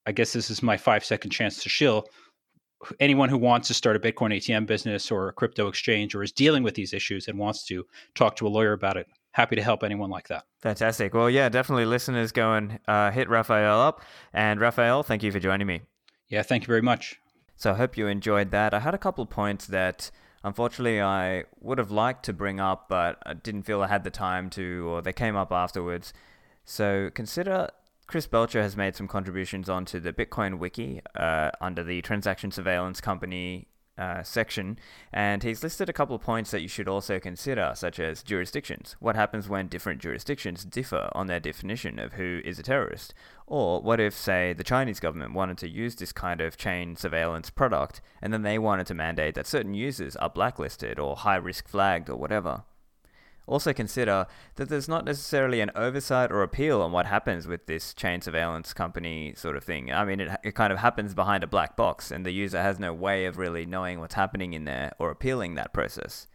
I 0.09 0.11
guess 0.11 0.33
this 0.33 0.49
is 0.49 0.63
my 0.63 0.75
five 0.75 1.05
second 1.05 1.29
chance 1.29 1.61
to 1.61 1.69
shill. 1.69 2.07
Anyone 2.99 3.29
who 3.29 3.37
wants 3.37 3.67
to 3.67 3.75
start 3.75 3.95
a 3.95 3.99
Bitcoin 3.99 4.35
ATM 4.35 4.65
business 4.65 5.11
or 5.11 5.27
a 5.27 5.33
crypto 5.33 5.67
exchange 5.67 6.15
or 6.15 6.23
is 6.23 6.31
dealing 6.31 6.63
with 6.63 6.73
these 6.73 6.93
issues 6.93 7.27
and 7.27 7.37
wants 7.37 7.63
to 7.65 7.85
talk 8.15 8.35
to 8.37 8.47
a 8.47 8.49
lawyer 8.49 8.73
about 8.73 8.97
it, 8.97 9.05
happy 9.33 9.55
to 9.55 9.61
help 9.61 9.83
anyone 9.83 10.09
like 10.09 10.27
that. 10.29 10.45
Fantastic. 10.63 11.13
Well, 11.13 11.29
yeah, 11.29 11.47
definitely 11.47 11.85
listeners 11.85 12.31
go 12.31 12.55
and 12.55 12.79
uh, 12.87 13.11
hit 13.11 13.29
Rafael 13.29 13.79
up. 13.79 14.01
And 14.33 14.59
Rafael, 14.59 15.03
thank 15.03 15.21
you 15.21 15.31
for 15.31 15.39
joining 15.39 15.67
me. 15.67 15.81
Yeah, 16.27 16.41
thank 16.41 16.63
you 16.63 16.67
very 16.67 16.81
much. 16.81 17.19
So 17.55 17.73
I 17.73 17.75
hope 17.75 17.95
you 17.95 18.07
enjoyed 18.07 18.49
that. 18.49 18.73
I 18.73 18.79
had 18.79 18.95
a 18.95 18.97
couple 18.97 19.23
of 19.23 19.29
points 19.29 19.67
that 19.67 20.09
unfortunately 20.43 20.99
I 20.99 21.43
would 21.61 21.77
have 21.77 21.91
liked 21.91 22.25
to 22.25 22.33
bring 22.33 22.59
up, 22.59 22.89
but 22.89 23.19
I 23.27 23.35
didn't 23.35 23.63
feel 23.63 23.83
I 23.83 23.87
had 23.89 24.03
the 24.03 24.09
time 24.09 24.49
to, 24.51 24.89
or 24.89 25.01
they 25.03 25.13
came 25.13 25.35
up 25.35 25.51
afterwards. 25.51 26.13
So 26.65 27.11
consider 27.13 27.69
Chris 28.09 28.25
Belcher 28.25 28.63
has 28.63 28.75
made 28.75 28.95
some 28.95 29.07
contributions 29.07 29.69
onto 29.69 29.99
the 29.99 30.11
Bitcoin 30.11 30.57
Wiki 30.57 30.99
uh, 31.13 31.51
under 31.61 31.83
the 31.83 32.01
Transaction 32.01 32.49
Surveillance 32.49 32.99
Company 32.99 33.67
uh, 33.99 34.23
section, 34.23 34.79
and 35.13 35.43
he's 35.43 35.61
listed 35.61 35.89
a 35.89 35.93
couple 35.93 36.15
of 36.15 36.23
points 36.23 36.49
that 36.49 36.63
you 36.63 36.67
should 36.67 36.87
also 36.87 37.19
consider, 37.19 37.71
such 37.75 37.99
as 37.99 38.23
jurisdictions. 38.23 38.95
What 38.99 39.15
happens 39.15 39.47
when 39.47 39.67
different 39.67 40.01
jurisdictions 40.01 40.65
differ 40.65 41.11
on 41.11 41.27
their 41.27 41.39
definition 41.39 41.99
of 41.99 42.13
who 42.13 42.41
is 42.43 42.57
a 42.57 42.63
terrorist? 42.63 43.13
Or 43.45 43.79
what 43.79 43.99
if, 43.99 44.15
say, 44.15 44.53
the 44.53 44.63
Chinese 44.63 44.99
government 44.99 45.35
wanted 45.35 45.59
to 45.59 45.69
use 45.69 45.93
this 45.93 46.11
kind 46.11 46.41
of 46.41 46.57
chain 46.57 46.95
surveillance 46.95 47.51
product, 47.51 48.01
and 48.23 48.33
then 48.33 48.41
they 48.41 48.57
wanted 48.57 48.87
to 48.87 48.95
mandate 48.95 49.35
that 49.35 49.45
certain 49.45 49.75
users 49.75 50.15
are 50.15 50.31
blacklisted 50.31 50.97
or 50.97 51.15
high 51.15 51.35
risk 51.35 51.67
flagged 51.67 52.09
or 52.09 52.15
whatever? 52.15 52.63
Also 53.49 53.73
consider 53.73 54.27
that 54.57 54.69
there's 54.69 54.87
not 54.87 55.05
necessarily 55.05 55.59
an 55.59 55.71
oversight 55.73 56.31
or 56.31 56.43
appeal 56.43 56.83
on 56.83 56.91
what 56.91 57.07
happens 57.07 57.47
with 57.47 57.65
this 57.65 57.95
chain 57.95 58.21
surveillance 58.21 58.73
company 58.73 59.33
sort 59.35 59.57
of 59.57 59.63
thing. 59.63 59.91
I 59.91 60.05
mean, 60.05 60.19
it, 60.19 60.29
it 60.43 60.53
kind 60.53 60.71
of 60.71 60.77
happens 60.77 61.15
behind 61.15 61.43
a 61.43 61.47
black 61.47 61.75
box, 61.75 62.11
and 62.11 62.23
the 62.23 62.31
user 62.31 62.61
has 62.61 62.77
no 62.77 62.93
way 62.93 63.25
of 63.25 63.39
really 63.39 63.65
knowing 63.65 63.99
what's 63.99 64.13
happening 64.13 64.53
in 64.53 64.65
there 64.65 64.91
or 64.99 65.09
appealing 65.09 65.55
that 65.55 65.73
process. 65.73 66.27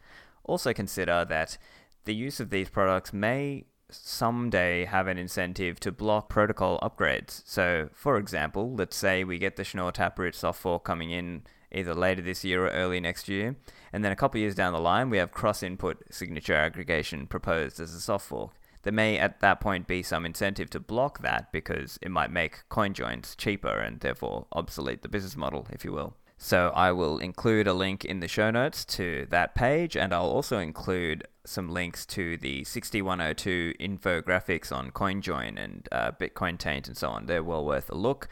Also 0.43 0.73
consider 0.73 1.25
that 1.25 1.57
the 2.05 2.17
use 2.17 2.41
of 2.41 2.51
these 2.51 2.69
products 2.69 3.13
may 3.13 3.67
someday 3.91 4.85
have 4.85 5.07
an 5.07 5.17
incentive 5.17 5.79
to 5.79 5.93
block 5.93 6.29
protocol 6.29 6.81
upgrades. 6.81 7.43
So, 7.47 7.91
for 7.93 8.17
example, 8.17 8.75
let's 8.75 8.97
say 8.97 9.23
we 9.23 9.39
get 9.39 9.55
the 9.55 9.63
Schnorr 9.63 9.93
Taproot 9.93 10.35
soft 10.35 10.61
fork 10.61 10.83
coming 10.83 11.13
in 11.13 11.45
either 11.71 11.95
later 11.95 12.23
this 12.23 12.45
year 12.45 12.67
or 12.67 12.71
early 12.71 12.99
next 12.99 13.29
year. 13.29 13.55
And 13.95 14.05
then 14.05 14.11
a 14.11 14.17
couple 14.17 14.41
years 14.41 14.57
down 14.57 14.73
the 14.73 14.81
line, 14.81 15.09
we 15.09 15.19
have 15.19 15.31
cross 15.31 15.63
input 15.63 16.03
signature 16.11 16.57
aggregation 16.57 17.29
proposed 17.29 17.79
as 17.79 17.95
a 17.95 18.01
soft 18.01 18.27
fork. 18.27 18.51
There 18.83 18.93
may 18.93 19.17
at 19.19 19.39
that 19.39 19.61
point 19.61 19.87
be 19.87 20.03
some 20.03 20.27
incentive 20.27 20.69
to 20.71 20.81
block 20.81 21.23
that 21.23 21.53
because 21.53 21.97
it 22.03 22.11
might 22.11 22.33
make 22.33 22.69
coin 22.69 22.93
joins 22.93 23.37
cheaper 23.37 23.79
and 23.79 24.01
therefore 24.01 24.47
obsolete 24.51 25.03
the 25.03 25.09
business 25.09 25.37
model, 25.37 25.69
if 25.71 25.85
you 25.85 25.93
will. 25.93 26.17
So 26.37 26.73
I 26.75 26.91
will 26.91 27.19
include 27.19 27.69
a 27.69 27.73
link 27.73 28.05
in 28.05 28.19
the 28.19 28.27
show 28.27 28.51
notes 28.51 28.85
to 28.97 29.29
that 29.31 29.55
page, 29.55 29.97
and 29.97 30.13
I'll 30.13 30.25
also 30.25 30.59
include 30.59 31.29
some 31.47 31.71
links 31.71 32.05
to 32.07 32.37
the 32.37 32.65
6102 32.65 33.75
infographics 33.79 34.73
on 34.73 34.91
CoinJoin 34.91 35.57
and 35.57 35.89
uh, 35.93 36.11
Bitcoin 36.11 36.59
Taint 36.59 36.89
and 36.89 36.97
so 36.97 37.11
on. 37.11 37.27
They're 37.27 37.45
well 37.45 37.65
worth 37.65 37.89
a 37.91 37.95
look. 37.95 38.27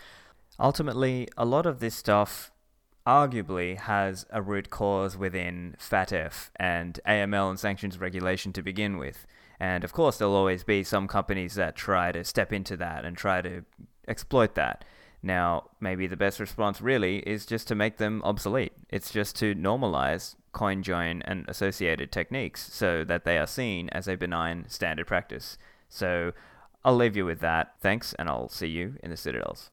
Ultimately, 0.59 1.29
a 1.37 1.45
lot 1.45 1.67
of 1.67 1.79
this 1.79 1.95
stuff 1.95 2.52
arguably 3.07 3.77
has 3.77 4.27
a 4.31 4.43
root 4.43 4.71
cause 4.71 5.17
within 5.17 5.77
FATF 5.79 6.51
and 6.57 7.01
AML 7.07 7.51
and 7.51 7.59
sanctions 7.59 7.99
regulation 7.99 8.53
to 8.53 8.63
begin 8.63 8.99
with. 8.99 9.27
And 9.59 9.85
of 9.85 9.93
course, 9.93 10.19
there'll 10.19 10.35
always 10.35 10.65
be 10.65 10.83
some 10.83 11.09
companies 11.09 11.55
that 11.55 11.77
try 11.77 12.13
to 12.13 12.25
step 12.25 12.53
into 12.53 12.77
that 12.79 13.05
and 13.05 13.17
try 13.17 13.43
to 13.43 13.65
exploit 14.09 14.55
that. 14.55 14.85
Now, 15.23 15.71
maybe 15.81 16.09
the 16.09 16.17
best 16.17 16.41
response 16.41 16.81
really 16.81 17.19
is 17.19 17.47
just 17.47 17.69
to 17.69 17.77
make 17.77 17.99
them 17.99 18.23
obsolete. 18.25 18.73
It's 18.91 19.13
just 19.13 19.37
to 19.37 19.55
normalize 19.55 20.35
CoinJoin 20.53 21.23
and 21.25 21.49
associated 21.49 22.11
techniques 22.11 22.73
so 22.73 23.05
that 23.05 23.25
they 23.25 23.39
are 23.39 23.47
seen 23.47 23.89
as 23.91 24.09
a 24.09 24.17
benign 24.17 24.65
standard 24.69 25.07
practice. 25.07 25.59
So 25.89 26.33
I'll 26.85 26.97
leave 26.97 27.17
you 27.17 27.25
with 27.25 27.39
that. 27.41 27.75
Thanks, 27.81 28.15
and 28.15 28.29
I'll 28.29 28.49
see 28.49 28.67
you 28.67 28.97
in 29.03 29.11
the 29.11 29.17
Citadels. 29.17 29.71